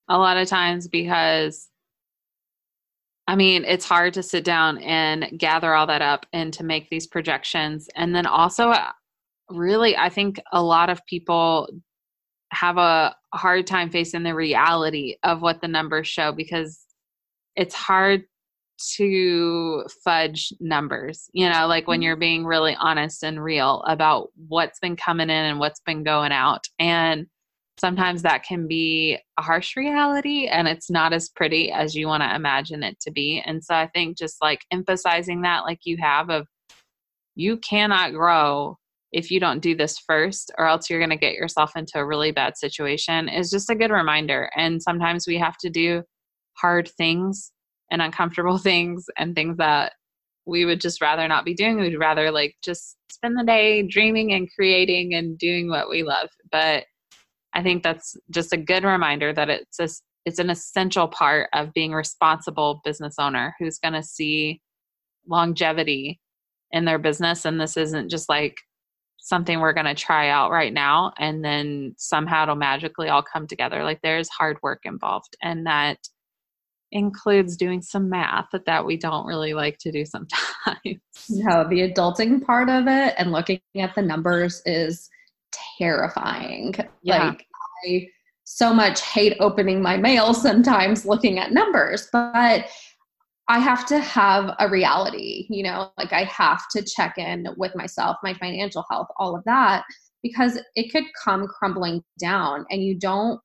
a 0.09 0.17
lot 0.17 0.37
of 0.37 0.47
times 0.47 0.87
because 0.87 1.69
I 3.25 3.35
mean, 3.35 3.63
it's 3.65 3.85
hard 3.85 4.13
to 4.15 4.23
sit 4.23 4.43
down 4.43 4.79
and 4.79 5.39
gather 5.39 5.73
all 5.73 5.87
that 5.87 6.01
up 6.01 6.25
and 6.33 6.53
to 6.55 6.63
make 6.63 6.89
these 6.89 7.07
projections. 7.07 7.87
And 7.95 8.13
then 8.13 8.25
also, 8.25 8.69
uh, 8.69 8.91
really, 9.49 9.95
I 9.95 10.09
think 10.09 10.41
a 10.51 10.61
lot 10.61 10.89
of 10.89 11.05
people 11.05 11.69
have 12.51 12.77
a 12.77 13.15
hard 13.33 13.65
time 13.65 13.89
facing 13.89 14.23
the 14.23 14.35
reality 14.35 15.15
of 15.23 15.41
what 15.41 15.61
the 15.61 15.67
numbers 15.67 16.07
show 16.07 16.33
because 16.33 16.85
it's 17.55 17.73
hard 17.73 18.25
to 18.95 19.85
fudge 20.03 20.53
numbers, 20.59 21.29
you 21.33 21.49
know, 21.49 21.67
like 21.67 21.87
when 21.87 21.99
mm-hmm. 21.99 22.03
you're 22.03 22.15
being 22.15 22.45
really 22.45 22.75
honest 22.79 23.23
and 23.23 23.43
real 23.43 23.83
about 23.87 24.29
what's 24.47 24.79
been 24.79 24.95
coming 24.95 25.29
in 25.29 25.45
and 25.45 25.59
what's 25.59 25.81
been 25.85 26.03
going 26.03 26.31
out. 26.31 26.65
And 26.79 27.27
sometimes 27.77 28.21
that 28.21 28.43
can 28.43 28.67
be 28.67 29.17
a 29.37 29.41
harsh 29.41 29.75
reality 29.75 30.47
and 30.47 30.67
it's 30.67 30.89
not 30.89 31.13
as 31.13 31.29
pretty 31.29 31.71
as 31.71 31.95
you 31.95 32.07
want 32.07 32.21
to 32.21 32.35
imagine 32.35 32.83
it 32.83 32.99
to 33.01 33.11
be. 33.11 33.41
And 33.45 33.63
so 33.63 33.73
I 33.73 33.87
think 33.87 34.17
just 34.17 34.37
like 34.41 34.61
emphasizing 34.71 35.41
that, 35.41 35.63
like 35.63 35.79
you 35.83 35.97
have, 36.01 36.29
of 36.29 36.47
you 37.35 37.57
cannot 37.57 38.13
grow 38.13 38.77
if 39.11 39.29
you 39.29 39.39
don't 39.39 39.59
do 39.59 39.75
this 39.75 39.99
first, 39.99 40.51
or 40.57 40.65
else 40.65 40.89
you're 40.89 40.99
going 40.99 41.09
to 41.11 41.15
get 41.15 41.35
yourself 41.35 41.75
into 41.75 41.99
a 41.99 42.05
really 42.05 42.31
bad 42.31 42.57
situation, 42.57 43.29
is 43.29 43.51
just 43.51 43.69
a 43.69 43.75
good 43.75 43.91
reminder. 43.91 44.49
And 44.55 44.81
sometimes 44.81 45.27
we 45.27 45.37
have 45.37 45.57
to 45.59 45.69
do 45.69 46.03
hard 46.57 46.89
things 46.97 47.51
and 47.91 48.01
uncomfortable 48.01 48.57
things 48.59 49.05
and 49.17 49.35
things 49.35 49.57
that 49.57 49.93
we 50.45 50.65
would 50.65 50.81
just 50.81 51.01
rather 51.01 51.27
not 51.27 51.45
be 51.45 51.53
doing. 51.53 51.79
We'd 51.79 51.97
rather 51.97 52.31
like 52.31 52.55
just 52.63 52.97
spend 53.11 53.37
the 53.37 53.45
day 53.45 53.81
dreaming 53.83 54.33
and 54.33 54.49
creating 54.53 55.13
and 55.13 55.37
doing 55.37 55.69
what 55.69 55.89
we 55.89 56.03
love. 56.03 56.29
But 56.51 56.85
I 57.53 57.63
think 57.63 57.83
that's 57.83 58.17
just 58.29 58.51
a 58.51 58.57
good 58.57 58.83
reminder 58.83 59.31
that 59.33 59.49
it's 59.49 59.79
a 59.79 59.87
it's 60.25 60.39
an 60.39 60.49
essential 60.49 61.07
part 61.07 61.49
of 61.53 61.73
being 61.73 61.93
a 61.93 61.97
responsible 61.97 62.81
business 62.83 63.15
owner 63.19 63.55
who's 63.59 63.77
going 63.77 63.93
to 63.93 64.03
see 64.03 64.61
longevity 65.27 66.19
in 66.71 66.85
their 66.85 66.97
business 66.97 67.45
and 67.45 67.59
this 67.59 67.77
isn't 67.77 68.09
just 68.09 68.29
like 68.29 68.55
something 69.19 69.59
we're 69.59 69.73
going 69.73 69.85
to 69.85 69.93
try 69.93 70.29
out 70.29 70.51
right 70.51 70.73
now 70.73 71.13
and 71.17 71.43
then 71.45 71.93
somehow 71.97 72.43
it'll 72.43 72.55
magically 72.55 73.09
all 73.09 73.23
come 73.23 73.47
together 73.47 73.83
like 73.83 73.99
there's 74.01 74.27
hard 74.29 74.57
work 74.61 74.81
involved 74.85 75.35
and 75.41 75.65
that 75.65 75.97
includes 76.93 77.57
doing 77.57 77.81
some 77.81 78.09
math 78.09 78.45
that, 78.51 78.65
that 78.65 78.85
we 78.85 78.95
don't 78.95 79.25
really 79.25 79.53
like 79.53 79.77
to 79.79 79.91
do 79.91 80.05
sometimes. 80.05 80.39
No 81.29 81.67
the 81.67 81.89
adulting 81.89 82.43
part 82.43 82.69
of 82.69 82.87
it 82.87 83.13
and 83.17 83.31
looking 83.31 83.61
at 83.77 83.95
the 83.95 84.01
numbers 84.01 84.61
is 84.65 85.09
terrifying. 85.77 86.73
Yeah. 87.01 87.29
like 87.29 87.47
i 87.85 88.07
so 88.43 88.73
much 88.73 89.01
hate 89.01 89.37
opening 89.39 89.81
my 89.81 89.95
mail 89.95 90.33
sometimes 90.33 91.05
looking 91.05 91.39
at 91.39 91.53
numbers 91.53 92.09
but 92.11 92.65
I 93.49 93.59
have 93.59 93.85
to 93.87 93.99
have 93.99 94.55
a 94.59 94.69
reality, 94.69 95.47
you 95.49 95.63
know, 95.63 95.91
like 95.97 96.13
I 96.13 96.23
have 96.23 96.63
to 96.71 96.81
check 96.81 97.17
in 97.17 97.47
with 97.57 97.75
myself, 97.75 98.17
my 98.23 98.33
financial 98.33 98.85
health, 98.89 99.07
all 99.17 99.35
of 99.35 99.43
that, 99.45 99.83
because 100.21 100.59
it 100.75 100.91
could 100.91 101.03
come 101.23 101.47
crumbling 101.47 102.01
down 102.19 102.65
and 102.69 102.81
you 102.81 102.97
don't, 102.97 103.39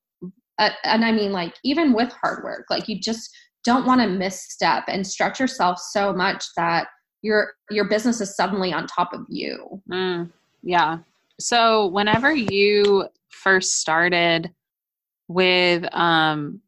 uh, 0.58 0.70
and 0.84 1.04
I 1.04 1.12
mean, 1.12 1.32
like, 1.32 1.54
even 1.64 1.92
with 1.92 2.12
hard 2.22 2.42
work, 2.42 2.66
like, 2.70 2.88
you 2.88 3.00
just 3.00 3.30
don't 3.64 3.86
want 3.86 4.00
to 4.00 4.08
misstep 4.08 4.84
and 4.88 5.06
stretch 5.06 5.40
yourself 5.40 5.78
so 5.78 6.12
much 6.12 6.44
that 6.56 6.88
your 7.22 7.52
your 7.70 7.88
business 7.88 8.20
is 8.20 8.36
suddenly 8.36 8.72
on 8.72 8.86
top 8.86 9.12
of 9.12 9.20
you. 9.28 9.82
Mm, 9.90 10.30
yeah. 10.62 10.98
So 11.40 11.86
whenever 11.88 12.32
you 12.34 13.08
first 13.30 13.80
started 13.80 14.52
with 15.28 15.84
um 15.94 16.60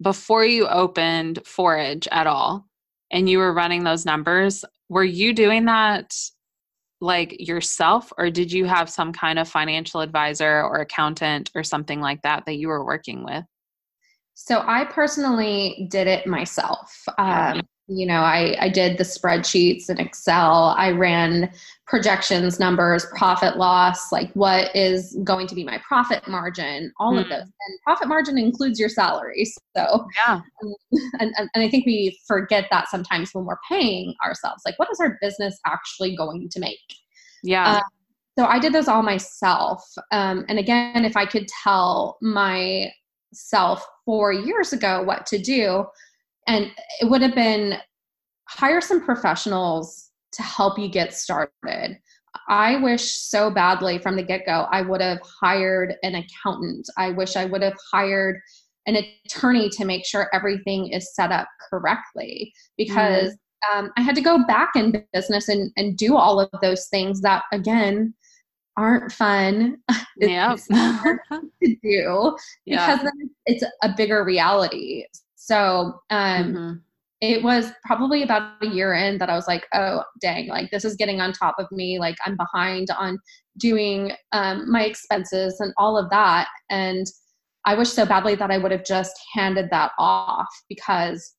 before 0.00 0.44
you 0.44 0.66
opened 0.66 1.38
Forage 1.46 2.08
at 2.10 2.26
all 2.26 2.66
and 3.10 3.28
you 3.28 3.38
were 3.38 3.52
running 3.52 3.84
those 3.84 4.04
numbers, 4.04 4.64
were 4.88 5.04
you 5.04 5.32
doing 5.32 5.66
that 5.66 6.14
like 7.02 7.36
yourself 7.40 8.12
or 8.16 8.30
did 8.30 8.52
you 8.52 8.64
have 8.64 8.88
some 8.88 9.12
kind 9.12 9.38
of 9.38 9.48
financial 9.48 10.00
advisor 10.00 10.62
or 10.62 10.76
accountant 10.76 11.50
or 11.54 11.64
something 11.64 12.00
like 12.00 12.22
that 12.22 12.46
that 12.46 12.54
you 12.54 12.68
were 12.68 12.84
working 12.84 13.24
with? 13.24 13.44
So 14.34 14.62
I 14.64 14.84
personally 14.84 15.88
did 15.90 16.06
it 16.06 16.26
myself. 16.26 17.04
Um, 17.18 17.62
you 17.96 18.06
know 18.06 18.20
i 18.20 18.56
i 18.60 18.68
did 18.68 18.98
the 18.98 19.04
spreadsheets 19.04 19.90
in 19.90 19.98
excel. 19.98 20.74
I 20.76 20.90
ran 20.90 21.52
projections 21.86 22.58
numbers 22.58 23.06
profit 23.16 23.56
loss 23.56 24.12
like 24.12 24.32
what 24.32 24.74
is 24.74 25.16
going 25.24 25.46
to 25.46 25.54
be 25.54 25.64
my 25.64 25.80
profit 25.86 26.26
margin 26.26 26.92
all 26.98 27.12
mm. 27.12 27.20
of 27.20 27.26
hmm. 27.26 27.32
those. 27.32 27.42
And 27.42 27.78
profit 27.84 28.08
margin 28.08 28.38
includes 28.38 28.80
your 28.80 28.88
salary. 28.88 29.44
So 29.76 30.06
yeah. 30.16 30.40
and, 31.20 31.34
and, 31.36 31.50
and 31.54 31.64
i 31.64 31.68
think 31.68 31.86
we 31.86 32.18
forget 32.26 32.66
that 32.70 32.88
sometimes 32.88 33.30
when 33.32 33.44
we're 33.44 33.58
paying 33.68 34.14
ourselves 34.24 34.62
like 34.64 34.78
what 34.78 34.88
is 34.90 35.00
our 35.00 35.18
business 35.20 35.58
actually 35.66 36.16
going 36.16 36.48
to 36.50 36.60
make? 36.60 36.78
Yeah. 37.42 37.76
Uh, 37.76 37.80
so 38.38 38.46
i 38.46 38.58
did 38.58 38.72
those 38.72 38.88
all 38.88 39.02
myself. 39.02 39.84
Um, 40.12 40.44
and 40.48 40.58
again 40.58 41.04
if 41.04 41.16
i 41.16 41.26
could 41.26 41.46
tell 41.48 42.16
myself 42.22 43.84
four 44.04 44.32
years 44.32 44.72
ago 44.72 45.02
what 45.02 45.26
to 45.26 45.38
do 45.38 45.84
and 46.46 46.70
it 47.00 47.08
would 47.08 47.22
have 47.22 47.34
been 47.34 47.78
hire 48.48 48.80
some 48.80 49.04
professionals 49.04 50.10
to 50.32 50.42
help 50.42 50.78
you 50.78 50.88
get 50.88 51.14
started. 51.14 51.98
I 52.48 52.76
wish 52.76 53.18
so 53.18 53.50
badly 53.50 53.98
from 53.98 54.16
the 54.16 54.22
get 54.22 54.46
go, 54.46 54.66
I 54.70 54.82
would 54.82 55.00
have 55.00 55.20
hired 55.40 55.94
an 56.02 56.14
accountant. 56.14 56.88
I 56.96 57.10
wish 57.10 57.36
I 57.36 57.44
would 57.44 57.62
have 57.62 57.76
hired 57.92 58.40
an 58.86 58.96
attorney 59.26 59.68
to 59.70 59.84
make 59.84 60.04
sure 60.04 60.28
everything 60.32 60.88
is 60.88 61.14
set 61.14 61.30
up 61.30 61.46
correctly 61.70 62.52
because 62.76 63.36
mm. 63.74 63.78
um, 63.78 63.92
I 63.96 64.02
had 64.02 64.14
to 64.16 64.20
go 64.20 64.44
back 64.46 64.70
in 64.74 65.04
business 65.12 65.48
and, 65.48 65.70
and 65.76 65.96
do 65.96 66.16
all 66.16 66.40
of 66.40 66.50
those 66.62 66.88
things 66.88 67.20
that, 67.20 67.44
again, 67.52 68.14
aren't 68.76 69.12
fun 69.12 69.76
to 70.20 71.76
do 71.82 72.36
yeah. 72.64 72.96
because 72.96 73.12
it's 73.46 73.64
a 73.82 73.94
bigger 73.96 74.24
reality. 74.24 75.04
So, 75.52 76.00
um, 76.08 76.44
mm-hmm. 76.44 76.72
it 77.20 77.42
was 77.42 77.72
probably 77.84 78.22
about 78.22 78.54
a 78.62 78.66
year 78.66 78.94
in 78.94 79.18
that 79.18 79.28
I 79.28 79.34
was 79.34 79.46
like, 79.46 79.66
oh, 79.74 80.02
dang, 80.22 80.48
like 80.48 80.70
this 80.70 80.82
is 80.82 80.96
getting 80.96 81.20
on 81.20 81.34
top 81.34 81.56
of 81.58 81.70
me. 81.70 81.98
Like 81.98 82.16
I'm 82.24 82.38
behind 82.38 82.88
on 82.98 83.18
doing 83.58 84.12
um, 84.32 84.70
my 84.72 84.84
expenses 84.84 85.60
and 85.60 85.74
all 85.76 85.98
of 85.98 86.08
that. 86.08 86.48
And 86.70 87.06
I 87.66 87.74
wish 87.74 87.90
so 87.90 88.06
badly 88.06 88.34
that 88.36 88.50
I 88.50 88.56
would 88.56 88.72
have 88.72 88.84
just 88.84 89.12
handed 89.34 89.68
that 89.70 89.92
off 89.98 90.48
because 90.70 91.34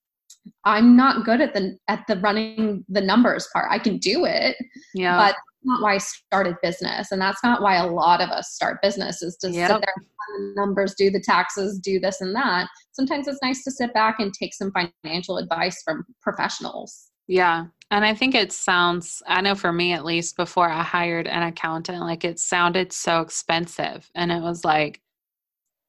I'm 0.64 0.96
not 0.96 1.26
good 1.26 1.42
at 1.42 1.56
the 1.56 1.76
at 1.88 2.06
the 2.08 2.18
running 2.18 2.86
the 2.90 3.02
numbers 3.02 3.48
part. 3.52 3.66
I 3.72 3.80
can 3.80 3.98
do 3.98 4.26
it, 4.26 4.58
yeah, 4.94 5.18
but 5.18 5.36
not 5.64 5.82
why 5.82 5.96
I 5.96 5.98
started 5.98 6.56
business, 6.62 7.12
and 7.12 7.22
that's 7.22 7.44
not 7.44 7.62
why 7.62 7.78
a 7.78 7.88
lot 7.88 8.22
of 8.22 8.30
us 8.30 8.54
start 8.54 8.82
business 8.82 9.22
is 9.22 9.38
to 9.38 9.50
yep. 9.50 9.70
sit 9.70 9.82
there, 9.82 9.94
the 9.98 10.54
numbers, 10.56 10.96
do 10.96 11.10
the 11.10 11.22
taxes, 11.22 11.80
do 11.80 12.00
this 12.00 12.22
and 12.22 12.36
that. 12.36 12.68
Sometimes 12.94 13.28
it's 13.28 13.42
nice 13.42 13.64
to 13.64 13.72
sit 13.72 13.94
back 13.94 14.20
and 14.20 14.34
take 14.34 14.54
some 14.54 14.72
financial 15.04 15.38
advice 15.38 15.82
from 15.84 16.06
professionals. 16.22 17.10
Yeah, 17.28 17.66
and 17.92 18.06
I 18.06 18.14
think 18.14 18.36
it 18.36 18.52
sounds. 18.52 19.22
I 19.28 19.42
know 19.42 19.56
for 19.56 19.72
me 19.72 19.94
at 19.94 20.06
least, 20.06 20.36
before 20.36 20.70
I 20.70 20.84
hired 20.84 21.28
an 21.28 21.44
accountant, 21.44 22.02
like 22.02 22.24
it 22.24 22.40
sounded 22.40 22.94
so 22.94 23.22
expensive, 23.22 24.10
and 24.16 24.32
it 24.32 24.42
was 24.42 24.64
like. 24.66 25.00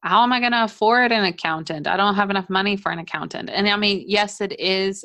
How 0.03 0.23
am 0.23 0.35
I 0.35 0.41
going 0.41 0.53
to 0.53 0.65
afford 0.65 1.13
an 1.13 1.25
accountant? 1.25 1.87
I 1.87 1.97
don't 1.97 2.17
have 2.17 2.29
enough 2.29 2.51
money 2.51 2.77
for 2.77 2.93
an 2.93 2.99
accountant. 2.99 3.49
And 3.49 3.67
I 3.67 3.79
mean, 3.79 4.05
yes, 4.07 4.43
it 4.43 4.55
is 4.61 5.03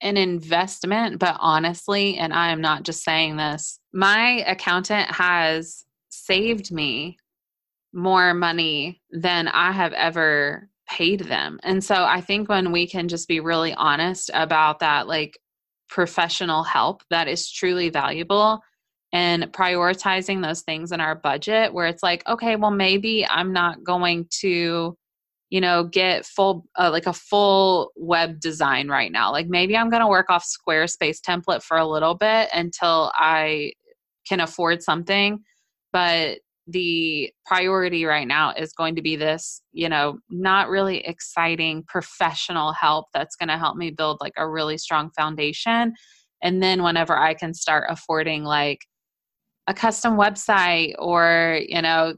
an 0.00 0.16
investment, 0.16 1.18
but 1.18 1.36
honestly, 1.40 2.16
and 2.16 2.32
I 2.32 2.52
am 2.52 2.60
not 2.60 2.84
just 2.84 3.02
saying 3.02 3.38
this, 3.38 3.80
my 3.92 4.44
accountant 4.46 5.10
has 5.10 5.84
saved 6.10 6.70
me 6.70 7.16
more 7.92 8.34
money 8.34 9.02
than 9.10 9.48
I 9.48 9.72
have 9.72 9.92
ever 9.94 10.68
paid 10.92 11.20
them. 11.20 11.58
And 11.62 11.82
so 11.82 11.94
I 11.94 12.20
think 12.20 12.48
when 12.48 12.70
we 12.70 12.86
can 12.86 13.08
just 13.08 13.26
be 13.26 13.40
really 13.40 13.72
honest 13.72 14.30
about 14.34 14.80
that, 14.80 15.06
like 15.08 15.38
professional 15.88 16.62
help 16.62 17.02
that 17.08 17.28
is 17.28 17.50
truly 17.50 17.88
valuable 17.88 18.60
and 19.12 19.44
prioritizing 19.52 20.42
those 20.42 20.62
things 20.62 20.92
in 20.92 21.00
our 21.00 21.14
budget 21.14 21.72
where 21.72 21.86
it's 21.86 22.02
like, 22.02 22.26
okay, 22.28 22.56
well, 22.56 22.70
maybe 22.70 23.26
I'm 23.26 23.52
not 23.52 23.82
going 23.82 24.26
to 24.40 24.96
you 25.48 25.60
know 25.60 25.84
get 25.84 26.24
full 26.24 26.64
uh, 26.78 26.90
like 26.90 27.06
a 27.06 27.12
full 27.12 27.92
web 27.94 28.40
design 28.40 28.88
right 28.88 29.12
now 29.12 29.30
like 29.30 29.48
maybe 29.48 29.76
i'm 29.76 29.90
going 29.90 30.00
to 30.00 30.08
work 30.08 30.30
off 30.30 30.46
squarespace 30.46 31.20
template 31.20 31.62
for 31.62 31.76
a 31.76 31.86
little 31.86 32.14
bit 32.14 32.48
until 32.54 33.12
i 33.16 33.70
can 34.26 34.40
afford 34.40 34.82
something 34.82 35.40
but 35.92 36.38
the 36.68 37.32
priority 37.44 38.04
right 38.04 38.28
now 38.28 38.52
is 38.52 38.72
going 38.72 38.94
to 38.94 39.02
be 39.02 39.16
this 39.16 39.62
you 39.72 39.88
know 39.88 40.18
not 40.30 40.68
really 40.68 40.98
exciting 40.98 41.82
professional 41.88 42.72
help 42.72 43.06
that's 43.12 43.34
going 43.34 43.48
to 43.48 43.58
help 43.58 43.76
me 43.76 43.90
build 43.90 44.18
like 44.20 44.34
a 44.36 44.48
really 44.48 44.78
strong 44.78 45.10
foundation 45.16 45.92
and 46.42 46.62
then 46.62 46.82
whenever 46.82 47.16
i 47.16 47.34
can 47.34 47.52
start 47.52 47.84
affording 47.88 48.44
like 48.44 48.78
a 49.66 49.74
custom 49.74 50.16
website 50.16 50.94
or 50.98 51.60
you 51.66 51.82
know 51.82 52.14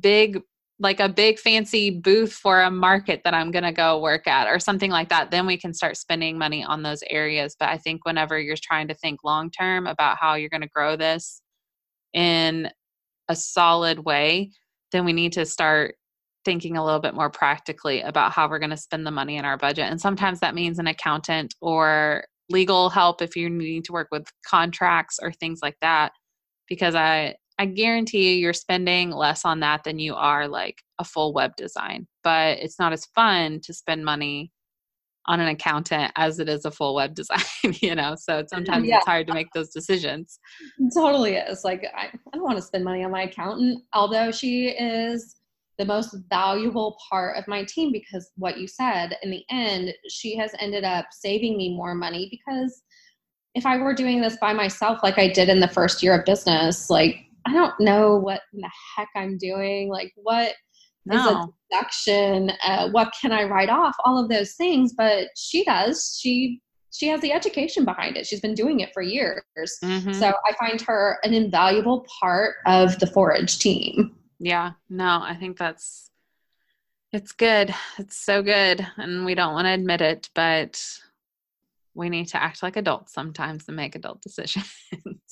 big 0.00 0.40
like 0.80 0.98
a 0.98 1.08
big 1.08 1.38
fancy 1.38 1.90
booth 1.90 2.32
for 2.32 2.62
a 2.62 2.70
market 2.70 3.20
that 3.22 3.34
I'm 3.34 3.50
going 3.50 3.64
to 3.64 3.72
go 3.72 4.00
work 4.00 4.26
at 4.26 4.48
or 4.48 4.58
something 4.58 4.90
like 4.90 5.10
that, 5.10 5.30
then 5.30 5.46
we 5.46 5.58
can 5.58 5.74
start 5.74 5.98
spending 5.98 6.38
money 6.38 6.64
on 6.64 6.82
those 6.82 7.04
areas. 7.10 7.54
But 7.60 7.68
I 7.68 7.76
think 7.76 8.06
whenever 8.06 8.40
you're 8.40 8.56
trying 8.56 8.88
to 8.88 8.94
think 8.94 9.22
long 9.22 9.50
term 9.50 9.86
about 9.86 10.16
how 10.18 10.34
you're 10.34 10.48
going 10.48 10.62
to 10.62 10.68
grow 10.68 10.96
this 10.96 11.42
in 12.14 12.70
a 13.30 13.36
solid 13.36 14.00
way, 14.00 14.50
then 14.92 15.04
we 15.06 15.14
need 15.14 15.32
to 15.32 15.46
start 15.46 15.94
thinking 16.44 16.76
a 16.76 16.84
little 16.84 17.00
bit 17.00 17.14
more 17.14 17.30
practically 17.30 18.00
about 18.00 18.32
how 18.32 18.48
we're 18.48 18.58
going 18.58 18.70
to 18.70 18.76
spend 18.76 19.06
the 19.06 19.10
money 19.10 19.36
in 19.36 19.44
our 19.44 19.56
budget. 19.56 19.86
And 19.88 20.00
sometimes 20.00 20.40
that 20.40 20.54
means 20.54 20.78
an 20.78 20.88
accountant 20.88 21.54
or 21.60 22.24
legal 22.50 22.90
help 22.90 23.22
if 23.22 23.36
you're 23.36 23.48
needing 23.48 23.84
to 23.84 23.92
work 23.92 24.08
with 24.10 24.26
contracts 24.44 25.18
or 25.22 25.32
things 25.32 25.60
like 25.62 25.76
that. 25.80 26.12
Because 26.68 26.96
I, 26.96 27.36
I 27.58 27.66
guarantee 27.66 28.32
you 28.32 28.38
you're 28.38 28.52
spending 28.52 29.10
less 29.10 29.44
on 29.44 29.60
that 29.60 29.84
than 29.84 30.00
you 30.00 30.14
are 30.16 30.48
like 30.48 30.82
a 30.98 31.04
full 31.04 31.32
web 31.32 31.54
design. 31.56 32.08
But 32.24 32.58
it's 32.58 32.80
not 32.80 32.92
as 32.92 33.06
fun 33.14 33.60
to 33.62 33.72
spend 33.72 34.04
money 34.04 34.50
on 35.26 35.40
an 35.40 35.48
accountant 35.48 36.12
as 36.16 36.38
it 36.38 36.48
is 36.48 36.64
a 36.64 36.70
full 36.70 36.94
web 36.94 37.14
design, 37.14 37.40
you 37.80 37.94
know? 37.94 38.14
So 38.14 38.44
sometimes 38.48 38.86
yeah. 38.86 38.98
it's 38.98 39.06
hard 39.06 39.26
to 39.26 39.34
make 39.34 39.48
those 39.54 39.70
decisions. 39.70 40.38
It 40.78 40.92
totally 40.94 41.34
is. 41.34 41.64
Like, 41.64 41.84
I, 41.96 42.06
I 42.06 42.36
don't 42.36 42.44
want 42.44 42.56
to 42.56 42.62
spend 42.62 42.84
money 42.84 43.04
on 43.04 43.10
my 43.10 43.22
accountant, 43.22 43.82
although 43.92 44.30
she 44.30 44.68
is 44.68 45.36
the 45.78 45.84
most 45.84 46.14
valuable 46.28 46.98
part 47.08 47.38
of 47.38 47.48
my 47.48 47.64
team 47.64 47.90
because 47.90 48.30
what 48.36 48.58
you 48.58 48.66
said 48.66 49.16
in 49.22 49.30
the 49.30 49.42
end, 49.50 49.94
she 50.08 50.36
has 50.36 50.52
ended 50.58 50.84
up 50.84 51.06
saving 51.10 51.56
me 51.56 51.74
more 51.74 51.94
money 51.94 52.28
because 52.30 52.82
if 53.54 53.66
I 53.66 53.78
were 53.78 53.94
doing 53.94 54.20
this 54.20 54.36
by 54.36 54.52
myself, 54.52 55.00
like 55.02 55.18
I 55.18 55.28
did 55.28 55.48
in 55.48 55.58
the 55.58 55.68
first 55.68 56.02
year 56.02 56.18
of 56.18 56.24
business, 56.24 56.90
like 56.90 57.16
I 57.46 57.52
don't 57.52 57.78
know 57.80 58.16
what 58.16 58.42
in 58.52 58.60
the 58.60 58.70
heck 58.96 59.08
I'm 59.16 59.38
doing. 59.38 59.88
Like, 59.88 60.12
what 60.16 60.54
no. 61.06 61.16
is 61.16 61.26
a 61.26 61.48
deduction. 61.70 62.52
Uh, 62.62 62.90
what 62.90 63.12
can 63.20 63.32
I 63.32 63.44
write 63.44 63.70
off? 63.70 63.94
All 64.04 64.22
of 64.22 64.28
those 64.28 64.54
things, 64.54 64.92
but 64.92 65.28
she 65.36 65.64
does. 65.64 66.18
She 66.20 66.60
she 66.92 67.06
has 67.08 67.20
the 67.20 67.32
education 67.32 67.84
behind 67.84 68.16
it. 68.16 68.26
She's 68.26 68.40
been 68.40 68.54
doing 68.54 68.80
it 68.80 68.92
for 68.92 69.00
years. 69.00 69.42
Mm-hmm. 69.82 70.12
So 70.12 70.26
I 70.26 70.52
find 70.58 70.80
her 70.82 71.18
an 71.22 71.32
invaluable 71.32 72.04
part 72.20 72.56
of 72.66 72.98
the 72.98 73.06
forage 73.06 73.58
team. 73.58 74.16
Yeah, 74.40 74.72
no, 74.88 75.20
I 75.22 75.36
think 75.38 75.56
that's 75.56 76.10
it's 77.12 77.32
good. 77.32 77.74
It's 77.98 78.16
so 78.16 78.42
good. 78.42 78.86
And 78.96 79.24
we 79.24 79.34
don't 79.34 79.52
want 79.52 79.66
to 79.66 79.72
admit 79.72 80.00
it, 80.00 80.30
but 80.34 80.82
we 81.94 82.08
need 82.08 82.28
to 82.28 82.42
act 82.42 82.62
like 82.62 82.76
adults 82.76 83.12
sometimes 83.12 83.64
and 83.66 83.76
make 83.76 83.94
adult 83.94 84.22
decisions. 84.22 84.72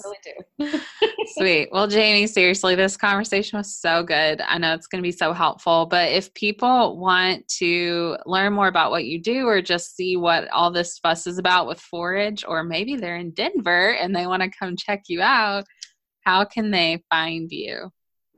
really 0.04 0.16
do. 0.24 0.80
Sweet. 1.36 1.68
Well, 1.70 1.86
Jamie, 1.86 2.26
seriously, 2.26 2.74
this 2.74 2.96
conversation 2.96 3.58
was 3.58 3.76
so 3.76 4.02
good. 4.02 4.40
I 4.40 4.58
know 4.58 4.74
it's 4.74 4.86
going 4.86 5.02
to 5.02 5.06
be 5.06 5.12
so 5.12 5.32
helpful. 5.32 5.86
But 5.86 6.10
if 6.12 6.32
people 6.34 6.98
want 6.98 7.46
to 7.58 8.16
learn 8.26 8.52
more 8.52 8.68
about 8.68 8.90
what 8.90 9.04
you 9.04 9.20
do 9.20 9.46
or 9.46 9.62
just 9.62 9.96
see 9.96 10.16
what 10.16 10.48
all 10.48 10.70
this 10.70 10.98
fuss 10.98 11.26
is 11.26 11.38
about 11.38 11.66
with 11.66 11.80
forage, 11.80 12.44
or 12.46 12.64
maybe 12.64 12.96
they're 12.96 13.16
in 13.16 13.30
Denver 13.30 13.94
and 13.94 14.14
they 14.14 14.26
want 14.26 14.42
to 14.42 14.50
come 14.50 14.76
check 14.76 15.04
you 15.08 15.22
out, 15.22 15.64
how 16.22 16.44
can 16.44 16.70
they 16.70 17.02
find 17.08 17.50
you? 17.50 17.90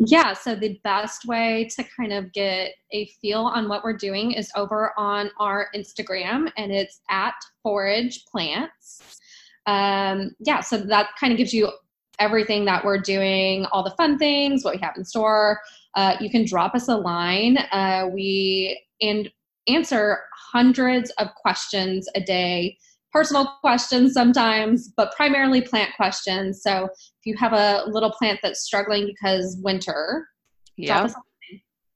Yeah, 0.07 0.33
so 0.33 0.55
the 0.55 0.81
best 0.83 1.27
way 1.27 1.69
to 1.77 1.85
kind 1.95 2.15
of 2.15 2.33
get 2.33 2.73
a 2.91 3.07
feel 3.21 3.43
on 3.43 3.69
what 3.69 3.85
we're 3.85 3.97
doing 3.97 4.33
is 4.33 4.51
over 4.57 4.93
on 4.97 5.31
our 5.39 5.69
Instagram, 5.77 6.51
and 6.57 6.73
it's 6.73 7.03
at 7.11 7.35
Forage 7.63 8.25
Plants. 8.25 9.19
Um, 9.67 10.31
yeah, 10.41 10.61
so 10.61 10.79
that 10.79 11.11
kind 11.21 11.33
of 11.33 11.37
gives 11.37 11.53
you 11.53 11.71
everything 12.19 12.65
that 12.65 12.83
we're 12.83 13.01
doing, 13.01 13.67
all 13.67 13.83
the 13.83 13.91
fun 13.91 14.17
things, 14.17 14.65
what 14.65 14.75
we 14.75 14.81
have 14.81 14.97
in 14.97 15.05
store. 15.05 15.61
Uh, 15.95 16.17
you 16.19 16.31
can 16.31 16.47
drop 16.47 16.75
us 16.75 16.89
a 16.89 16.97
line. 16.97 17.59
Uh, 17.71 18.09
we 18.11 18.81
and 19.03 19.31
answer 19.69 20.21
hundreds 20.35 21.11
of 21.19 21.29
questions 21.35 22.09
a 22.15 22.21
day 22.21 22.79
personal 23.13 23.47
questions 23.61 24.13
sometimes, 24.13 24.93
but 24.97 25.13
primarily 25.17 25.61
plant 25.61 25.95
questions. 25.97 26.63
So 26.63 26.85
if 26.85 27.27
you 27.27 27.37
have 27.37 27.53
a 27.53 27.85
little 27.89 28.11
plant 28.13 28.41
that's 28.43 28.63
struggling 28.63 29.07
because 29.07 29.59
winter, 29.63 30.29
yeah, 30.77 31.09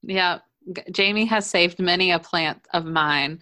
yeah. 0.03 0.39
Jamie 0.91 1.25
has 1.25 1.45
saved 1.47 1.79
many 1.79 2.11
a 2.11 2.19
plant 2.19 2.67
of 2.73 2.85
mine. 2.85 3.41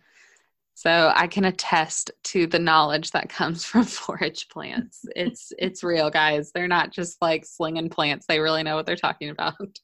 So 0.75 1.11
I 1.15 1.27
can 1.27 1.45
attest 1.45 2.11
to 2.23 2.47
the 2.47 2.59
knowledge 2.59 3.11
that 3.11 3.29
comes 3.29 3.63
from 3.65 3.83
forage 3.83 4.47
plants. 4.49 5.05
It's 5.15 5.51
it's 5.57 5.83
real, 5.83 6.09
guys. 6.09 6.51
They're 6.53 6.67
not 6.67 6.91
just 6.91 7.21
like 7.21 7.45
slinging 7.45 7.89
plants. 7.89 8.25
They 8.27 8.39
really 8.39 8.63
know 8.63 8.75
what 8.75 8.85
they're 8.85 8.95
talking 8.95 9.29
about. 9.29 9.79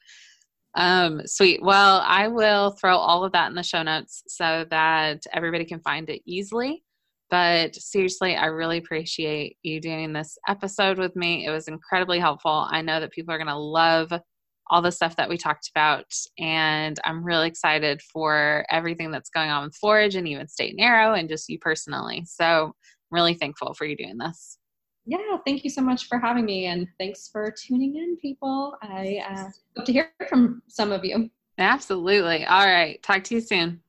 Um, 0.76 1.22
sweet. 1.26 1.62
Well, 1.64 2.04
I 2.06 2.28
will 2.28 2.72
throw 2.72 2.96
all 2.96 3.24
of 3.24 3.32
that 3.32 3.50
in 3.50 3.56
the 3.56 3.64
show 3.64 3.82
notes 3.82 4.24
so 4.28 4.66
that 4.70 5.24
everybody 5.34 5.66
can 5.66 5.80
find 5.80 6.10
it 6.10 6.22
easily. 6.26 6.84
But 7.30 7.76
seriously, 7.76 8.36
I 8.36 8.46
really 8.46 8.78
appreciate 8.78 9.58
you 9.62 9.80
doing 9.80 10.14
this 10.14 10.38
episode 10.48 10.98
with 10.98 11.16
me. 11.16 11.46
It 11.46 11.52
was 11.52 11.68
incredibly 11.68 12.20
helpful. 12.20 12.68
I 12.70 12.82
know 12.82 13.00
that 13.00 13.12
people 13.12 13.34
are 13.34 13.38
going 13.38 13.48
to 13.48 13.56
love 13.56 14.12
all 14.70 14.82
the 14.82 14.92
stuff 14.92 15.16
that 15.16 15.30
we 15.30 15.38
talked 15.38 15.70
about. 15.70 16.06
And 16.38 17.00
I'm 17.04 17.24
really 17.24 17.48
excited 17.48 18.02
for 18.02 18.66
everything 18.70 19.12
that's 19.12 19.30
going 19.30 19.50
on 19.50 19.66
with 19.66 19.76
Forage 19.76 20.16
and 20.16 20.28
even 20.28 20.48
State 20.48 20.72
and 20.72 20.82
Arrow 20.82 21.14
and 21.14 21.30
just 21.30 21.50
you 21.50 21.60
personally. 21.60 22.24
So 22.26 22.46
I'm 22.46 22.74
really 23.12 23.34
thankful 23.34 23.74
for 23.74 23.86
you 23.86 23.96
doing 23.96 24.18
this. 24.18 24.58
Yeah, 25.06 25.38
thank 25.46 25.64
you 25.64 25.72
so 25.72 25.82
much 25.82 26.06
for 26.08 26.20
having 26.20 26.46
me. 26.46 26.68
And 26.68 26.88
thanks 27.00 27.30
for 27.32 27.52
tuning 27.52 27.96
in, 27.96 28.18
people. 28.18 28.76
I 28.84 29.22
uh, 29.28 29.50
hope 29.76 29.86
to 29.86 29.92
hear 29.92 30.12
from 30.28 30.62
some 30.68 30.92
of 30.92 31.04
you. 31.04 31.30
Absolutely. 31.58 32.46
All 32.46 32.66
right. 32.66 33.02
Talk 33.02 33.24
to 33.26 33.36
you 33.36 33.42
soon. 33.42 33.82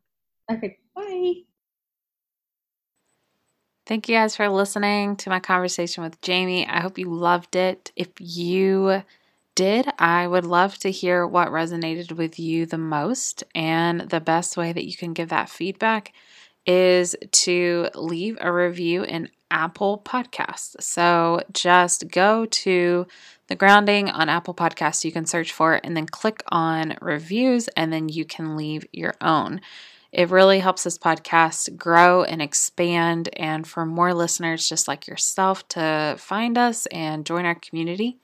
Okay. 0.51 0.79
Thank 3.91 4.09
you 4.09 4.15
guys 4.15 4.37
for 4.37 4.49
listening 4.49 5.17
to 5.17 5.31
my 5.31 5.41
conversation 5.41 6.05
with 6.05 6.21
Jamie. 6.21 6.65
I 6.65 6.79
hope 6.79 6.97
you 6.97 7.13
loved 7.13 7.57
it. 7.57 7.91
If 7.97 8.07
you 8.21 9.03
did, 9.57 9.89
I 9.99 10.29
would 10.29 10.45
love 10.45 10.79
to 10.79 10.93
hear 10.93 11.27
what 11.27 11.49
resonated 11.49 12.13
with 12.13 12.39
you 12.39 12.67
the 12.67 12.79
most. 12.79 13.43
And 13.53 14.03
the 14.03 14.21
best 14.21 14.57
way 14.57 14.73
that 14.73 14.87
you 14.87 14.97
can 14.97 15.13
give 15.13 15.31
that 15.31 15.51
feedback 15.51 16.13
is 16.65 17.17
to 17.33 17.89
leave 17.97 18.39
a 18.41 18.53
review 18.53 19.03
in 19.03 19.29
Apple 19.51 20.01
Podcasts. 20.05 20.81
So 20.81 21.43
just 21.53 22.13
go 22.13 22.47
to 22.47 23.09
the 23.49 23.57
grounding 23.57 24.09
on 24.09 24.29
Apple 24.29 24.55
Podcasts. 24.55 25.05
You 25.05 25.11
can 25.11 25.27
search 25.27 25.51
for 25.51 25.75
it 25.75 25.81
and 25.83 25.97
then 25.97 26.07
click 26.07 26.45
on 26.47 26.97
reviews, 27.01 27.67
and 27.77 27.93
then 27.93 28.09
you 28.09 28.25
can 28.25 28.57
leave 28.57 28.87
your 28.93 29.15
own. 29.21 29.61
It 30.13 30.31
really 30.31 30.59
helps 30.59 30.85
this 30.85 30.99
podcast 30.99 31.77
grow 31.77 32.25
and 32.25 32.43
expand, 32.43 33.29
and 33.35 33.67
for 33.67 33.87
more 33.87 34.13
listeners 34.13 34.69
just 34.69 34.89
like 34.89 35.07
yourself 35.07 35.67
to 35.69 36.17
find 36.19 36.59
us 36.59 36.87
and 36.87 37.25
join 37.25 37.45
our 37.45 37.55
community. 37.55 38.19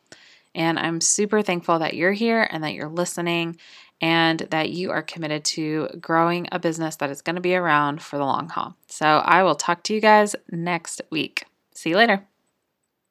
And 0.55 0.79
I'm 0.79 1.01
super 1.01 1.43
thankful 1.43 1.79
that 1.79 1.95
you're 1.95 2.13
here 2.13 2.49
and 2.51 2.65
that 2.65 2.75
you're 2.75 2.89
listening 2.89 3.59
and 4.01 4.41
that 4.51 4.71
you 4.71 4.91
are 4.91 5.03
committed 5.03 5.45
to 5.45 5.89
growing 6.01 6.49
a 6.53 6.59
business 6.59 6.97
that 6.97 7.11
is 7.11 7.23
going 7.23 7.37
to 7.37 7.43
be 7.43 7.55
around 7.55 8.03
for 8.03 8.19
the 8.19 8.25
long 8.25 8.49
haul. 8.49 8.75
So 8.89 9.07
I 9.07 9.43
will 9.43 9.55
talk 9.55 9.83
to 9.85 9.95
you 9.95 10.01
guys 10.01 10.35
next 10.51 11.03
week. 11.11 11.45
See 11.75 11.91
you 11.91 11.97
later. 11.97 12.27